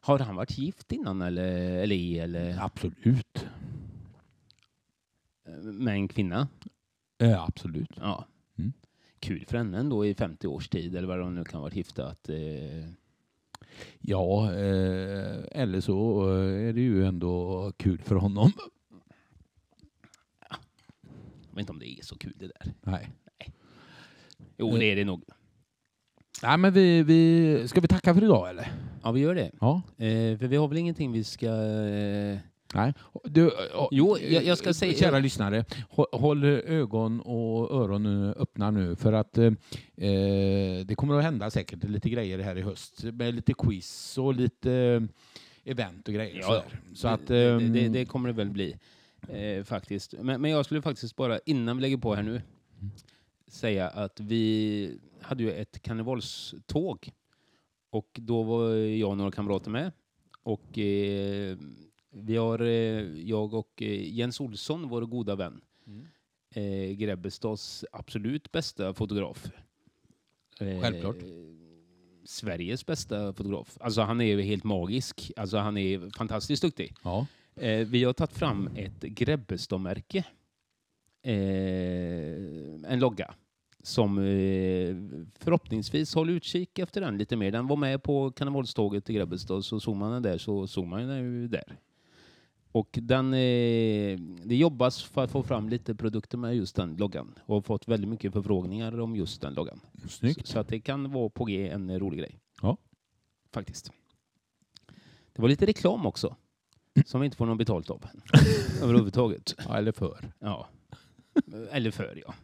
Har 0.00 0.18
han 0.18 0.36
varit 0.36 0.58
gift 0.58 0.92
innan 0.92 1.22
eller, 1.22 1.52
eller 1.82 2.22
eller 2.22 2.58
Absolut. 2.64 3.46
med 5.62 5.94
en 5.94 6.08
kvinna? 6.08 6.48
Eh, 7.18 7.42
absolut. 7.42 7.90
Ja. 7.96 8.26
Mm. 8.58 8.72
Kul 9.20 9.44
för 9.46 9.58
henne 9.58 9.78
ändå 9.78 10.06
i 10.06 10.14
50 10.14 10.46
års 10.46 10.68
tid 10.68 10.96
eller 10.96 11.08
vad 11.08 11.18
de 11.18 11.34
nu 11.34 11.44
kan 11.44 11.60
vara 11.60 11.72
gifta. 11.72 12.06
Att, 12.06 12.28
eh, 12.28 12.88
Ja, 14.00 14.52
eh, 14.52 15.36
eller 15.52 15.80
så 15.80 16.28
eh, 16.36 16.68
är 16.68 16.72
det 16.72 16.80
ju 16.80 17.04
ändå 17.06 17.72
kul 17.76 17.98
för 17.98 18.14
honom. 18.14 18.52
jag 21.48 21.54
vet 21.54 21.58
inte 21.60 21.72
om 21.72 21.78
det 21.78 21.90
är 21.90 22.02
så 22.04 22.18
kul 22.18 22.32
det 22.36 22.46
där. 22.46 22.72
Nej. 22.82 23.08
Jo, 24.58 24.68
Eh. 24.68 24.78
det 24.78 24.84
är 24.92 24.96
det 24.96 25.04
nog. 25.04 25.22
Nej, 26.42 26.58
men 26.58 26.72
vi, 26.72 27.02
vi, 27.02 27.68
ska 27.68 27.80
vi 27.80 27.88
tacka 27.88 28.14
för 28.14 28.24
idag 28.24 28.50
eller? 28.50 28.72
Ja, 29.02 29.12
vi 29.12 29.20
gör 29.20 29.34
det. 29.34 29.50
Ja. 29.60 29.82
Eh, 29.96 30.38
för 30.38 30.46
vi 30.46 30.56
har 30.56 30.68
väl 30.68 30.78
ingenting 30.78 31.12
vi 31.12 31.24
ska... 31.24 31.46
Eh, 31.46 32.38
Nej. 32.74 32.94
Du, 33.24 33.46
eh, 33.46 33.52
Jo, 33.90 34.18
jag- 34.18 34.44
jag 34.44 34.58
ska 34.58 34.74
säga- 34.74 34.94
Kära 34.98 35.18
lyssnare, 35.18 35.64
hå- 35.90 36.16
håll 36.18 36.44
ögon 36.44 37.20
och 37.20 37.70
öron 37.82 38.06
öppna 38.34 38.70
nu 38.70 38.96
för 38.96 39.12
att 39.12 39.38
eh, 39.38 39.44
eh, 39.96 40.84
det 40.86 40.94
kommer 40.96 41.14
att 41.18 41.24
hända 41.24 41.50
säkert 41.50 41.84
lite 41.84 42.10
grejer 42.10 42.38
här 42.38 42.56
i 42.56 42.62
höst 42.62 43.04
med 43.04 43.34
lite 43.34 43.54
quiz 43.58 44.18
och 44.18 44.34
lite 44.34 44.72
eh, 44.72 45.02
event 45.72 46.08
och 46.08 46.14
grejer. 46.14 46.36
Ja, 46.36 46.42
sådär. 46.46 46.80
Så 46.94 47.08
att, 47.08 47.26
det, 47.26 47.58
det, 47.58 47.68
det, 47.68 47.84
ehm, 47.84 47.92
det 47.92 48.04
kommer 48.04 48.28
det 48.28 48.34
väl 48.34 48.50
bli. 48.50 48.76
Eh, 49.28 49.64
faktiskt. 49.64 50.14
Men, 50.20 50.40
men 50.40 50.50
jag 50.50 50.64
skulle 50.64 50.82
faktiskt 50.82 51.16
bara, 51.16 51.38
innan 51.46 51.76
vi 51.76 51.82
lägger 51.82 51.96
på 51.96 52.14
här 52.14 52.22
nu, 52.22 52.42
säga 53.48 53.88
att 53.88 54.20
vi 54.20 54.90
hade 55.20 55.42
ju 55.42 55.52
ett 55.52 55.82
karnevalståg. 55.82 57.10
Och 57.90 58.08
då 58.20 58.42
var 58.42 58.74
jag 58.74 59.10
och 59.10 59.16
några 59.16 59.30
kamrater 59.30 59.70
med. 59.70 59.92
Och 60.42 60.78
eh, 60.78 61.56
vi 62.22 62.36
har, 62.36 62.58
eh, 62.60 63.20
jag 63.20 63.54
och 63.54 63.82
eh, 63.82 64.14
Jens 64.14 64.40
Olsson, 64.40 64.88
vår 64.88 65.02
goda 65.02 65.36
vän, 65.36 65.60
Mm. 65.86 66.06
eh, 66.54 66.96
Grebbestads 66.96 67.84
absolut 67.92 68.52
bästa 68.52 68.94
fotograf. 68.94 69.46
Självklart. 70.58 71.16
Sveriges 72.24 72.86
bästa 72.86 73.32
fotograf. 73.32 73.76
Alltså 73.80 74.00
han 74.00 74.20
är 74.20 74.24
ju 74.24 74.42
helt 74.42 74.64
magisk. 74.64 75.32
Alltså 75.36 75.56
han 75.56 75.76
är 75.76 76.16
fantastiskt 76.18 76.62
duktig. 76.62 76.94
Ja. 77.04 77.26
Eh, 77.56 77.86
vi 77.86 78.04
har 78.04 78.12
tagit 78.12 78.32
fram 78.32 78.68
ett 78.76 79.00
Grebbestad-märke. 79.00 80.24
Eh, 81.22 82.92
en 82.92 82.98
logga. 83.00 83.34
Som 83.82 84.18
eh, 84.18 84.96
förhoppningsvis 85.38 86.14
håller 86.14 86.32
utkik 86.32 86.78
efter 86.78 87.00
den 87.00 87.18
lite 87.18 87.36
mer. 87.36 87.50
Den 87.50 87.66
var 87.66 87.76
med 87.76 88.02
på 88.02 88.30
karnevalståget 88.30 89.10
i 89.10 89.12
Grebbestad, 89.12 89.64
så 89.64 89.80
såg 89.80 89.96
man 89.96 90.12
den 90.12 90.22
där 90.22 90.38
så 90.38 90.66
såg 90.66 90.86
man 90.86 91.08
den 91.08 91.18
ju 91.18 91.48
där. 91.48 91.76
Och 92.72 92.98
den, 93.02 93.34
eh, 93.34 94.18
det 94.44 94.56
jobbas 94.56 95.02
för 95.02 95.24
att 95.24 95.30
få 95.30 95.42
fram 95.42 95.68
lite 95.68 95.94
produkter 95.94 96.38
med 96.38 96.56
just 96.56 96.76
den 96.76 96.96
loggan 96.96 97.34
och 97.46 97.54
har 97.54 97.62
fått 97.62 97.88
väldigt 97.88 98.10
mycket 98.10 98.32
förfrågningar 98.32 99.00
om 99.00 99.16
just 99.16 99.40
den 99.40 99.54
loggan. 99.54 99.80
Snyggt. 100.08 100.46
Så, 100.46 100.52
så 100.52 100.58
att 100.58 100.68
det 100.68 100.80
kan 100.80 101.12
vara 101.12 101.28
på 101.28 101.44
G 101.44 101.68
en 101.68 101.98
rolig 101.98 102.18
grej. 102.18 102.38
Ja. 102.62 102.76
Faktiskt. 103.52 103.92
Det 105.32 105.42
var 105.42 105.48
lite 105.48 105.66
reklam 105.66 106.06
också. 106.06 106.36
Som 107.06 107.20
vi 107.20 107.24
inte 107.24 107.36
får 107.36 107.46
någon 107.46 107.58
betalt 107.58 107.90
av. 107.90 108.04
Överhuvudtaget. 108.82 109.54
Ja, 109.68 109.78
eller 109.78 109.92
för. 109.92 110.32
Ja. 110.38 110.68
Eller 111.70 111.90
för, 111.90 112.22
ja. 112.26 112.34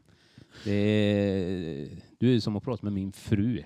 Det 0.64 1.88
du 2.18 2.34
är 2.34 2.40
som 2.40 2.56
att 2.56 2.64
prata 2.64 2.86
med 2.86 2.92
min 2.92 3.12
fru. 3.12 3.62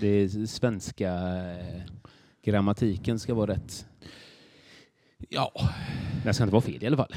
Det 0.00 0.28
svenska 0.50 1.12
eh, 1.58 1.82
grammatiken 2.42 3.18
ska 3.18 3.34
vara 3.34 3.52
rätt. 3.52 3.86
Ja. 5.28 5.52
Den 6.24 6.34
ska 6.34 6.44
inte 6.44 6.52
vara 6.52 6.62
fel 6.62 6.82
i 6.84 6.86
alla 6.86 6.96
fall. 6.96 7.14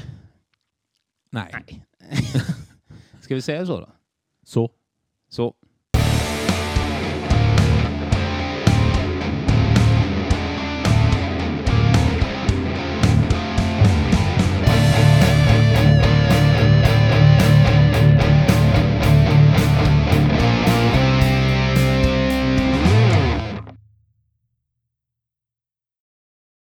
Nej. 1.30 1.50
Nej. 1.52 1.86
ska 3.20 3.34
vi 3.34 3.42
säga 3.42 3.66
så 3.66 3.80
då? 3.80 3.88
Så. 4.42 4.70
Så. 5.28 5.54